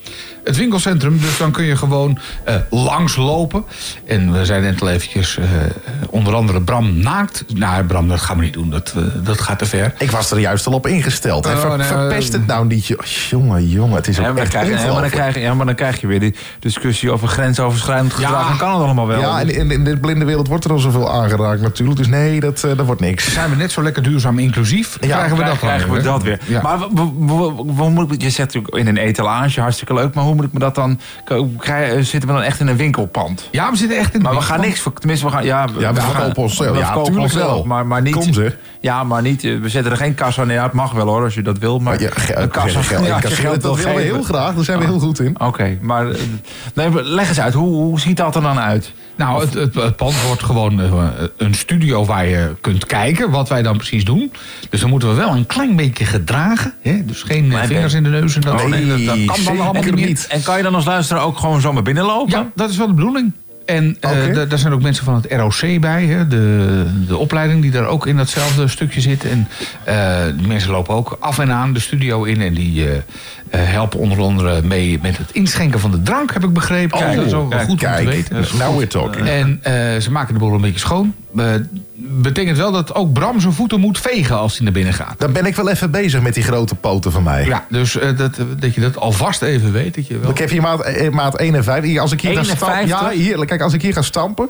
[0.44, 3.64] Het winkelcentrum, dus dan kun je gewoon eh langslopen.
[4.06, 5.44] En we zijn net al eventjes, eh,
[6.10, 7.44] onder andere Bram naakt.
[7.54, 9.94] Nou, Bram, dat gaan we niet doen, dat, eh, dat gaat te ver.
[9.98, 11.44] Ik was er juist al op ingesteld.
[11.44, 11.52] hè.
[11.52, 12.86] Oh, Ver- nee, verpest eh, het nou niet.
[13.30, 15.34] Jongen, jongen, het is ook Ja, maar, dan echt krijg je, ja, maar dan krijg
[15.34, 18.50] je, ja, maar dan krijg je weer die discussie over grensoverschrijdend gedrag.
[18.50, 19.20] En kan het allemaal wel.
[19.20, 21.98] Ja, en in, in de blinde wereld wordt er al zoveel aangeraakt natuurlijk.
[21.98, 23.32] Dus nee, dat, eh, dat wordt niks.
[23.32, 24.98] Zijn we net zo lekker duurzaam inclusief?
[25.00, 26.40] krijgen we dat dan krijgen we dat weer.
[26.46, 26.62] Ja.
[26.62, 30.14] Maar we, we, we- we moeten- je zegt natuurlijk in een etalage, hartstikke leuk.
[30.14, 30.98] Maar hoe hoe moet ik me dat dan...
[31.58, 33.48] Krijgen, zitten we dan echt in een winkelpand?
[33.50, 34.80] Ja, we zitten echt in een Maar we gaan niks...
[34.80, 35.44] ver- Tenminste, we gaan...
[35.44, 36.70] Ja, Ja, we verkopen onszelf.
[36.70, 37.64] we Ja, verkopen tuurlijk onszelf, wel.
[37.64, 38.14] Maar, maar niet...
[38.14, 38.56] Kom zeg.
[38.80, 39.44] Ja, maar niet...
[39.44, 40.56] eh, We zetten er geen kassa neer.
[40.56, 41.78] Ja, het mag wel hoor, als je dat wil.
[41.78, 42.82] Maar Ja, een kassa...
[42.82, 44.54] ge- ge- ja, je kasseren, geld dat wil willen we heel graag.
[44.54, 45.40] Daar zijn we heel goed in.
[45.40, 46.20] Oké, maar eh,
[46.74, 47.54] nee, leg eens uit.
[47.54, 48.92] Hoe, hoe ziet dat er dan uit?
[49.16, 50.92] Nou, het, het, het pand wordt gewoon eh,
[51.36, 54.32] een studio waar je kunt kijken wat wij dan precies doen.
[54.70, 56.74] Dus dan moeten we wel een klein beetje gedragen.
[56.80, 57.04] Hè?
[57.04, 58.68] Dus geen eh, vingers in de neus en dat.
[58.68, 60.21] Nee, dat, dat kan dan allemaal niet.
[60.22, 60.32] Niet.
[60.32, 62.38] En kan je dan als luisteraar ook gewoon zomaar binnenlopen?
[62.38, 63.32] Ja, dat is wel de bedoeling.
[63.66, 67.70] En eh, daar zijn ook mensen van het ROC bij, hè, de, de opleiding die
[67.70, 69.24] daar ook in datzelfde stukje zit.
[69.24, 69.48] En
[69.84, 72.96] eh, die mensen lopen ook af en aan de studio in en die eh,
[73.52, 76.98] eh, helpen onder andere mee met het inschenken van de drank, heb ik begrepen.
[76.98, 78.36] Oh, dat is ook wel kijk, goed om te weten.
[78.58, 79.28] Now we're talking.
[79.28, 81.14] En eh, ze maken de boel een beetje schoon.
[81.36, 81.54] Eh,
[81.94, 85.14] betekent wel dat ook Bram zijn voeten moet vegen als hij naar binnen gaat.
[85.18, 87.44] Dan ben ik wel even bezig met die grote poten van mij.
[87.46, 89.94] Ja, dus eh, dat, dat je dat alvast even weet.
[89.94, 90.30] Dat je wel...
[90.30, 91.98] Ik heb hier maat, eh, maat 51.
[91.98, 92.98] Als ik hier ga stampen, 51?
[92.98, 94.48] ja, hier, kijk, als ik hier ga stampen.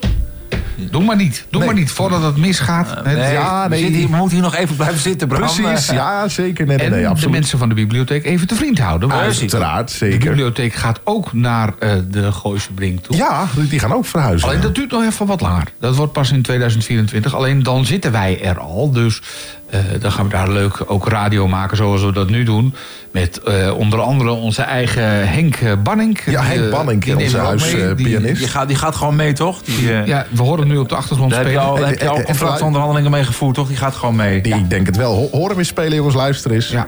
[0.77, 1.45] Doe maar niet.
[1.51, 1.69] Doe Nee.
[1.71, 2.91] maar niet voordat het misgaat.
[3.05, 3.79] Hè, Nee, Ja, nee.
[3.79, 5.41] zitten hier, we moeten hier nog even blijven zitten, Bram.
[5.41, 6.67] Precies, Eh, ja, zeker.
[6.67, 7.31] Nee, nee, en nee, de absoluut.
[7.33, 9.13] mensen van de bibliotheek even te vriend houden.
[9.13, 10.19] Uiteraard, de zeker.
[10.19, 13.17] bibliotheek gaat ook naar eh, de Gooise Brink toe.
[13.17, 14.49] Ja, die gaan ook verhuizen.
[14.49, 15.65] Alleen dat duurt nog even wat langer.
[15.81, 17.35] Dat wordt pas in 2024.
[17.35, 18.91] Alleen dan zitten wij er al.
[18.93, 19.62] Dus eh,
[20.01, 22.75] dan gaan we daar leuk ook radio maken zoals we dat nu doen.
[23.13, 26.19] Met eh, onder andere onze eigen Henk eh, Banning.
[26.27, 28.39] Ja, Henk Die, eh, Banning, die onze we huispianist.
[28.39, 29.63] Die gaat, die gaat gewoon mee, toch?
[29.63, 31.73] Die, eh, Ja, we horen hem nu op de achtergrond daar heb je spelen.
[31.75, 33.69] al, daar heb je al En- en- en- contractonderhandelingen mee gevoerd, toch?
[33.69, 34.41] Die gaat gewoon mee.
[34.41, 35.15] Die, Ik denk het wel.
[35.15, 36.15] Ho- Hoor hem eens spelen, jongens.
[36.15, 36.69] Luister eens.
[36.69, 36.87] Ja,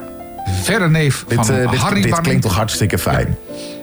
[0.63, 2.23] verre neef Dit, van eh, dit, Harry dit Banning.
[2.23, 3.37] klinkt toch hartstikke fijn.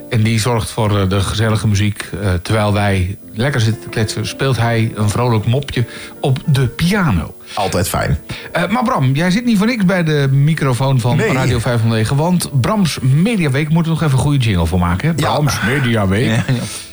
[0.09, 2.09] En die zorgt voor eh, de gezellige muziek.
[2.21, 5.85] Eh, terwijl wij lekker zitten te kletsen, speelt hij een vrolijk mopje
[6.19, 7.33] op de piano.
[7.53, 8.19] Altijd fijn.
[8.51, 11.33] Eh, maar Bram, jij zit niet voor niks bij de microfoon van Nee.
[11.33, 12.15] Radio 509.
[12.15, 15.07] Want Brams Mediaweek moet er nog even een goede jingle voor maken.
[15.07, 15.13] Hè?
[15.17, 15.31] Ja.
[15.31, 16.31] Brams Mediaweek.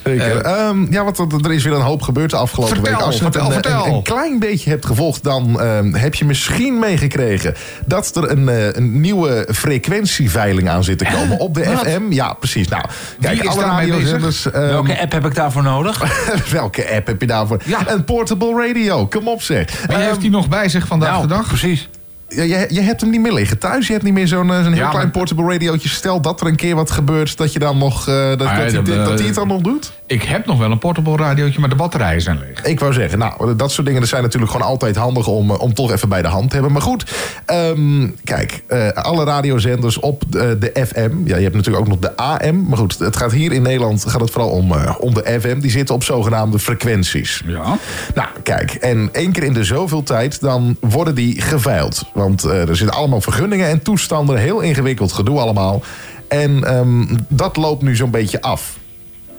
[0.04, 0.40] Zeker.
[0.40, 3.02] Ehm, ja, want er- er is weer een hoop gebeurd de afgelopen Vertel, week.
[3.02, 3.86] Als je het vertel, een, vertel.
[3.86, 7.54] een, een klein beetje hebt gevolgd, dan ehm, heb je misschien meegekregen
[7.86, 11.86] dat er een, eh, een nieuwe frequentieveiling aan zit te komen op de Wat?
[11.88, 12.02] FM.
[12.10, 12.68] Ja, precies.
[12.68, 12.84] Nou,
[13.20, 14.50] kijk, is alle radiozenders.
[14.50, 16.02] ehm, Welke app heb ik daarvoor nodig?
[16.50, 17.60] welke app heb je daarvoor?
[17.64, 17.78] Ja.
[17.90, 19.06] Een portable radio.
[19.06, 19.86] Kom op zeg.
[19.86, 21.46] Wie heeft die nog bij zich vandaag Nou, de dag?
[21.48, 21.88] precies.
[22.28, 23.86] Ja, je, je hebt hem niet meer liggen thuis.
[23.86, 25.88] Je hebt niet meer zo'n eh, zo'n heel Ja, klein maar- portable radiootje.
[25.88, 28.08] Stel dat er een keer wat gebeurt, dat je dan nog.
[28.08, 29.92] eh, dat, Ah, ja, dat, dat, dat, eh, dat hij het dan nog doet.
[30.08, 32.64] Ik heb nog wel een portable radiootje, maar de batterijen zijn leeg.
[32.64, 35.60] Ik wou zeggen, nou, dat soort dingen dat zijn natuurlijk gewoon altijd handig om, eh,
[35.60, 36.72] om toch even bij de hand te hebben.
[36.72, 37.12] Maar goed,
[37.44, 41.10] ehm, kijk, eh, alle radiozenders op de, de FM.
[41.24, 42.68] Ja, je hebt natuurlijk ook nog de AM.
[42.68, 45.60] Maar goed, het gaat hier in Nederland gaat het vooral om, eh, om de FM.
[45.60, 47.42] Die zitten op zogenaamde frequenties.
[47.46, 47.78] Ja.
[48.14, 52.04] Nou, kijk, en één keer in de zoveel tijd, dan worden die geveild.
[52.12, 54.38] Want eh, er zitten allemaal vergunningen en toestanden.
[54.38, 55.82] Heel ingewikkeld gedoe allemaal.
[56.28, 58.76] En ehm, dat loopt nu zo'n beetje af.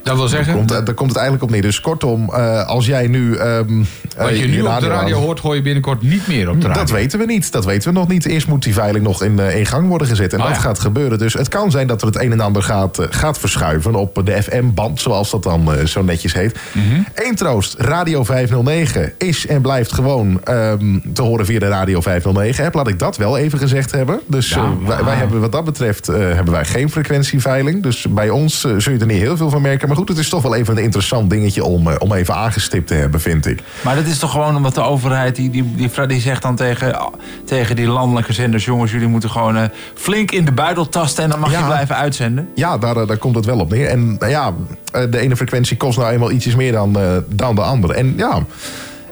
[0.09, 1.61] Dat wil zeggen, Komt, daar komt het eigenlijk op neer.
[1.61, 3.35] Dus kortom, eh, als jij nu...
[3.35, 3.77] ehm,
[4.17, 6.61] wat eh, je nu op de radio aan- hoort, hoor je binnenkort niet meer op
[6.61, 6.81] de radio.
[6.81, 7.51] dat weten we niet.
[7.51, 8.25] Dat weten we nog niet.
[8.25, 10.33] Eerst moet die veiling nog in, eh, in gang worden gezet.
[10.33, 10.61] En Oh, dat ja.
[10.61, 11.17] gaat gebeuren.
[11.17, 14.21] Dus het kan zijn dat er het een en ander gaat, eh, gaat verschuiven op
[14.25, 16.59] de FM-band, zoals dat dan eh, zo netjes heet.
[16.71, 17.01] Mhm.
[17.15, 22.73] Eén troost, Radio 509 is en blijft gewoon ehm, te horen via de Radio 509-app.
[22.75, 24.19] Laat ik dat wel even gezegd hebben.
[24.25, 24.55] Dus Ja,
[24.87, 27.83] eh, wij, hebben wat dat betreft eh, hebben wij geen frequentieveiling.
[27.83, 29.87] Dus bij ons eh, zul je er niet heel veel van merken.
[29.87, 32.87] Maar goed, het is toch wel even een interessant dingetje om, eh, om even aangestipt
[32.87, 33.63] te hebben, vind ik.
[33.81, 36.99] Maar dat is toch gewoon omdat de overheid, die, die, die, die zegt dan tegen,
[37.45, 38.65] tegen die landelijke zenders...
[38.65, 41.23] jongens, jullie moeten gewoon eh, flink in de buidel tasten...
[41.23, 41.59] en dan mag Ja.
[41.59, 42.49] je blijven uitzenden.
[42.55, 43.87] Ja, daar, eh, daar komt het wel op neer.
[43.87, 44.53] En ja,
[45.09, 46.97] de ene frequentie kost nou eenmaal ietsjes meer dan,
[47.27, 47.93] dan de andere.
[47.93, 48.43] En ja,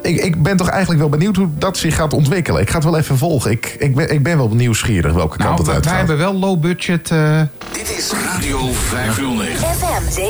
[0.02, 2.62] ik, ik ben toch eigenlijk wel benieuwd hoe dat zich gaat ontwikkelen.
[2.62, 3.52] Ik ga het wel even volgen.
[3.52, 5.98] Ik, ik, ben, ik ben wel nieuwsgierig welke kant Nou, het wij uitgaat.
[5.98, 7.12] hebben wel low budget.
[7.12, 7.42] eh,
[7.72, 9.58] Dit is Radio 509.
[9.68, 10.22] FM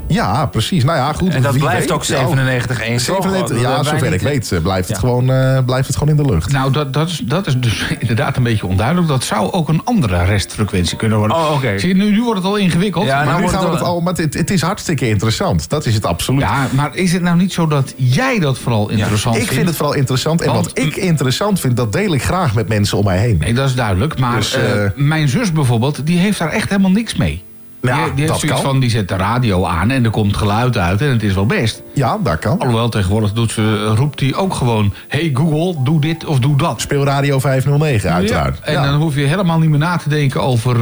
[0.06, 0.84] Ja, precies.
[0.84, 1.34] Nou ja, goed.
[1.34, 1.90] En dat blijft weet.
[1.92, 5.96] ook 97 1 97, ja, zover ik weet eh, blijft het, gewoon, eh, blijft het
[5.96, 6.52] gewoon in de lucht.
[6.52, 9.08] Nou, dat, dat, is, dat is dus inderdaad een beetje onduidelijk.
[9.08, 11.36] Dat zou ook een andere restfrequentie kunnen worden.
[11.36, 11.78] Oh, oké.
[11.78, 13.04] Zie je, nu, nu wordt het al ingewikkeld.
[13.06, 15.08] Ja, maar nou nu wordt gaan we het het al, maar het, het is hartstikke
[15.08, 15.68] interessant.
[15.68, 16.40] Dat is het absoluut.
[16.40, 19.54] Ja, maar is het nou niet zo dat jij dat vooral interessant ik vindt?
[19.54, 20.40] vind het vooral interessant.
[20.40, 23.36] En Want- wat ik interessant vind, dat deel ik graag met mensen om mij heen.
[23.38, 24.18] Nee, dat is duidelijk.
[24.18, 27.42] Maar Dus, eh, eh, mijn zus bijvoorbeeld, die heeft daar echt helemaal niks mee.
[27.82, 28.70] Ja, die, die heeft dat zoiets kan.
[28.70, 31.46] van, die zet de radio aan en er komt geluid uit en het is wel
[31.46, 31.82] best.
[31.94, 32.58] Ja, dat kan.
[32.58, 34.92] Alhoewel, tegenwoordig doet ze, roept hij ook gewoon...
[35.08, 36.80] Hey Google, doe dit of doe dat.
[36.80, 38.58] Speel Radio 509 uiteraard.
[38.58, 38.84] Ja, en Ja.
[38.84, 40.76] dan hoef je helemaal niet meer na te denken over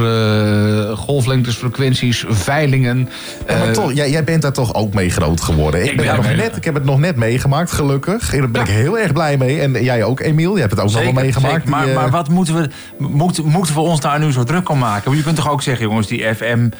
[0.89, 3.09] eh, golflengtes, frequenties, veilingen.
[3.47, 5.83] Ja, maar Eh, toch, jij, jij bent daar toch ook mee groot geworden.
[5.83, 8.29] Ik, Ik ben daar nog net, ik heb het nog net meegemaakt, gelukkig.
[8.31, 9.59] Daar ben ik heel erg blij mee.
[9.59, 10.53] En jij ook, Emiel.
[10.55, 11.53] Je hebt het ook nog wel meegemaakt.
[11.53, 11.69] zeker.
[11.69, 14.69] Maar, Die, eh, maar wat moeten we, moet, moeten we ons daar nu zo druk
[14.69, 15.03] om maken?
[15.05, 16.69] Want je kunt toch ook zeggen, jongens, die FM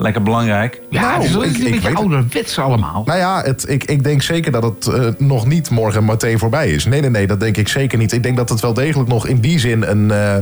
[0.00, 0.80] lekker belangrijk.
[0.90, 3.02] Ja, het is een beetje ouderwets allemaal.
[3.06, 6.70] Nou ja, het, ik, ik denk zeker dat het eh, nog niet morgen meteen voorbij
[6.70, 6.84] is.
[6.84, 8.12] Nee, nee, nee, dat denk ik zeker niet.
[8.12, 10.34] Ik denk dat het wel degelijk nog in die zin een, eh,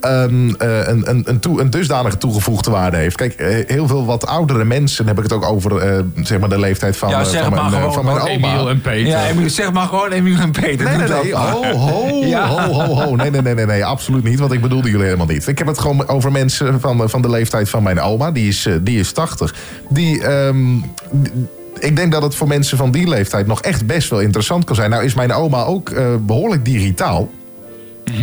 [0.00, 3.16] een, eh, een, een, een, toe- een dusdanige toegevoegde waarde heeft.
[3.16, 6.48] Kijk, heel veel wat oudere mensen, dan heb ik het ook over eh, zeg maar
[6.48, 8.28] de leeftijd van, ja, zeg van, maar mijn, gewoon, van mijn oma.
[8.28, 9.06] Emiel en Peter.
[9.06, 10.86] Ja, Emiel, zeg maar gewoon Emiel en Peter.
[10.86, 11.34] Nee, nee, nee.
[11.34, 12.46] Ho, ho, Ja.
[12.48, 13.16] ho, ho, ho.
[13.16, 14.38] Nee, nee, nee, nee, nee, absoluut niet.
[14.38, 15.46] Want ik bedoelde jullie helemaal niet.
[15.48, 18.30] Ik heb het gewoon over mensen van, van de leeftijd van mijn oma.
[18.30, 19.54] Die is, die is 80.
[19.88, 20.22] Die...
[20.22, 20.78] ehm,
[21.22, 21.30] d-
[21.78, 24.74] ik denk dat het voor mensen van die leeftijd nog echt best wel interessant kan
[24.74, 24.90] zijn.
[24.90, 27.30] Nou is mijn oma ook eh, behoorlijk digitaal.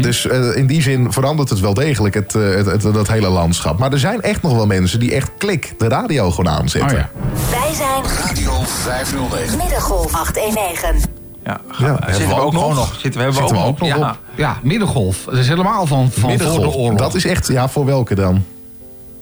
[0.02, 3.30] Dus eh, in die zin verandert het wel degelijk, het, eh, het, het- dat hele
[3.30, 3.80] landschap.
[3.80, 6.92] Maar er zijn echt nog wel mensen die echt klik de radio gewoon aanzetten.
[6.92, 7.10] Oh ja.
[7.60, 9.58] Wij zijn Radio 509.
[9.58, 11.10] Middengolf 819.
[11.44, 12.92] Ja, Ja, zitten we ook gewoon nog.
[13.00, 14.10] Zitten we, hebben we Zitten we ook ook nog ja.
[14.10, 14.18] op.
[14.36, 15.24] Ja, middengolf.
[15.26, 16.98] Dat is helemaal van, van voor de oorlog.
[17.00, 18.44] dat is echt, ja, voor welke dan?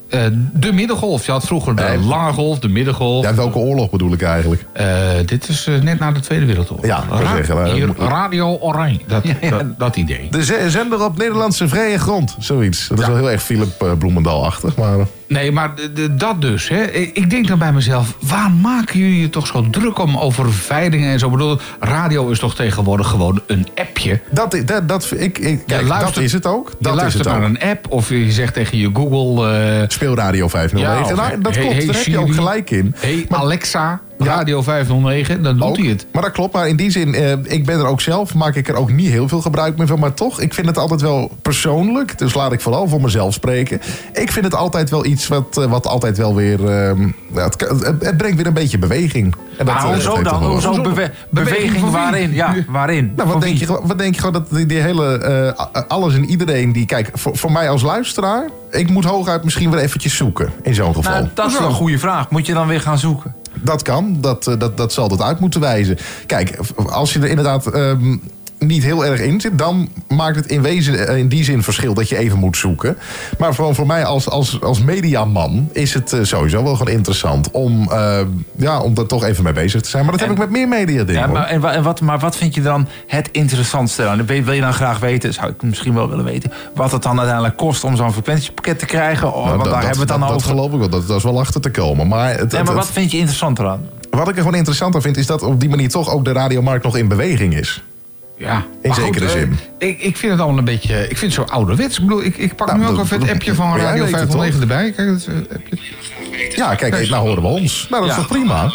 [0.09, 0.21] Eh,
[0.53, 1.25] de middengolf.
[1.25, 3.25] Je had vroeger de lange golf, de middengolf.
[3.25, 4.65] Ja, welke oorlog bedoel ik eigenlijk?
[4.73, 4.85] Eh,
[5.25, 6.85] dit is eh, net na de Tweede Wereldoorlog.
[6.85, 8.99] Ja, Ra- zeggen, hier, Radio Oranje.
[9.07, 10.27] Dat, dat, dat idee.
[10.31, 12.87] De ze- zender op Nederlandse vrije grond, zoiets.
[12.87, 14.95] Dat is wel heel erg Philip Bloemendal-achtig, maar...
[15.27, 15.73] Nee, maar
[16.11, 16.67] dat dus.
[16.69, 16.83] Hè.
[16.91, 21.11] Ik denk dan bij mezelf, waar maken jullie je toch zo druk om over veilingen
[21.11, 21.25] en zo?
[21.25, 24.19] Ik bedoel, radio is toch tegenwoordig gewoon een appje?
[24.31, 26.69] Dat, dat, dat, ik, ik, kijk, Je luistert- dat is het ook.
[26.69, 27.43] Je Dat is het naar ook.
[27.43, 29.49] een app of je zegt tegen je Google...
[29.81, 30.95] eh, Speelradio 509.
[31.05, 32.95] Ja, of, nou, dat hey- klopt, hey daar heb je ook gelijk in.
[32.97, 35.77] hey Maar- Alexa, Radio 509, dan doet Ook.
[35.77, 36.05] hij het.
[36.13, 38.67] Maar dat klopt, maar in die zin, eh, ik ben er ook zelf, maak ik
[38.67, 39.99] er ook niet heel veel gebruik meer van.
[39.99, 43.81] Maar toch, ik vind het altijd wel persoonlijk, dus laat ik vooral voor mezelf spreken.
[44.13, 47.01] Ik vind het altijd wel iets wat, eh, wat altijd wel weer, ehm,
[47.33, 49.35] ja, het, het, het brengt weer een beetje beweging.
[49.57, 50.43] En Maar eh, hoezo dan?
[50.43, 52.33] Hoezo bewe- beweging waarin?
[52.33, 53.11] Ja, waarin?
[53.15, 53.59] Nou, wat denk, wie?
[53.59, 56.85] je, gewoon- wat denk je gewoon dat die, die hele, eh, alles en iedereen die...
[56.85, 60.93] Kijk, voor, voor mij als luisteraar, ik moet hooguit misschien weer eventjes zoeken in zo'n
[60.93, 61.13] geval.
[61.13, 62.29] Nou, dat is wel een goede vraag.
[62.29, 63.35] Moet je dan weer gaan zoeken?
[63.61, 65.97] Dat kan, dat, eh, dat, dat zal het uit moeten wijzen.
[66.25, 68.17] Kijk, als je er inderdaad ehm,
[68.59, 69.57] niet heel erg in zit...
[69.57, 72.97] dan maakt het in wezen eh, in die zin verschil dat je even moet zoeken.
[73.37, 77.51] Maar gewoon voor mij als, als, als mediaman is het eh, sowieso wel gewoon interessant...
[77.51, 78.19] Om, eh,
[78.55, 80.03] ja, om daar toch even mee bezig te zijn.
[80.03, 81.21] Maar dat heb ik met meer media dingen.
[81.21, 84.25] Ja, maar, en, wa- en wat, maar wat vind je dan het interessantste aan?
[84.25, 86.51] Wil je dan graag weten, zou ik misschien wel willen weten...
[86.75, 89.33] wat het dan uiteindelijk kost om zo'n frequentiepakket te krijgen?
[89.33, 90.41] Oh, want daar hebben we het dan dat, over.
[90.41, 92.07] Dat geloof ik wel, dat, dat is wel achter te komen.
[92.07, 93.81] Maar, het, Nee, maar het- wat vind je interessant eraan?
[94.09, 95.17] wat ik er gewoon interessant aan vind...
[95.17, 97.83] is dat op die manier toch ook de radiomarkt nog in beweging is.
[98.37, 99.57] Ja, In maar zekere eh, zin.
[99.77, 101.01] ik, ik vind het allemaal een beetje...
[101.09, 101.97] Ik vind het zo ouderwets.
[101.99, 104.15] Ik bedoel, ik, ik pak Nou, nu ook even het appje van maar Radio weet
[104.15, 104.69] het 509 toch?
[104.69, 104.91] erbij.
[104.91, 105.07] Kijk,
[105.49, 106.55] eh, appje.
[106.55, 107.87] Ja, kijk, nou horen we ons.
[107.89, 108.71] Nou, dat is toch prima?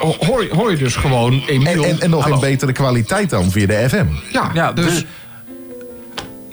[0.00, 1.84] Oh, Hoor, je- hoor je dus gewoon En, Emiel...
[1.84, 2.34] en, en nog Hallo.
[2.34, 4.04] in betere kwaliteit dan via de FM.
[4.32, 4.84] Ja, Ja, dus...
[4.84, 5.04] dus-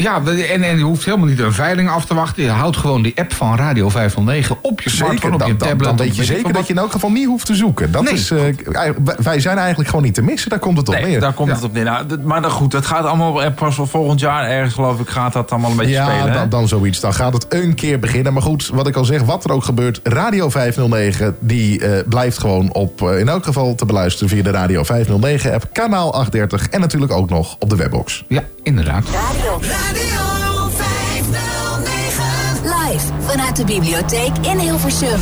[0.01, 2.43] Ja, en, en je hoeft helemaal niet een veiling af te wachten.
[2.43, 5.55] Je houdt gewoon die app van Radio 509 op je smartphone, Zeker, op dan, je
[5.57, 5.87] dan, tablet.
[5.97, 7.91] dan weet je zeker dat je in elk geval niet hoeft te zoeken.
[7.91, 8.13] Dat Nee.
[8.13, 8.93] is, eh, wij-
[9.23, 11.19] wij zijn eigenlijk gewoon niet te missen, daar komt het op Nee, neer.
[11.19, 11.55] daar komt Ja.
[11.55, 11.83] het op neer.
[11.83, 14.99] Nou, dat- maar dan goed, het gaat allemaal eh, pas wel volgend jaar ergens, geloof
[14.99, 16.27] ik, gaat dat allemaal een beetje ja, spelen.
[16.31, 16.33] hè?
[16.37, 16.99] dan, dan zoiets.
[16.99, 18.33] Dan gaat het een keer beginnen.
[18.33, 19.99] Maar goed, wat ik al zeg, wat er ook gebeurt.
[20.03, 24.51] Radio 509, die eh, blijft gewoon op, eh, in elk geval te beluisteren via de
[24.51, 28.25] Radio 509 app, kanaal 830 en natuurlijk ook nog op de webbox.
[28.27, 29.03] Ja, inderdaad.
[29.03, 29.59] Radio.
[29.91, 32.63] Radio 509.
[32.63, 35.21] Live vanuit de bibliotheek in Hilversum.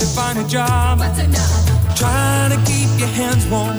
[0.00, 0.98] To find a job.
[1.94, 3.76] Trying to keep your hands warm.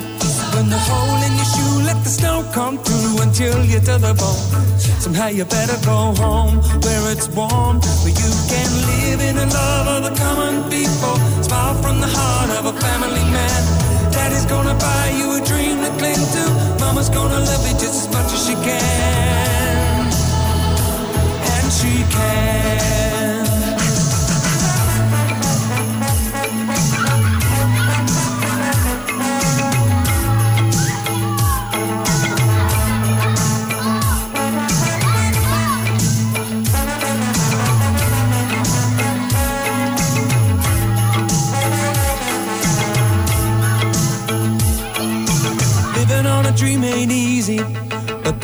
[0.53, 3.98] When the hole in your shoe, let the snow come through until chill you to
[3.98, 4.45] the bone.
[5.02, 9.88] Somehow you better go home where it's warm, where you can live in the love
[9.95, 11.15] of the common people.
[11.41, 13.61] Smile from the heart of a family man.
[14.14, 16.43] Daddy's gonna buy you a dream to cling to.
[16.84, 20.06] Mama's gonna love you just as much as she can.
[21.56, 23.11] And she can.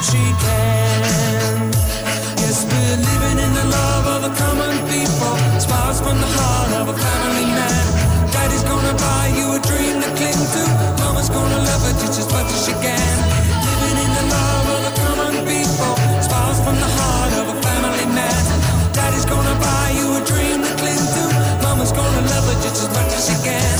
[0.00, 1.70] She can.
[2.40, 5.36] Yes, we're living in the love of the common people.
[5.60, 7.84] Smiles from the heart of a family man.
[8.32, 10.62] Daddy's gonna buy you a dream to cling to.
[11.04, 13.12] Mama's gonna love it just as much as she can.
[13.60, 15.94] Living in the love of the common people.
[16.24, 18.44] Smiles from the heart of a family man.
[18.96, 21.24] Daddy's gonna buy you a dream to cling to.
[21.60, 23.79] Mama's gonna love it just as much as she can.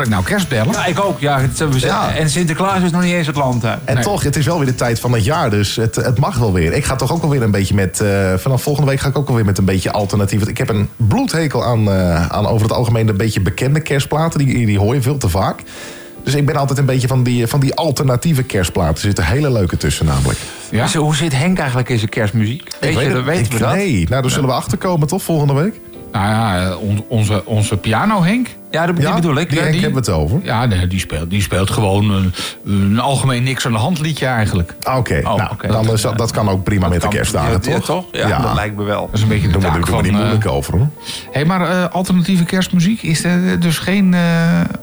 [0.00, 0.72] Hoor ik nou kerstbellen?
[0.72, 1.20] Ja, ik ook.
[1.20, 2.14] Ja, het- we zijn- Ja.
[2.14, 3.78] En Sinterklaas is nog niet eens het land uit.
[3.84, 6.36] En toch, het is wel weer de tijd van het jaar, dus het, het mag
[6.38, 6.72] wel weer.
[6.72, 8.00] Ik ga toch ook alweer een beetje met...
[8.00, 10.38] eh, vanaf volgende week ga ik ook alweer met een beetje alternatief.
[10.38, 14.38] Want ik heb een bloedhekel aan, eh, aan over het algemeen een beetje bekende kerstplaten.
[14.38, 15.62] Die, die hoor je veel te vaak.
[16.24, 18.94] Dus ik ben altijd een beetje van die, van die alternatieve kerstplaten.
[18.94, 20.38] Er zitten hele leuke tussen namelijk.
[20.70, 20.88] Ja?
[20.98, 22.70] Hoe zit Henk eigenlijk in zijn kerstmuziek?
[22.80, 23.74] Weet je, het- dat weten ik- we dat?
[23.74, 25.80] Nee, nou daar zullen we achterkomen toch volgende week?
[26.12, 28.48] Nou ja, on- onze, onze piano Henk.
[28.70, 29.50] Ja, dat Ja, bedoel ik.
[29.50, 30.40] die hebben we het over.
[30.42, 32.32] Ja, nee, die, speelt, die speelt gewoon een,
[32.64, 34.74] een algemeen niks aan de hand liedje eigenlijk.
[34.82, 35.38] Ah, Oké, nou,
[35.68, 37.72] dan is dat, dat kan ook prima met de kerstdagen, toch?
[37.72, 38.04] ja, toch?
[38.12, 39.00] Ja, dat lijkt me wel.
[39.06, 40.02] Dat is een beetje de taak doen we van...
[40.02, 40.88] niet eh, moeilijk over hoor.
[41.30, 44.20] Hé, maar eh, alternatieve kerstmuziek, is er dus geen eh,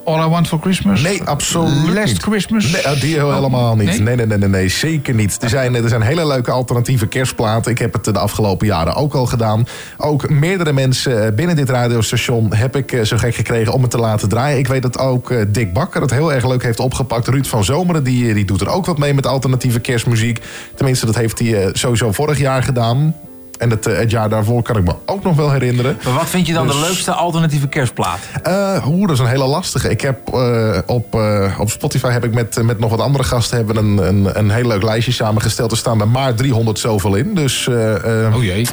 [0.05, 1.01] All I Want For Christmas?
[1.01, 2.23] Nee, absoluut Last niet.
[2.23, 2.71] Christmas?
[2.71, 3.87] Nee, eh, die helemaal niet.
[3.87, 3.99] Nee?
[4.01, 5.37] Nee, nee, nee, nee, nee, zeker niet.
[5.43, 7.71] Er zijn, er zijn hele leuke alternatieve kerstplaten.
[7.71, 9.67] Ik heb het de afgelopen jaren ook al gedaan.
[9.97, 13.91] Ook meerdere mensen eh, binnen dit radiostation heb ik eh, zo gek gekregen om het
[13.91, 14.57] te laten draaien.
[14.57, 17.27] Ik weet dat ook eh, Dick Bakker het heel erg leuk heeft opgepakt.
[17.27, 20.41] Ruud van Zomeren, die, die doet er ook wat mee met alternatieve kerstmuziek.
[20.75, 23.15] Tenminste, dat heeft hij eh, sowieso vorig jaar gedaan.
[23.57, 25.97] En het, eh, het jaar daarvoor kan ik me ook nog wel herinneren.
[26.03, 28.19] Maar wat vind je dan de Dus- leukste alternatieve kerstplaat?
[28.43, 29.89] eh Oeh, dat is een hele lastige.
[29.89, 33.57] Ik heb eh, op, eh, op Spotify heb ik met, met nog wat andere gasten
[33.57, 35.71] hebben een, een, een heel leuk lijstje samengesteld.
[35.71, 37.35] Er staan er maar 300 zoveel in.
[37.35, 38.67] Dus eh, Oh jee.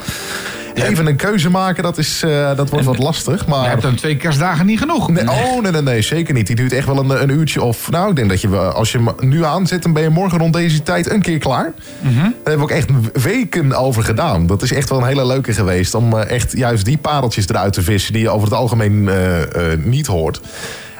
[0.74, 3.46] Even een keuze maken, dat, is, eh, dat wordt wat lastig.
[3.46, 3.62] Maar...
[3.62, 5.08] Je hebt dan twee kerstdagen niet genoeg.
[5.10, 6.46] Nee, oh, nee, nee, nee, zeker niet.
[6.46, 7.90] Die duurt echt wel een, een uurtje of...
[7.90, 9.82] Nou, ik denk dat je, als je hem nu aanzet...
[9.82, 11.72] dan ben je morgen rond deze tijd een keer klaar.
[12.00, 12.14] Mhm.
[12.14, 12.88] Daar hebben we ook echt
[13.24, 14.46] weken over gedaan.
[14.46, 15.94] Dat is echt wel een hele leuke geweest...
[15.94, 18.12] om eh, echt juist die pareltjes eruit te vissen...
[18.12, 20.40] die je over het algemeen eh, niet hoort.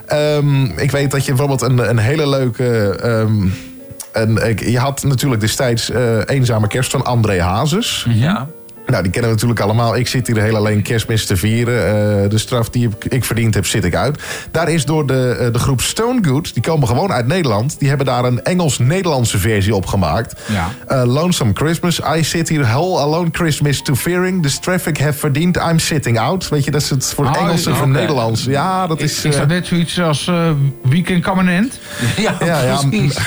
[0.07, 2.89] Ehm, ik weet dat je bijvoorbeeld een, een hele leuke...
[3.03, 5.91] ehm, ik- je had natuurlijk destijds
[6.27, 8.07] Eenzame Kerst van André Hazes.
[8.09, 8.47] Ja.
[8.87, 9.97] Nou, die kennen we natuurlijk allemaal.
[9.97, 11.87] Ik zit hier heel alleen kerstmis te vieren.
[11.87, 14.23] Eh, de straf die ik, ik verdiend heb, zit ik uit.
[14.51, 17.79] Daar is door de, eh, de groep Stone Good, die komen gewoon uit Nederland.
[17.79, 20.41] Die hebben daar een Engels-Nederlandse versie op gemaakt.
[20.47, 20.71] Ja.
[20.87, 22.01] Eh, Lonesome Christmas.
[22.17, 24.43] I sit here whole alone Christmas to fearing.
[24.43, 25.57] This traffic have verdiend.
[25.57, 26.49] I'm sitting out.
[26.49, 28.45] Weet je, dat is het voor het Oh, Engels en voor het Nederlands.
[28.45, 29.25] Ja, dat is...
[29.25, 30.51] Is eh, dat net zoiets als eh,
[30.83, 31.79] Weekend Come an End?
[32.17, 32.81] Ja, ja, ja,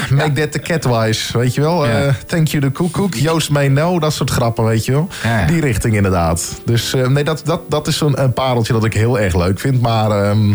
[0.10, 1.88] make that the catwise, weet je wel.
[1.88, 5.08] Eh, thank you the koekoek, Joost may know, dat soort grappen, weet je wel.
[5.24, 5.47] Ja.
[5.48, 6.62] Die richting inderdaad.
[6.66, 9.82] Dus eh, nee, dat, dat, dat is een pareltje dat ik heel erg leuk vind.
[9.82, 10.54] Maar ehm,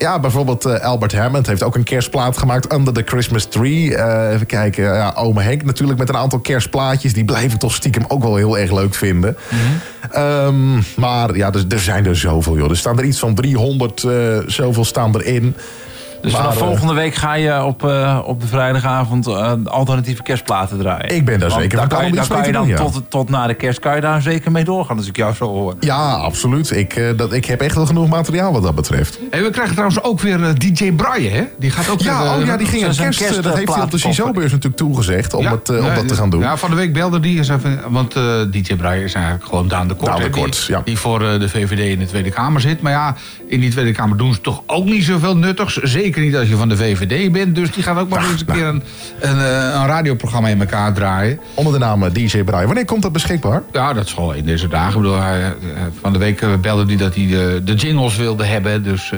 [0.00, 3.96] ja, bijvoorbeeld eh, Albert Hammond heeft ook een kerstplaat gemaakt, Under the Christmas Tree.
[3.96, 7.12] Eh, even kijken, ja, Ome Henk natuurlijk met een aantal kerstplaatjes.
[7.12, 9.36] Die blijf ik toch stiekem ook wel heel erg leuk vinden.
[10.10, 12.70] Ehm, maar ja, er, er zijn er zoveel, joh.
[12.70, 15.56] Er staan er iets van 300, eh, zoveel staan erin.
[16.22, 20.22] Dus Maar, vanaf eh, volgende week ga je op, eh, op de vrijdagavond eh, alternatieve
[20.22, 21.14] kerstplaten draaien.
[21.14, 23.02] Ik ben daar Want zeker daar van kan je, daar kan je mee dan tot,
[23.10, 25.74] tot na de kerst kan je daar zeker mee doorgaan, als ik jou zo hoor.
[25.80, 26.70] Ja, absoluut.
[26.70, 29.18] Ik, eh, dat, ik heb echt wel genoeg materiaal wat dat betreft.
[29.30, 31.44] En we krijgen trouwens ook weer DJ Brian, hè?
[31.58, 33.90] Die gaat ook Ja, weer, oh ja, die ging een kerst, dat heeft hij op
[33.90, 36.40] de CISO-beurs natuurlijk toegezegd om, Ja, het, om dat te gaan doen.
[36.40, 37.38] Ja, van de week belde die.
[37.38, 40.06] en zei van- Want eh, DJ Brian is eigenlijk gewoon Daan de Kort.
[40.10, 40.80] Daan de hè, die- Kort, ja.
[40.84, 42.80] Die voor de VVD in de Tweede Kamer zit.
[42.80, 43.16] Maar ja,
[43.48, 45.74] in die Tweede Kamer doen ze toch ook niet zoveel nuttigs.
[45.76, 47.54] Zeker niet als je van de VVD bent.
[47.54, 48.82] Dus die gaat ook maar eens een keer een,
[49.20, 51.40] een, eh, een radioprogramma in elkaar draaien.
[51.54, 52.66] Onder de naam eh, DJ Brian.
[52.66, 53.62] Wanneer komt dat beschikbaar?
[53.72, 54.96] Ja, dat is gewoon in deze dagen.
[54.96, 55.52] Ik bedoel, hij, eh,
[56.00, 58.82] van de week belde hij dat hij de, de jingles wilde hebben.
[58.82, 59.12] Dus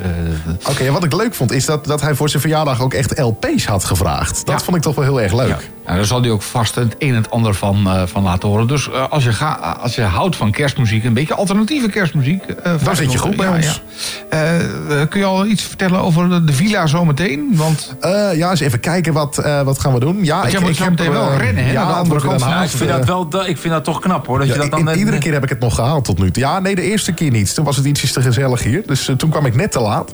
[0.68, 3.18] Oké, en wat ik leuk vond is dat, dat hij voor zijn verjaardag ook echt
[3.18, 4.46] LP's had gevraagd.
[4.46, 5.48] Dat vond ik toch wel heel erg leuk.
[5.48, 8.48] Ja, daar zal hij ook vast het een en het ander van, eh, van laten
[8.48, 8.66] horen.
[8.66, 12.44] Dus eh, als, je ga, als je houdt van kerstmuziek, een beetje alternatieve kerstmuziek...
[12.44, 13.82] eh, vaak zit je goed bij ja, ons.
[14.30, 15.04] ja.
[15.06, 17.48] Kun je al iets vertellen over de, de villa zometeen?
[17.52, 20.24] Want Eh, ja, eens even kijken wat, eh, wat gaan we doen.
[20.24, 22.50] Ja, jij moet zo heb, meteen wel rennen, hè, naar de Ja, andere kant van-
[22.52, 24.38] Haag, ik, vind dat wel, dat- ik vind dat toch knap hoor.
[24.38, 26.18] Dat Ja, je dat dan i- net- iedere keer heb ik het nog gehaald tot
[26.18, 26.42] nu toe.
[26.42, 27.54] Ja, nee, de eerste keer niet.
[27.54, 28.82] Toen was het ietsjes te gezellig hier.
[28.86, 30.12] Dus toen kwam ik net te laat.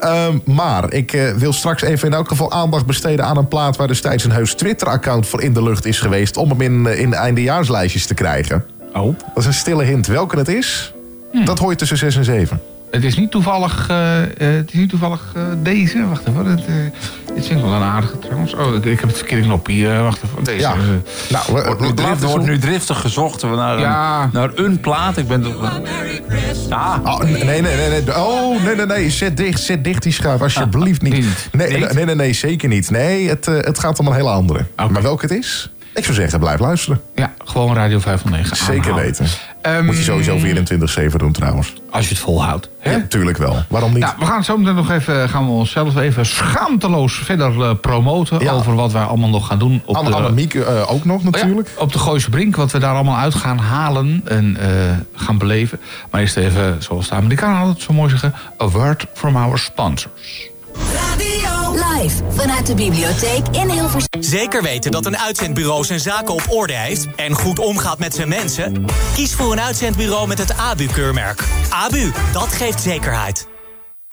[0.00, 3.76] Ehm, maar ik eh, wil straks even in elk geval aandacht besteden aan een plaat...
[3.76, 6.36] waar destijds een heus Twitter-account voor in de lucht is geweest...
[6.36, 8.64] om hem in, eh, in de eindejaarslijstjes te krijgen.
[8.92, 9.18] Oh.
[9.34, 10.06] Dat is een stille hint.
[10.06, 10.94] Welke het is,
[11.44, 12.60] dat hoor je tussen 6 en 7.
[12.90, 16.06] Het is niet toevallig, eh, eh, het is niet toevallig eh, deze.
[16.06, 16.46] Wacht even.
[16.46, 16.74] Het, eh,
[17.34, 18.54] dit vind ik wel een aardige trouwens.
[18.54, 20.02] Oh, ik, ik heb het verkeerde knopje hier.
[20.02, 20.44] Wacht even.
[20.44, 20.60] Deze.
[20.60, 20.74] Ja.
[21.28, 24.22] Nou, we- wordt nu, drift, wordt nu driftig gezocht naar, Ja.
[24.22, 25.16] een, naar een plaat.
[25.16, 25.80] Ik ben toch...
[26.68, 28.16] Ja, Oh, nee, nee, nee, nee.
[28.16, 29.10] Oh, nee, nee, nee.
[29.10, 30.42] Zet dicht, zet dicht die schuif.
[30.42, 31.12] Alsjeblieft niet.
[31.12, 31.48] Niet.
[31.52, 32.90] Nee, nee, nee, nee, zeker niet.
[32.90, 34.66] Nee, het, het gaat om een hele andere.
[34.76, 35.70] Maar welke het is?
[35.94, 37.00] Ik zou zeggen, blijf luisteren.
[37.14, 39.26] ja, gewoon Radio 509 Zeker weten.
[39.62, 41.72] Ehm, Moet je sowieso 24-7 doen trouwens.
[41.90, 42.68] Als je het volhoudt.
[42.78, 42.90] Hè?
[42.92, 43.62] Ja, tuurlijk wel.
[43.68, 44.02] Waarom niet?
[44.02, 48.40] Ja, we gaan zo meteen nog even, gaan we onszelf even schaamteloos verder eh, promoten
[48.40, 48.52] Ja.
[48.52, 49.82] over wat wij allemaal nog gaan doen.
[49.84, 51.70] Op Anne, de, Annemiek eh, ook nog Oh ja, natuurlijk.
[51.78, 54.68] op de Gooise Brink, wat we daar allemaal uit gaan halen en eh,
[55.14, 55.80] gaan beleven.
[56.10, 60.50] Maar eerst even, zoals de Amerikanen altijd zo mooi zeggen, a word from our sponsors.
[62.02, 64.22] Live vanuit de bibliotheek in Hilversum.
[64.22, 68.28] Zeker weten dat een uitzendbureau zijn zaken op orde heeft en goed omgaat met zijn
[68.28, 68.84] mensen?
[69.14, 71.44] Kies voor een uitzendbureau met het ABU-keurmerk.
[71.68, 73.48] ABU, dat geeft zekerheid.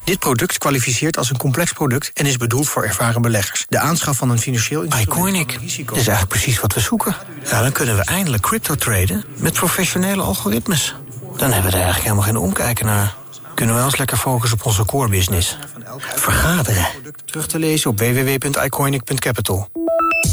[0.04, 3.66] Dit product kwalificeert als een complex product en is bedoeld voor ervaren beleggers.
[3.68, 5.18] De aanschaf van een financieel instrument...
[5.18, 7.16] Iconic, dat is eigenlijk precies wat we zoeken.
[7.50, 10.94] Ja, dan kunnen we eindelijk crypto traden met professionele algoritmes.
[11.36, 13.14] Dan hebben we er eigenlijk helemaal geen omkijken naar.
[13.56, 15.56] Kunnen we ons lekker focussen op onze core business.
[15.98, 16.86] Vergaderen.
[17.24, 19.68] Terug te lezen op www.iconic.capital.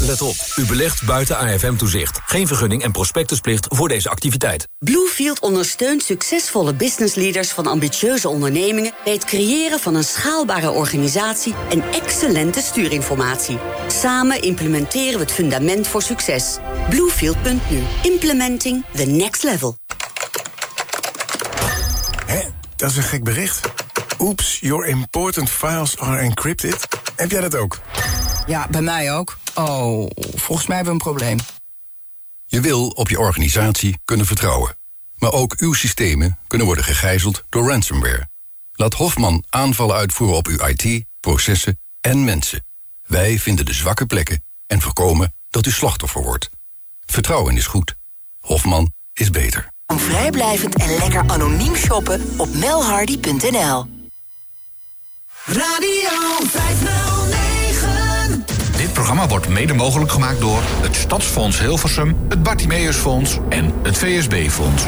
[0.00, 2.20] Let op, u belegt buiten AFM-toezicht.
[2.26, 4.68] Geen vergunning en prospectusplicht voor deze activiteit.
[4.78, 11.82] Bluefield ondersteunt succesvolle businessleaders van ambitieuze ondernemingen bij het creëren van een schaalbare organisatie en
[11.92, 13.58] excellente stuurinformatie.
[13.88, 16.58] Samen implementeren we het fundament voor succes.
[16.88, 17.82] Bluefield.nu.
[18.02, 19.76] Implementing the next level.
[22.84, 23.72] Dat is een gek bericht.
[24.18, 26.88] Oeps, your important files are encrypted.
[27.16, 27.80] Heb jij dat ook?
[28.46, 29.38] Ja, bij mij ook.
[29.54, 31.38] Oh, volgens mij hebben we een probleem.
[32.44, 34.76] Je wil op je organisatie kunnen vertrouwen.
[35.16, 38.28] Maar ook uw systemen kunnen worden gegijzeld door ransomware.
[38.72, 42.64] Laat Hofman aanvallen uitvoeren op uw IT, processen en mensen.
[43.06, 46.50] Wij vinden de zwakke plekken en voorkomen dat u slachtoffer wordt.
[47.04, 47.94] Vertrouwen is goed.
[48.40, 49.73] Hofman is beter.
[49.98, 53.86] Vrijblijvend en lekker anoniem shoppen op melhardy.nl.
[55.44, 58.44] Radio 509.
[58.76, 64.84] Dit programma wordt mede mogelijk gemaakt door het Stadsfonds Hilversum, het Bartimeusfonds en het VSB-fonds.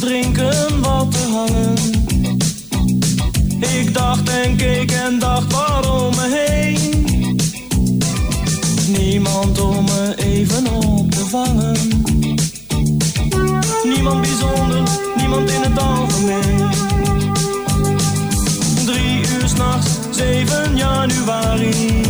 [0.00, 1.74] Drinken wat te hangen.
[3.60, 7.38] Ik dacht en keek en dacht waarom me heen.
[8.98, 11.76] Niemand om me even op te vangen.
[13.84, 14.82] Niemand bijzonder,
[15.16, 16.68] niemand in het algemeen.
[18.84, 22.02] Drie uur s'nachts, 7 januari.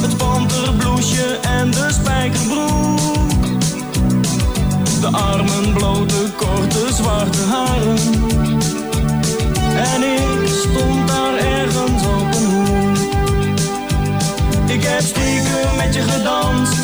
[0.00, 2.95] Het panterbloesje en de spijkerbroek.
[5.10, 7.96] De armen blote, korte, zwarte haren.
[9.76, 12.98] En ik stond daar ergens op een hoek.
[14.66, 16.78] Ik heb stiekem met je gedanst.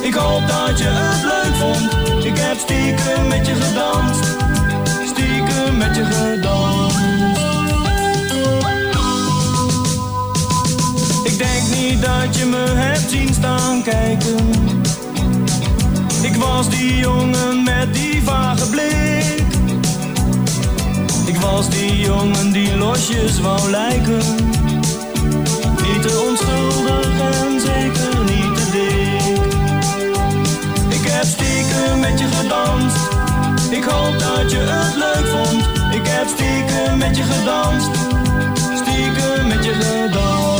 [0.00, 2.24] Ik hoop dat je het leuk vond.
[2.24, 4.24] Ik heb stiekem met je gedanst.
[5.06, 6.98] Stiekem met je gedanst.
[11.24, 14.69] Ik denk niet dat je me hebt zien staan kijken.
[16.30, 19.42] Ik was die jongen met die vage blik.
[21.26, 24.22] Ik was die jongen die losjes wou lijken.
[25.82, 29.36] Niet te onschuldig en zeker niet te dik.
[31.00, 32.96] Ik heb stiekem met je gedanst.
[33.70, 35.62] Ik hoop dat je het leuk vond.
[35.94, 37.90] Ik heb stiekem met je gedanst.
[38.74, 40.59] Stiekem met je gedanst.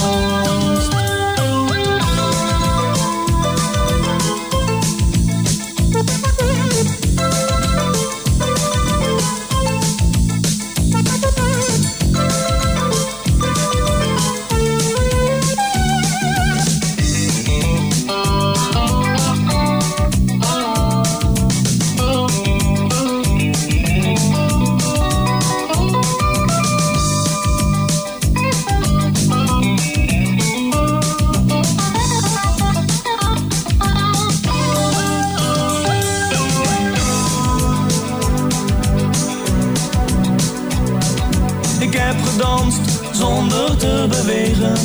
[43.41, 44.77] Zonder te bewegen.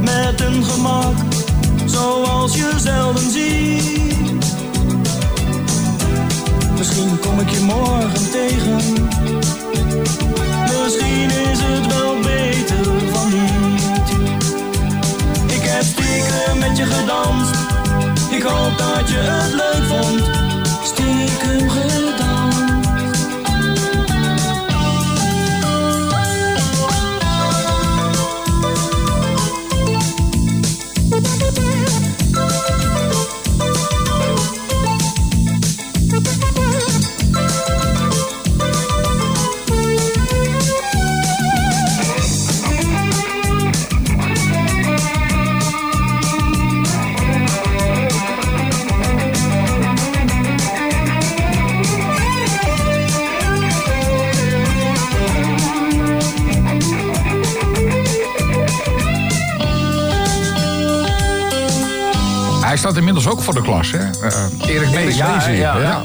[0.00, 1.14] Met een gemak
[1.84, 4.54] zoals je zelden ziet.
[6.78, 8.76] Misschien kom ik je morgen tegen.
[10.82, 14.10] Misschien is het wel beter van niet.
[15.52, 17.54] Ik heb stiekem met je gedanst.
[18.30, 20.35] Ik hoop dat je het leuk vond.
[62.96, 63.98] Inmiddels ook voor de klas, hè?
[63.98, 65.16] Eh, Erik Mees.
[65.16, 66.02] Ja, ja, ja.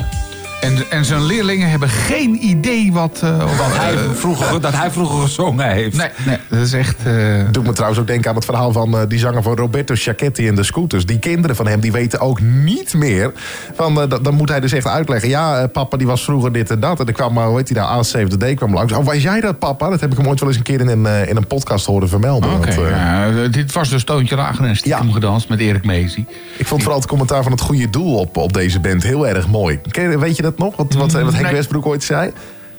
[0.62, 3.20] En, en zijn leerlingen hebben geen idee wat...
[3.24, 5.98] eh, Wat hij eh, vroeger, dat hij vroeger gezongen heeft.
[5.98, 6.96] Nee, nee, dat is echt...
[7.06, 7.14] eh,
[7.52, 10.48] Doet me trouwens ook denken aan het verhaal van eh, die zanger van Roberto Sciacchetti
[10.48, 11.06] en de Scooters.
[11.06, 13.32] Die kinderen van hem, die weten ook niet meer.
[13.76, 15.30] Van, eh, dan- moet hij dus echt uitleggen.
[15.30, 17.00] Ja, eh, papa die was vroeger dit en dat.
[17.00, 18.94] En dan kwam, maar hoe heet hij nou, A7D kwam langs.
[18.94, 19.90] Oh, was jij dat, papa?
[19.90, 22.10] Dat heb ik hem ooit wel eens een keer in een, in een podcast horen
[22.10, 22.52] vermelden.
[22.54, 26.26] Oké, dit was dus Toontje Lager en stiekem gedanst met Erik Meesie.
[26.58, 29.48] Ik vond vooral het commentaar van het goede doel op, op deze band heel erg
[29.48, 29.80] mooi.
[30.20, 30.76] Weet je dat nog?
[30.76, 31.54] Wat, wat, wat Henk Nee.
[31.54, 32.32] Westbroek ooit zei?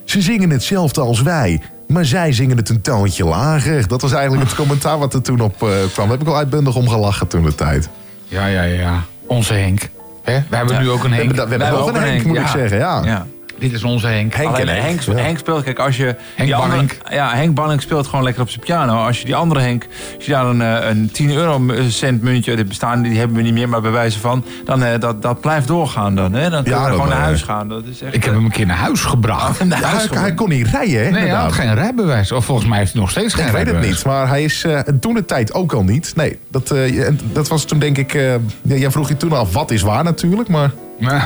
[0.04, 1.60] Ze zingen hetzelfde als wij.
[1.88, 3.88] Maar zij zingen het een toontje lager.
[3.88, 5.78] Dat was eigenlijk het commentaar wat er toen op eh, kwam.
[5.94, 7.88] Daar heb ik wel uitbundig om gelachen toen de tijd.
[8.28, 9.02] Ja, ja, ja.
[9.26, 9.88] Onze Henk.
[10.22, 10.38] Hè?
[10.48, 11.36] We hebben nu ook een We Henk.
[11.36, 12.78] hebben, we hebben ook een Henk, moet ik zeggen.
[12.78, 13.02] Ja.
[13.04, 13.26] Ja.
[13.62, 14.34] Dit is onze Henk.
[14.38, 16.04] Alleen Henk, Henk speelt, kijk, als je...
[16.04, 16.86] Henk die andere-.
[17.10, 19.04] Ja, Henk Banning speelt gewoon lekker op zijn piano.
[19.06, 19.86] Als je die andere Henk,
[20.16, 23.42] als je daar een, eh, een 10 euro cent muntje, die bestaan, die hebben we
[23.42, 26.32] niet meer, maar bij wijze van, dan eh, dat, dat blijft doorgaan dan.
[26.32, 26.50] Hè?
[26.50, 27.68] Dan kun je Ja, gewoon naar eh, huis gaan.
[27.68, 29.64] Dat is echt, Ik heb hem een keer naar huis gebracht.
[29.64, 31.02] naar Ja, huis hij, hij kon niet rijden, hè?
[31.02, 31.42] Nee, hij inderdaad.
[31.42, 32.32] had geen rijbewijs.
[32.32, 33.96] Of volgens mij heeft hij nog steeds geen Ik weet het rijbewijs.
[33.96, 36.12] niet, maar hij is eh, toen de tijd ook al niet.
[36.16, 38.14] Nee, dat, eh, dat was toen denk ik...
[38.14, 38.32] eh,
[38.62, 40.70] ja, jij vroeg je toen af, wat is waar natuurlijk, maar...
[40.98, 41.20] Nou,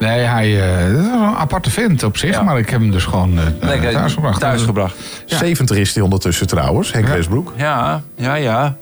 [0.00, 2.42] nee, hij eh, dat is een aparte vent op zich.
[2.42, 4.40] Maar ik heb hem dus gewoon eh Lekker thuis gebracht.
[4.40, 4.96] thuis gebracht.
[5.26, 7.52] 70 is hij ondertussen trouwens, Henk Westbroek.
[7.56, 8.76] Ja, ja, ja.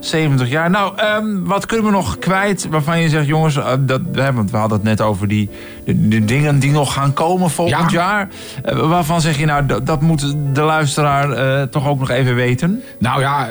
[0.00, 0.70] 70 jaar.
[0.70, 4.50] Nou, ehm, wat kunnen we nog kwijt waarvan je zegt, jongens, eh, dat, hè, want
[4.50, 5.50] we hadden het net over die
[5.84, 8.28] de, de dingen die nog gaan komen volgend jaar.
[8.64, 12.34] Eh, waarvan zeg je, nou, dat, dat moet de luisteraar eh, toch ook nog even
[12.34, 12.82] weten?
[12.98, 13.48] Nou ja,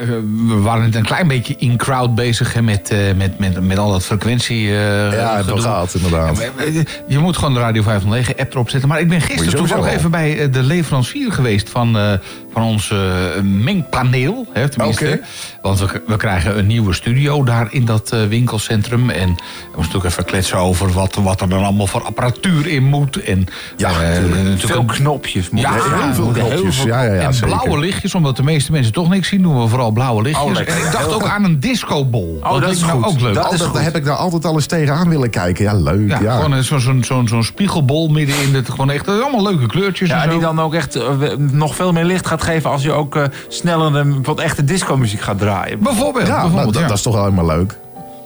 [0.48, 3.78] we waren net een klein beetje in crowd bezig hè, met, eh, met, met, met
[3.78, 4.68] al dat frequentie.
[4.68, 6.52] eh, Ja, gehad, inderdaad.
[7.10, 8.90] Je moet gewoon de Radio 509 app erop zetten.
[8.90, 12.12] Maar ik ben Moet gisteren toevallig even bij eh, de leverancier geweest van, eh,
[12.54, 13.00] van ons eh,
[13.44, 14.46] mengpaneel.
[14.54, 15.06] Hè, tenminste.
[15.06, 15.20] Oké.
[15.62, 19.10] Want we, we krijgen een nieuwe studio daar in dat eh, winkelcentrum.
[19.10, 19.36] En we
[19.76, 23.18] moesten natuurlijk even kletsen over wat, wat er dan allemaal voor apparatuur in moet.
[23.24, 23.46] En,
[23.78, 23.90] ja,
[24.58, 26.76] Veel knopjes moeten Ja, heel veel Moeten heel knopjes.
[26.78, 27.48] veel- Ja, ja, ja, en zeker.
[27.58, 30.46] blauwe lichtjes, omdat de meeste mensen toch niks zien, doen we vooral blauwe lichtjes.
[30.52, 31.30] Oh, en ik dacht ook goed.
[31.30, 32.40] aan een discobol.
[32.44, 33.14] Oh, dat is nou goed.
[33.14, 33.34] ook leuk.
[33.34, 35.64] Dat, dat, daar heb ik daar altijd al eens tegenaan willen kijken.
[35.64, 36.10] Ja, leuk.
[36.10, 38.70] Ja, Ja, gewoon zo'n zo'n zo'n zo'n spiegelbol midden in het.
[38.70, 40.10] Gewoon echt eh, allemaal leuke kleurtjes.
[40.10, 42.92] Ja, en die dan ook echt eh, nog veel meer licht gaat geven als je
[42.92, 45.80] ook eh, sneller een, wat echte disco-muziek gaat draaien.
[45.80, 46.28] Bijvoorbeeld.
[46.28, 46.88] Ja, bijvoorbeeld, nou, dat, ja.
[46.88, 47.78] dat is toch wel helemaal leuk.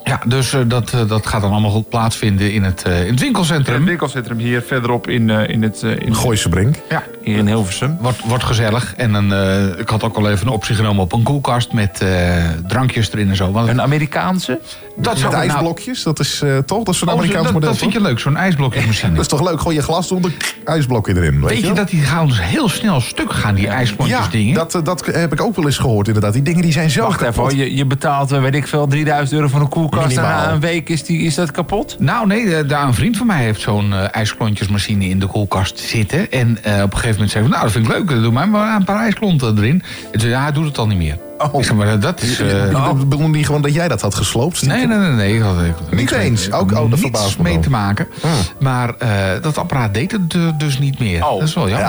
[0.03, 3.11] Ja, dus eh, dat, eh, dat gaat dan allemaal goed plaatsvinden in het, eh, in
[3.11, 3.75] het winkelcentrum.
[3.75, 5.81] Het winkelcentrum hier verderop in, eh, in het...
[5.81, 6.75] in Gooise Brink.
[6.89, 7.03] Ja.
[7.21, 7.97] Hier in Hilversum.
[8.01, 8.93] Wordt, wordt gezellig.
[8.97, 12.01] En een, eh, ik had ook al even een optie genomen op een koelkast met
[12.01, 13.51] eh, drankjes erin en zo.
[13.51, 14.59] Want Een Amerikaanse?
[14.95, 16.83] dat zou Met nou- ijsblokjes, dat is eh, toch?
[16.83, 17.69] Dat is zo'n Oh, Amerikaans dat, model.
[17.69, 19.11] dat vind je leuk, zo'n ijsblokjesmachine.
[19.15, 19.57] Dat is toch leuk?
[19.57, 20.31] Gewoon je glas onder,
[20.65, 21.39] ijsblokje erin.
[21.41, 21.75] Weet, Weet je wel?
[21.75, 24.53] dat die gaan dus heel snel stuk gaan, die ijsklontjes Ja, dingen?
[24.53, 26.33] dat, dat heb ik ook wel eens gehoord inderdaad.
[26.33, 29.37] Die dingen die zijn zo Wacht even hoor, je, je betaalt, weet ik veel, 3000
[29.37, 29.92] euro voor een koelkast.
[30.01, 30.45] En Minimaal.
[30.47, 31.95] na een week is, die, is dat kapot?
[31.99, 35.79] Nou nee, eh, daar een vriend van mij heeft zo'n eh, ijsklontjesmachine in de koelkast
[35.79, 36.31] zitten.
[36.31, 38.45] En eh, op een gegeven moment zei hij, nou dat vind ik leuk, doe mij
[38.47, 39.83] maar een paar ijsklonten erin.
[40.11, 41.17] En toen, ja, hij doet het al niet meer.
[41.53, 42.39] Ik zeg, maar dat is...
[42.39, 44.61] eh, Ik bedoel niet gewoon dat jij dat had gesloopt?
[44.65, 45.11] Nee, nee, nee.
[45.11, 45.35] nee.
[45.35, 45.43] Ik
[45.89, 46.51] ik Niet eens?
[46.51, 48.07] Ook- oh, dat niets verbaast me mee te maken.
[48.21, 48.31] Hmm.
[48.59, 48.93] Maar
[49.41, 51.19] dat apparaat deed het dus niet meer.
[51.19, 51.87] Dat is wel jammer.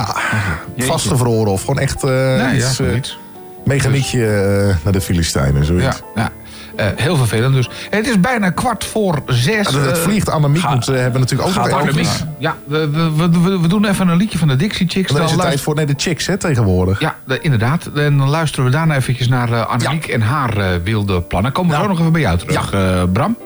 [0.77, 3.19] Ja, vastgevroren of gewoon echt ja, iets,
[3.65, 5.65] mechaniekje eh, naar de Filistijnen.
[5.65, 6.03] Zoiets.
[6.15, 6.31] Ja, ja.
[6.77, 7.69] Eh, heel vervelend dus.
[7.91, 9.69] Het is bijna kwart voor zes.
[9.71, 10.31] Ja, het eh, vliegt.
[10.31, 11.71] Annemiek moet, eh, hebben we natuurlijk ook nog.
[11.81, 12.09] Annemiek.
[12.39, 15.09] Ja, we, we, we, we- we doen even een liedje van de Dixie Chicks.
[15.09, 17.01] En dan is het Dan tijd voor nee, de chicks hè, tegenwoordig.
[17.01, 17.87] Ja, de- inderdaad.
[17.95, 21.53] En dan luisteren we daarna eventjes naar eh Annemiek en haar wilde plannen.
[21.53, 23.37] Komen we zo nog even bij jou terug, eh, Bram.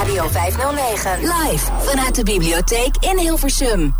[0.00, 1.10] Radio 509.
[1.20, 3.94] Live vanuit de bibliotheek in Hilversum.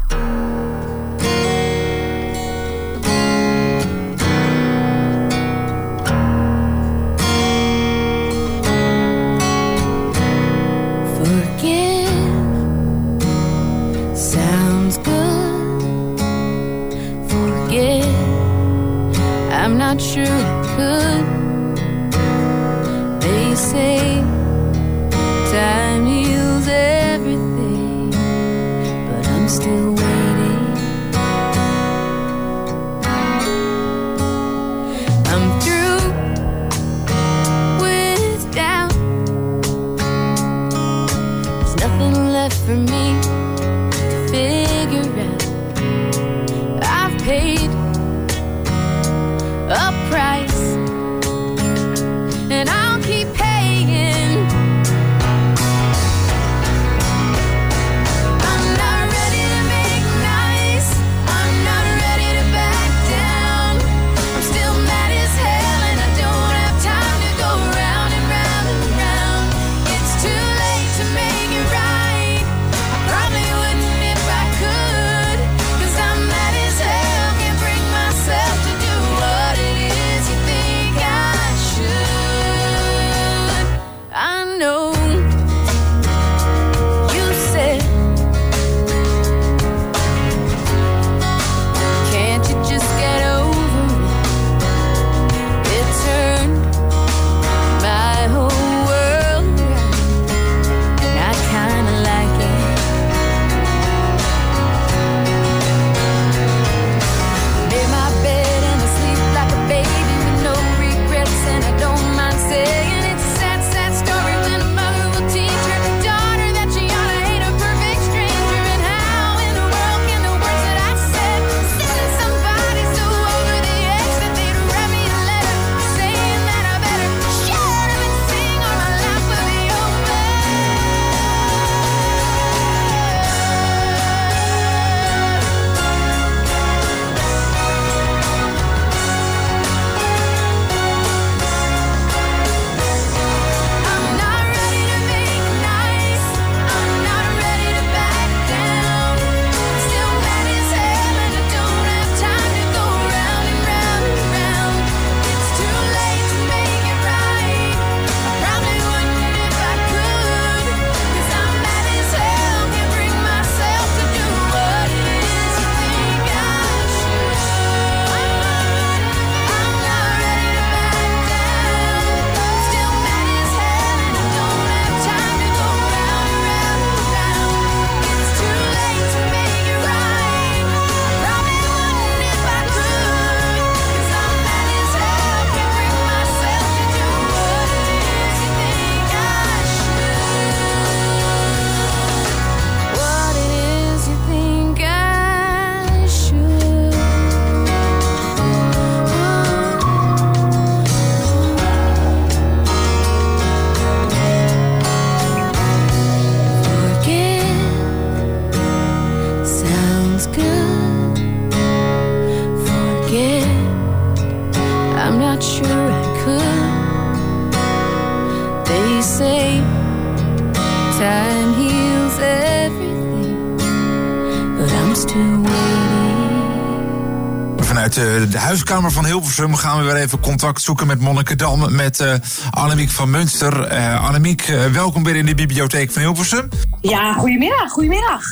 [228.47, 231.75] Huiskamer van Hilversum gaan we weer even contact zoeken met Monnikendam.
[231.75, 232.15] Met eh
[232.51, 233.63] Annemiek van Munster.
[233.65, 236.49] Eh Annemiek, eh, welkom weer in de bibliotheek van Hilversum.
[236.81, 238.23] Ja, goedemiddag, goedemiddag.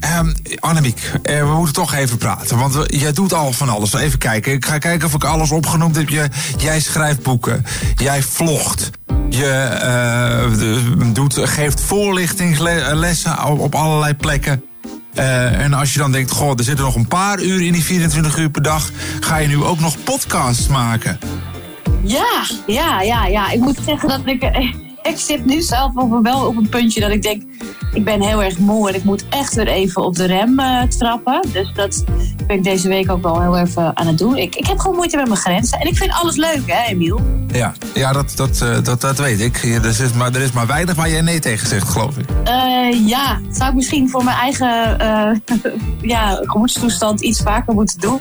[0.00, 2.58] Ehm Annemiek, we moeten toch even praten.
[2.58, 3.92] Want we- jij doet al van alles.
[3.92, 4.52] Even kijken.
[4.52, 6.08] Ik ga kijken of ik alles opgenoemd heb.
[6.08, 7.64] Je, jij schrijft boeken.
[7.96, 8.90] Jij vlogt.
[9.28, 14.64] Je doet, geeft voorlichtingslessen op allerlei plekken.
[15.14, 17.84] Eh, en als je dan denkt, goh, er zitten nog een paar uur in die
[17.84, 18.90] 24 uur per dag.
[19.20, 21.18] Ga je nu ook nog podcasts maken?
[22.02, 23.50] Ja, ja, ja, ja.
[23.50, 24.42] Ik moet zeggen dat ik...
[24.42, 25.92] eh, Ik zit nu zelf
[26.22, 27.42] wel op een puntje dat ik denk...
[27.92, 30.82] Ik ben heel erg moe en ik moet echt weer even op de rem eh,
[30.82, 31.46] trappen.
[31.52, 32.04] Dus dat
[32.46, 34.36] ben ik deze week ook wel heel even aan het doen.
[34.36, 35.78] Ik, ik heb gewoon moeite met mijn grenzen.
[35.78, 37.20] En ik vind alles leuk, hè, Emiel?
[37.48, 39.62] Ja, ja dat, dat, eh, dat, dat weet ik.
[39.62, 42.26] Er is, maar, er is maar weinig waar jij nee tegen zegt, geloof ik.
[42.44, 45.30] Eh, ja, zou ik misschien voor mijn eigen eh,
[46.14, 48.20] ja, gemoedstoestand iets vaker moeten doen.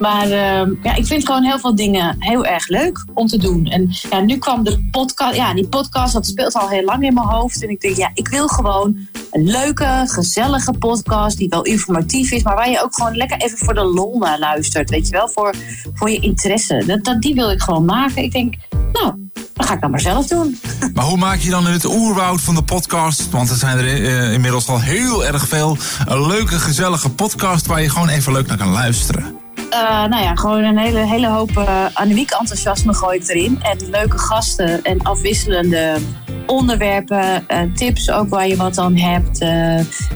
[0.00, 3.66] Maar eh, ja, ik vind gewoon heel veel dingen heel erg leuk om te doen.
[3.66, 5.36] En ja, nu kwam de podcast.
[5.36, 7.62] Ja, die podcast dat speelt al heel lang in mijn hoofd.
[7.62, 8.96] En ik denk, ja, ik wil gewoon
[9.34, 13.58] een leuke, gezellige podcast die wel informatief is, maar waar je ook gewoon lekker even
[13.58, 14.90] voor de lol naar luistert.
[14.90, 15.54] Weet je wel, voor,
[15.94, 16.82] voor je interesse.
[16.86, 18.22] Dat, dat, die wil ik gewoon maken.
[18.22, 18.54] Ik denk,
[18.92, 19.14] nou,
[19.54, 20.58] dat ga ik dan maar zelf doen.
[20.94, 23.30] Maar hoe maak je dan het oerwoud van de podcast?
[23.30, 25.76] Want er zijn er eh, inmiddels al heel erg veel.
[26.06, 29.38] Een leuke, gezellige podcast waar je gewoon even leuk naar kan luisteren.
[29.70, 33.62] Eh, nou ja, gewoon een hele, hele hoop uh, Annemiek enthousiasme gooi ik erin.
[33.62, 35.98] En leuke gasten en afwisselende
[36.46, 39.40] onderwerpen, eh, tips ook waar je wat aan hebt.
[39.40, 39.48] eh,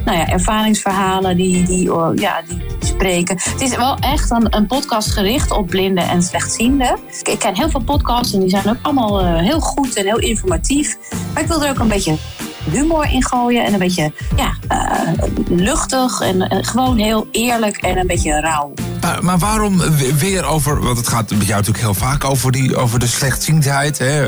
[0.05, 3.37] nou ja, ervaringsverhalen die, die, oh, ja, die spreken.
[3.51, 6.97] Het is wel echt een, een podcast gericht op blinden en slechtzienden.
[7.23, 10.19] Ik, ken heel veel podcasts en die zijn ook allemaal eh, heel goed en heel
[10.19, 10.99] informatief.
[11.35, 12.17] Maar ik wil er ook een beetje
[12.71, 14.53] humor in gooien en een beetje ja,
[15.49, 18.73] luchtig en gewoon heel eerlijk en een beetje rauw.
[19.01, 20.83] Maar, maar waarom we- weer over...
[20.83, 23.99] Want het gaat met jou natuurlijk heel vaak over, die, over de slechtziendheid.
[23.99, 24.27] Hè?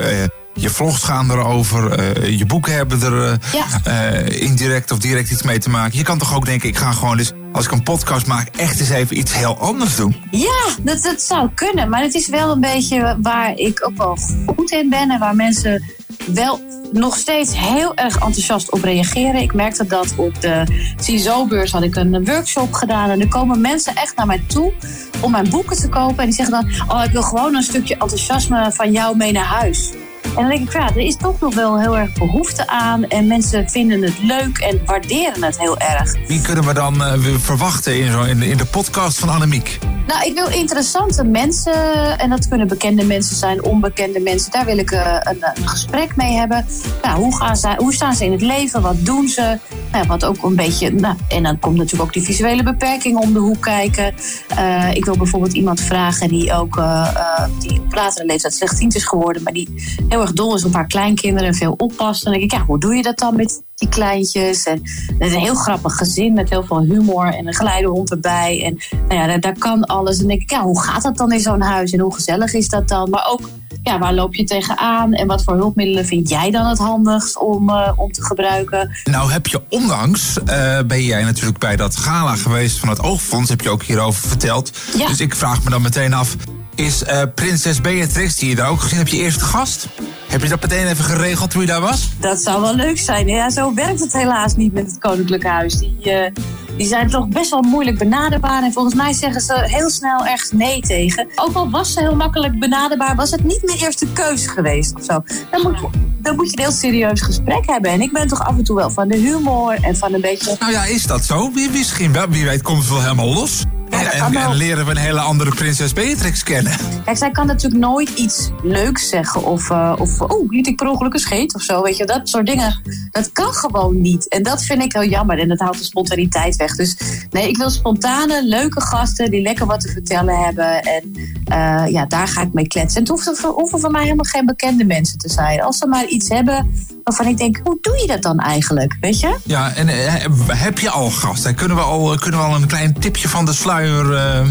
[0.61, 3.39] Je vlogs gaan erover, eh, je boeken hebben er
[3.85, 5.99] eh, eh, indirect of direct iets mee te maken.
[5.99, 8.81] Je kan toch ook denken, ik ga gewoon dus, als ik een podcast maak, echt
[8.81, 10.17] eens even iets heel anders doen.
[10.31, 11.89] Ja, dat, dat zou kunnen.
[11.89, 14.19] Maar het is wel een beetje waar ik ook wel
[14.57, 15.11] goed in ben.
[15.11, 15.85] En waar mensen
[16.27, 16.61] wel
[16.93, 19.41] nog steeds heel erg enthousiast op reageren.
[19.41, 20.65] Ik merkte dat op de
[21.01, 23.11] CISO-beurs had ik een workshop gedaan.
[23.11, 24.73] En er komen mensen echt naar mij toe
[25.21, 26.19] om mijn boeken te kopen.
[26.19, 29.45] En die zeggen dan, oh, ik wil gewoon een stukje enthousiasme van jou mee naar
[29.45, 29.93] huis.
[30.23, 33.05] En dan denk ik, ja, er is toch nog wel heel erg behoefte aan.
[33.05, 36.15] En mensen vinden het leuk en waarderen het heel erg.
[36.27, 39.79] Wie kunnen we dan eh, verwachten in, zo, in, de, in de podcast van Annemiek?
[40.07, 44.53] Nou, ik wil interessante mensen, en dat kunnen bekende mensen zijn, onbekende mensen.
[44.53, 46.67] Daar wil ik eh, een, een gesprek mee hebben.
[47.03, 48.83] Nou, hoe, gaan ze, hoe staan ze in het leven?
[48.83, 49.59] Wat doen ze?
[49.93, 50.93] Nou, wat ook een beetje.
[50.93, 54.15] Nou, en dan komt natuurlijk ook die visuele beperking om de hoek kijken.
[54.49, 58.95] Eh, ik wil bijvoorbeeld iemand vragen die ook eh, eh, die op latere leeftijd slechtziend
[58.95, 59.69] is geworden, maar die
[60.11, 62.25] heel erg dol is op haar kleinkinderen en veel oppast.
[62.25, 64.63] Dan denk ik, ja, hoe doe je dat dan met die kleintjes?
[64.63, 64.81] En
[65.19, 68.63] het is een heel grappig gezin met heel veel humor en een geleidehond erbij.
[68.65, 68.79] En
[69.09, 70.13] nou ja, daar, daar kan alles.
[70.13, 71.93] En dan denk ik, ja, hoe gaat dat dan in zo'n huis?
[71.93, 73.11] En hoe gezellig is dat dan?
[73.11, 73.49] Maar ook,
[73.83, 75.13] ja, waar loop je tegenaan?
[75.13, 78.97] En wat voor hulpmiddelen vind jij dan het handigst om, eh, om te gebruiken?
[79.05, 83.51] Nou heb je onlangs, eh, ben jij natuurlijk bij dat gala geweest van het Oogfonds,
[83.51, 84.71] heb je ook hierover verteld.
[84.97, 85.07] Ja.
[85.07, 86.37] Dus ik vraag me dan meteen af,
[86.81, 89.89] is eh, prinses Beatrix, die je daar ook gezien hebt, je eerste gast?
[90.29, 92.09] Heb je dat meteen even geregeld toen je daar was?
[92.21, 93.27] Dat zou wel leuk zijn.
[93.27, 95.79] Ja, zo werkt het helaas niet met het Koninklijk Huis.
[95.79, 96.33] Die, eh,
[96.77, 98.63] die zijn toch best wel moeilijk benaderbaar.
[98.63, 101.29] En volgens mij zeggen ze heel snel ergens nee tegen.
[101.35, 105.05] Ook al was ze heel makkelijk benaderbaar, was het niet mijn eerste keus geweest of
[105.05, 105.23] zo.
[105.51, 107.91] Dan moet, dan moet je een heel serieus gesprek hebben.
[107.91, 110.57] En ik ben toch af en toe wel van de humor en van een beetje.
[110.61, 111.53] Nou ja, is dat zo?
[111.53, 113.65] Wie, misschien wel, wie weet komt het wel helemaal los.
[113.91, 116.73] En, en, en leren we een hele andere prinses Beatrix kennen.
[117.05, 119.45] Kijk, zij kan natuurlijk nooit iets leuks zeggen.
[119.45, 121.83] Of, eh, of oh, liet ik per ongeluk een scheet of zo.
[121.83, 122.81] Weet je, dat soort dingen.
[123.11, 124.29] Dat kan gewoon niet.
[124.29, 125.39] En dat vind ik heel jammer.
[125.39, 126.77] En dat houdt de spontaniteit weg.
[126.77, 126.97] Dus
[127.31, 130.83] nee, ik wil spontane, leuke gasten die lekker wat te vertellen hebben.
[130.83, 131.13] En
[131.45, 132.95] eh, ja, daar ga ik mee kletsen.
[132.95, 135.63] En het hoeft voor, hoeven voor mij helemaal geen bekende mensen te zijn.
[135.63, 136.85] Als ze maar iets hebben
[137.17, 138.97] waarvan ik denk, hoe doe je dat dan eigenlijk?
[139.01, 139.37] Weet je?
[139.45, 141.55] Ja, en eh, heb je al gasten?
[141.55, 144.15] Kunnen we al, kunnen we al een klein tipje van de sluier...
[144.15, 144.47] eh,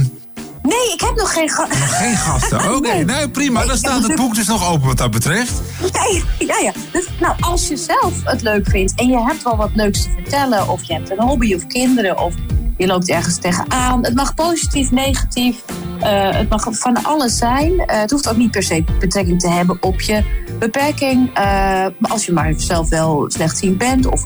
[0.62, 1.80] Nee, ik heb nog geen gasten.
[1.80, 2.58] Nog geen gasten?
[2.76, 3.66] Oké, nee, prima.
[3.66, 5.52] Dan staat het boek dus nog open wat dat betreft.
[5.82, 6.72] Nee, ja, ja.
[6.92, 10.10] Dus, nou, als je zelf het leuk vindt en je hebt wel wat leuks te
[10.16, 12.34] vertellen, of je hebt een hobby of kinderen, of
[12.78, 14.04] je loopt ergens tegenaan.
[14.04, 15.56] Het mag positief, negatief.
[16.00, 17.80] Eh, het mag van alles zijn.
[17.80, 20.24] Eh, het hoeft ook niet per se betrekking te hebben op je
[20.60, 21.34] beperking.
[21.34, 24.26] Eh, als je maar zelf wel slechtziend bent of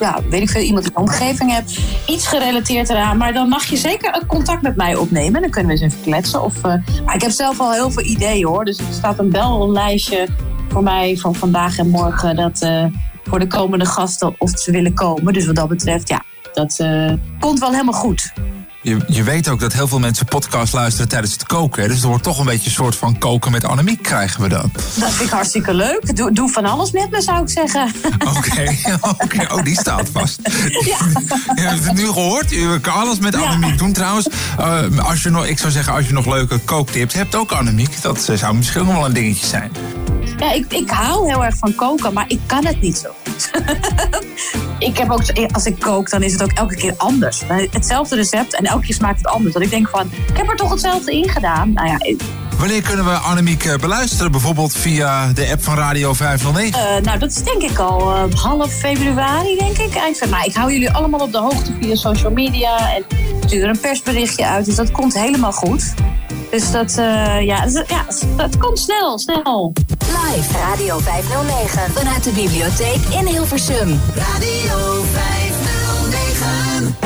[0.00, 3.16] ja, weet ik veel, iemand in je omgeving hebt, iets gerelateerd eraan.
[3.16, 5.40] Maar dan mag je zeker contact met mij opnemen.
[5.40, 6.42] Dan kunnen we eens even kletsen.
[6.42, 6.54] Of,
[7.14, 8.64] ik heb zelf al heel veel ideeën hoor.
[8.64, 10.28] Dus er staat een bellijstje
[10.68, 12.36] voor mij van vandaag en morgen.
[12.36, 12.66] Dat
[13.24, 15.32] voor de komende gasten of ze willen komen.
[15.32, 16.22] Dus wat dat betreft, ja,
[16.52, 16.86] dat
[17.40, 18.32] komt wel helemaal goed.
[18.82, 21.82] Je, je weet ook dat heel veel mensen podcast luisteren tijdens het koken.
[21.82, 21.88] hè?
[21.88, 24.70] Dus er wordt toch een beetje een soort van koken met Annemiek krijgen we dan.
[24.72, 26.16] Dat vind ik hartstikke leuk.
[26.16, 27.92] Doe, doe van alles met me, zou ik zeggen.
[28.36, 29.54] Oké, oké.
[29.54, 30.40] Oh, die staat vast.
[30.82, 30.98] Ja.
[31.54, 32.50] Je hebt het nu gehoord.
[32.50, 33.92] Je kan alles met Annemiek doen.
[33.92, 34.28] Trouwens,
[34.58, 38.02] eh, als je nog, ik zou zeggen, als je nog leuke kooktips hebt, ook Annemiek.
[38.02, 39.70] Dat eh, zou misschien nog wel een dingetje zijn.
[40.38, 43.50] Ja, ik, ik hou heel erg van koken, maar ik kan het niet zo goed.
[44.88, 45.22] ik heb ook,
[45.52, 47.42] als ik kook, dan is het ook elke keer anders.
[47.70, 49.54] Hetzelfde recept en elke keer smaakt het anders.
[49.54, 51.72] Dat ik denk van, ik heb er toch hetzelfde in gedaan.
[51.72, 52.16] Nou ja,
[52.62, 54.30] Wanneer kunnen we Annemiek eh, beluisteren?
[54.30, 56.80] Bijvoorbeeld via de app van Radio 509?
[56.80, 59.94] eh, nou, dat is denk ik al eh, half februari, denk ik.
[59.94, 62.94] Eind van, maar ik hou jullie allemaal op de hoogte via social media.
[62.94, 63.04] En
[63.46, 64.64] stuur een persberichtje uit.
[64.64, 65.94] Dus dat komt helemaal goed.
[66.52, 68.04] Dus dat, eh, ja, dat, ja,
[68.36, 69.72] dat komt snel, snel.
[69.98, 74.00] Live Radio 509 vanuit de bibliotheek in Hilversum.
[74.14, 76.96] Radio 509.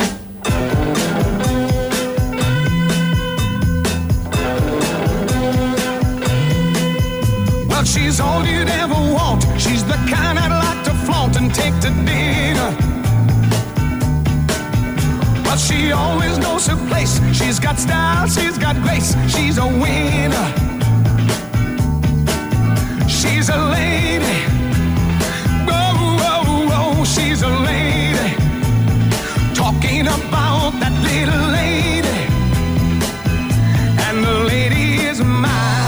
[7.69, 9.47] Well, she's all you'd ever want.
[9.57, 12.86] She's the kind I'd like to flaunt and take to dinner.
[15.57, 17.19] But she always knows her place.
[17.33, 19.17] She's got style, she's got grace.
[19.35, 20.47] She's a winner.
[23.09, 24.37] She's a lady.
[25.67, 28.35] Whoa, whoa, whoa, she's a lady.
[29.55, 32.19] Talking about that little lady.
[34.07, 35.86] And the lady is mine.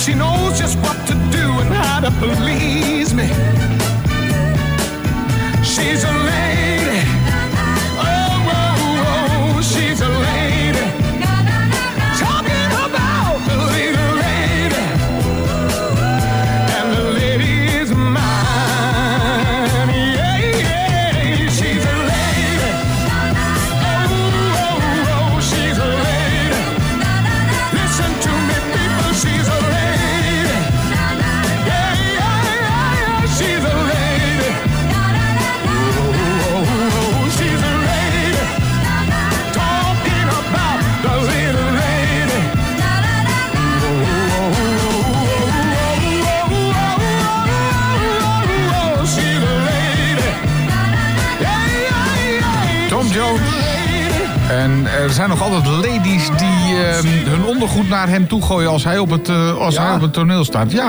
[0.00, 2.59] She knows just what to do and how to please
[58.00, 60.72] naar hem toe gooien als hij op het, eh, als hij op het toneel staat.
[60.72, 60.88] Ja.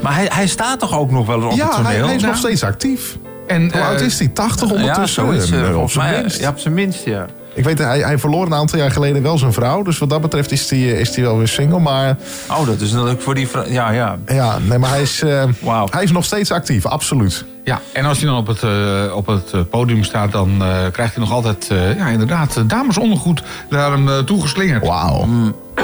[0.00, 1.86] Maar hij, hij staat toch ook nog wel op Ja, het toneel?
[1.90, 3.16] hij, hij is nog steeds actief.
[3.46, 4.28] En, Hoe oud eh, is hij?
[4.28, 5.24] 80 ondertussen?
[5.24, 6.40] Ja, zoiets, Eh, op zijn minst.
[6.40, 7.26] ja, op zijn minst, ja.
[7.54, 9.82] Ik weet, hij, hij verloor een aantal jaar geleden wel zijn vrouw.
[9.82, 11.78] Dus wat dat betreft is hij is die wel weer single.
[11.78, 12.16] Maar
[12.50, 13.64] Oh, dat is natuurlijk voor die vrouw...
[13.68, 14.16] Ja, ja.
[14.26, 15.44] ja, nee, maar hij is, eh,
[15.90, 17.44] hij is nog steeds actief, absoluut.
[17.64, 20.68] Ja, en als hij dan op het, eh, op het eh, podium staat, dan eh,
[20.92, 24.86] krijgt hij nog altijd, eh, ja, inderdaad, damesondergoed naar hem uh, toegeslingerd.
[24.86, 25.26] Wauw.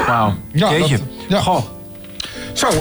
[0.07, 0.33] Wauw.
[0.51, 0.97] Ja, Jeetje.
[0.97, 1.39] dat- ja.
[1.41, 1.63] Goh.
[2.53, 2.73] Zo, eh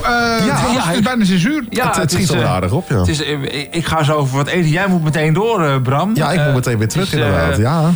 [0.47, 1.65] Ja, het, ja, is bijna zes uur.
[1.71, 2.97] Ja, het, het schiet er aardig op, ja.
[2.99, 4.71] Het is, ik- ik ga zo over wat eten.
[4.71, 6.11] Jij moet meteen door, eh, Bram.
[6.15, 7.91] Ja, ik moet meteen weer terug is, inderdaad, ja.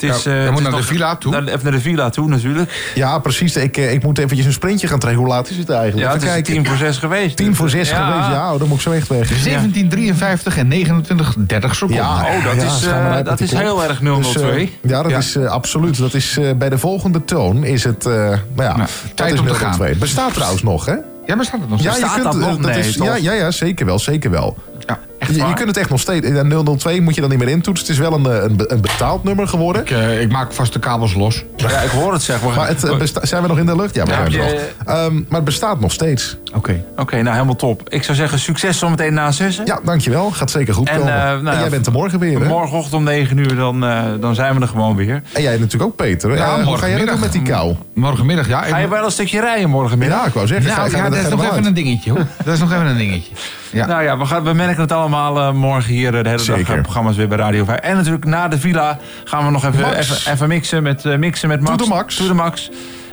[0.00, 1.32] Het is, Ja, eh, je moet naar de villa toe.
[1.32, 2.90] Naar, even naar de villa toe natuurlijk.
[2.94, 3.56] Ja, precies.
[3.56, 5.20] Ik, eh, ik moet eventjes een sprintje gaan trekken.
[5.22, 6.06] Hoe laat is het eigenlijk?
[6.06, 6.52] Ja, het Even is kijken.
[6.54, 7.36] tien voor zes geweest.
[7.36, 8.10] Tien voor zes Ja.
[8.10, 8.28] geweest.
[8.28, 9.28] Ja, oh, dan moet ik zo echt weg.
[9.28, 11.96] 1753 en 29, 30 seconden.
[11.96, 14.32] Ja, Oh, dat ja, is, eh, uit dat is heel erg 002.
[14.32, 14.42] Dus,
[14.82, 15.18] eh, ja, dat Ja.
[15.18, 15.98] is eh, absoluut.
[15.98, 18.06] Dat is eh, bij de volgende toon is het.
[18.06, 19.88] eh nou ja, dat tijd is om te 002.
[19.90, 19.98] gaan.
[19.98, 20.94] Bestaat trouwens nog, hè?
[21.26, 21.82] Ja, bestaat het nog?
[21.82, 22.58] Ja, je kunt, dat nog?
[22.60, 24.56] Nee, is, ja, ja, zeker wel, zeker wel.
[24.86, 24.98] Ja,
[25.36, 26.26] je, je kunt het echt nog steeds.
[26.26, 27.86] In 002 moet je dan niet meer intoetsen.
[27.86, 29.82] Het is wel een, eh, een, een betaald nummer geworden.
[29.82, 31.44] Ik, eh, ik maak vast de kabels los.
[31.56, 32.42] Ja, ik hoor het zeg.
[32.42, 33.94] Maar het, eh, zijn we nog in de lucht?
[33.94, 34.94] Ja, we Ja, zijn er nog.
[34.96, 36.36] Ehm, maar het bestaat nog steeds.
[36.54, 36.84] Oké.
[36.96, 37.88] Oké, nou helemaal top.
[37.88, 39.66] Ik zou zeggen succes zometeen na zessen.
[39.66, 40.30] Ja, dankjewel.
[40.30, 41.12] Gaat zeker goed En, komen.
[41.12, 42.46] nou en ja, jij bent er morgen weer, hè?
[42.46, 45.22] Morgenochtend om 9 uur, dan, eh, dan zijn we er gewoon weer.
[45.32, 46.36] En jij natuurlijk ook, Peter.
[46.36, 47.74] Ja, hoe ga jij doen met die kou?
[47.94, 48.62] Morgenmiddag, ja.
[48.62, 50.20] Ga je wel een stukje rijden morgenmiddag?
[50.20, 50.66] Ja, ik wou zeggen.
[50.68, 52.26] Ja, ga, ga, ja, ga, dat is nog even een dingetje hoor.
[52.44, 53.32] Dat is nog even een dingetje.
[53.70, 53.86] Ja.
[53.86, 56.56] Nou ja, we, gaan, we merken het allemaal eh, morgen hier eh, de hele dag
[56.56, 56.74] Zeker.
[56.76, 57.78] eh, programma's weer bij Radio 5.
[57.78, 61.60] En natuurlijk na de villa gaan we nog even, even, even mixen met, mixen met
[61.60, 61.76] Max.
[61.76, 62.16] To the max.
[62.16, 62.70] To the max.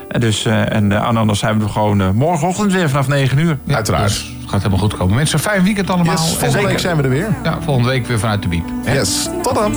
[0.10, 3.57] En, dus, en anders zijn we er gewoon morgenochtend weer vanaf 9 uur.
[3.64, 4.07] Ja, Uiteraard.
[4.07, 5.15] dus het gaat helemaal goed komen.
[5.15, 6.14] Mensen, fijn weekend allemaal.
[6.14, 7.27] Yes, volgende zeker- week zijn we er weer.
[7.44, 8.65] Ja, volgende week weer vanuit de Biep.
[8.86, 9.73] Yes, tot dan.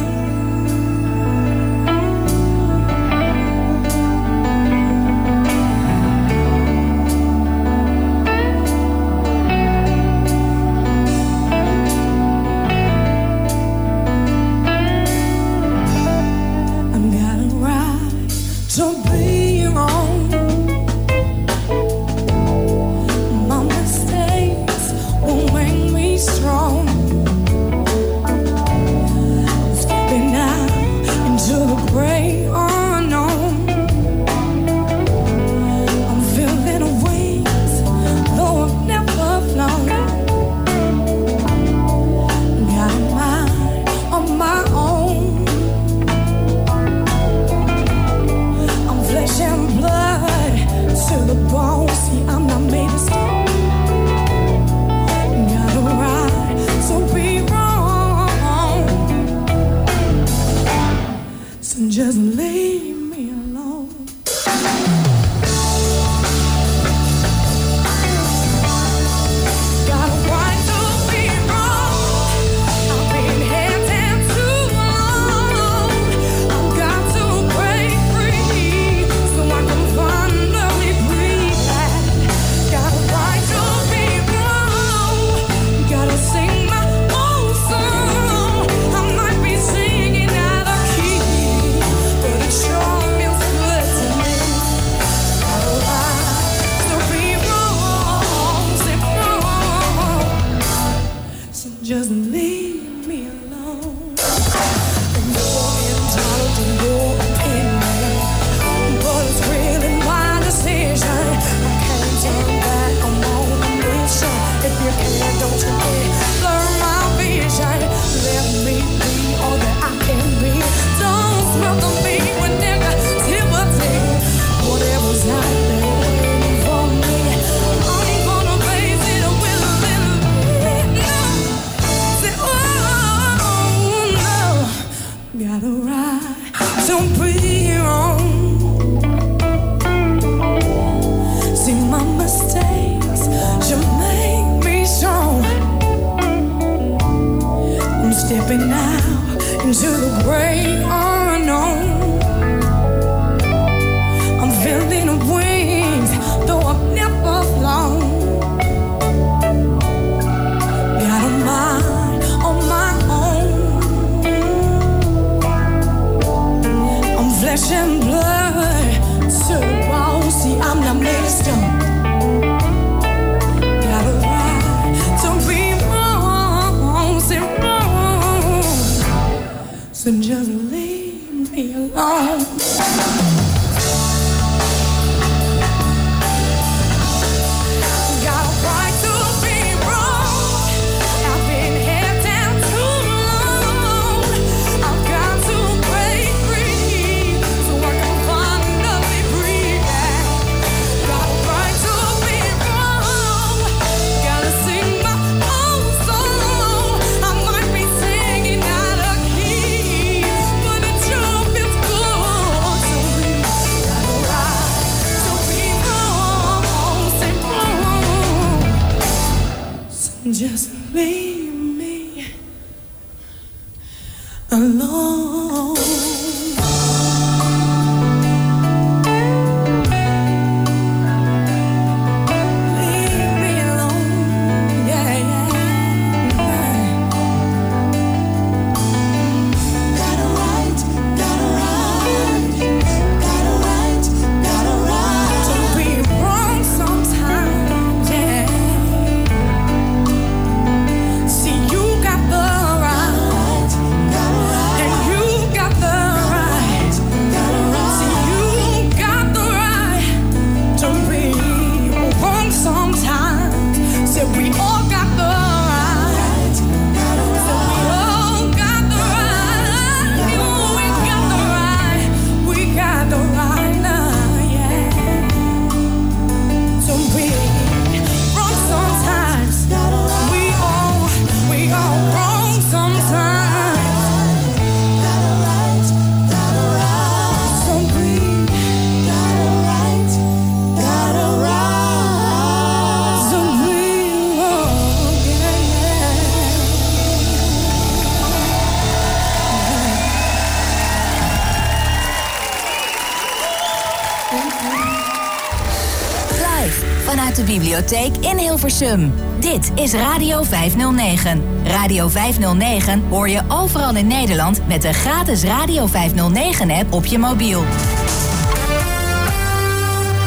[307.89, 309.13] Bibliotheek in Hilversum.
[309.41, 311.43] Dit is Radio 509.
[311.65, 317.63] Radio 509 hoor je overal in Nederland met de gratis Radio 509-app op je mobiel.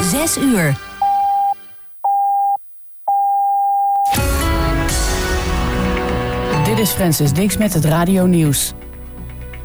[0.02, 0.78] 6 uur.
[6.64, 8.74] Dit is Francis Dix met het Radio Nieuws.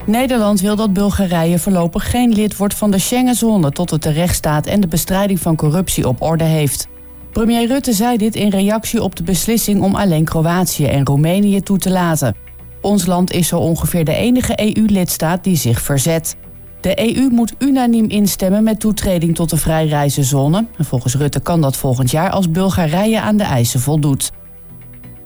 [0.06, 4.66] Nederland wil dat Bulgarije voorlopig geen lid wordt van de Schengenzone tot het de rechtsstaat
[4.66, 6.88] en de bestrijding van corruptie op orde heeft.
[7.36, 11.78] Premier Rutte zei dit in reactie op de beslissing om alleen Kroatië en Roemenië toe
[11.78, 12.36] te laten.
[12.80, 16.36] Ons land is zo ongeveer de enige EU-lidstaat die zich verzet.
[16.80, 20.66] De EU moet unaniem instemmen met toetreding tot de vrijreizenzone.
[20.78, 24.32] En volgens Rutte kan dat volgend jaar als Bulgarije aan de eisen voldoet.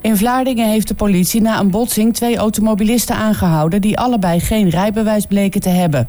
[0.01, 5.27] In Vlaardingen heeft de politie na een botsing twee automobilisten aangehouden die allebei geen rijbewijs
[5.27, 6.09] bleken te hebben.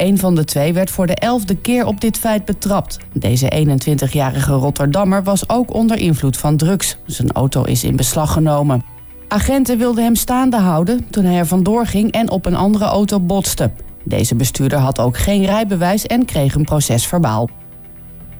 [0.00, 2.98] Een van de twee werd voor de elfde keer op dit feit betrapt.
[3.12, 6.96] Deze 21-jarige Rotterdammer was ook onder invloed van drugs.
[7.06, 8.82] Zijn auto is in beslag genomen.
[9.28, 13.20] Agenten wilden hem staande houden toen hij er vandoor ging en op een andere auto
[13.20, 13.70] botste.
[14.04, 17.48] Deze bestuurder had ook geen rijbewijs en kreeg een proces verbaal.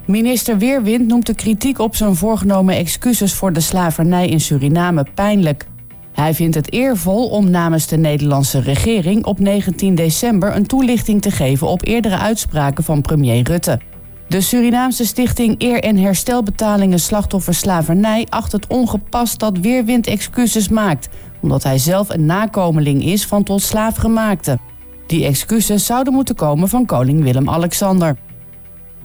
[0.06, 5.66] Minister Weerwind noemt de kritiek op zijn voorgenomen excuses voor de slavernij in Suriname pijnlijk.
[6.20, 11.30] Hij vindt het eervol om namens de Nederlandse regering op 19 december een toelichting te
[11.30, 13.80] geven op eerdere uitspraken van premier Rutte.
[14.28, 21.08] De Surinaamse stichting Eer en Herstelbetalingen Slachtoffers Slavernij acht het ongepast dat Weerwind excuses maakt,
[21.40, 24.58] omdat hij zelf een nakomeling is van tot slaafgemaakte.
[25.06, 28.16] Die excuses zouden moeten komen van koning Willem-Alexander.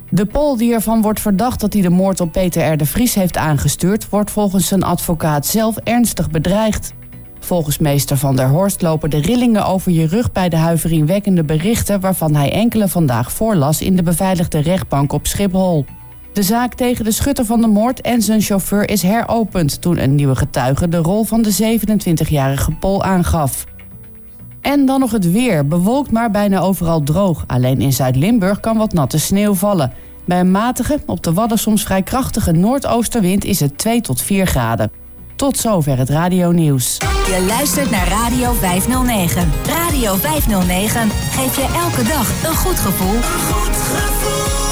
[0.09, 2.77] De Pool die ervan wordt verdacht dat hij de moord op Peter R.
[2.77, 6.93] de Vries heeft aangestuurd, wordt volgens zijn advocaat zelf ernstig bedreigd.
[7.45, 11.99] Volgens meester Van der Horst lopen de rillingen over je rug bij de huiveringwekkende berichten
[11.99, 15.85] waarvan hij enkele vandaag voorlas in de beveiligde rechtbank op Schiphol.
[16.33, 20.15] De zaak tegen de schutter van de moord en zijn chauffeur is heropend toen een
[20.15, 23.65] nieuwe getuige de rol van de 27-jarige Pol aangaf.
[24.61, 25.67] En dan nog het weer.
[25.67, 27.43] Bewolkt maar bijna overal droog.
[27.47, 29.93] Alleen in Zuid-Limburg kan wat natte sneeuw vallen.
[30.25, 34.45] Bij een matige, op de Wadden soms vrij krachtige noordoostenwind is het 2 tot 4
[34.47, 34.91] graden.
[35.35, 36.97] Tot zover het Radio Nieuws.
[37.25, 39.51] Je luistert naar Radio 509.
[39.65, 43.21] Radio 509 geeft je elke dag een goed gevoel.
[43.21, 44.64] Goed gevoel.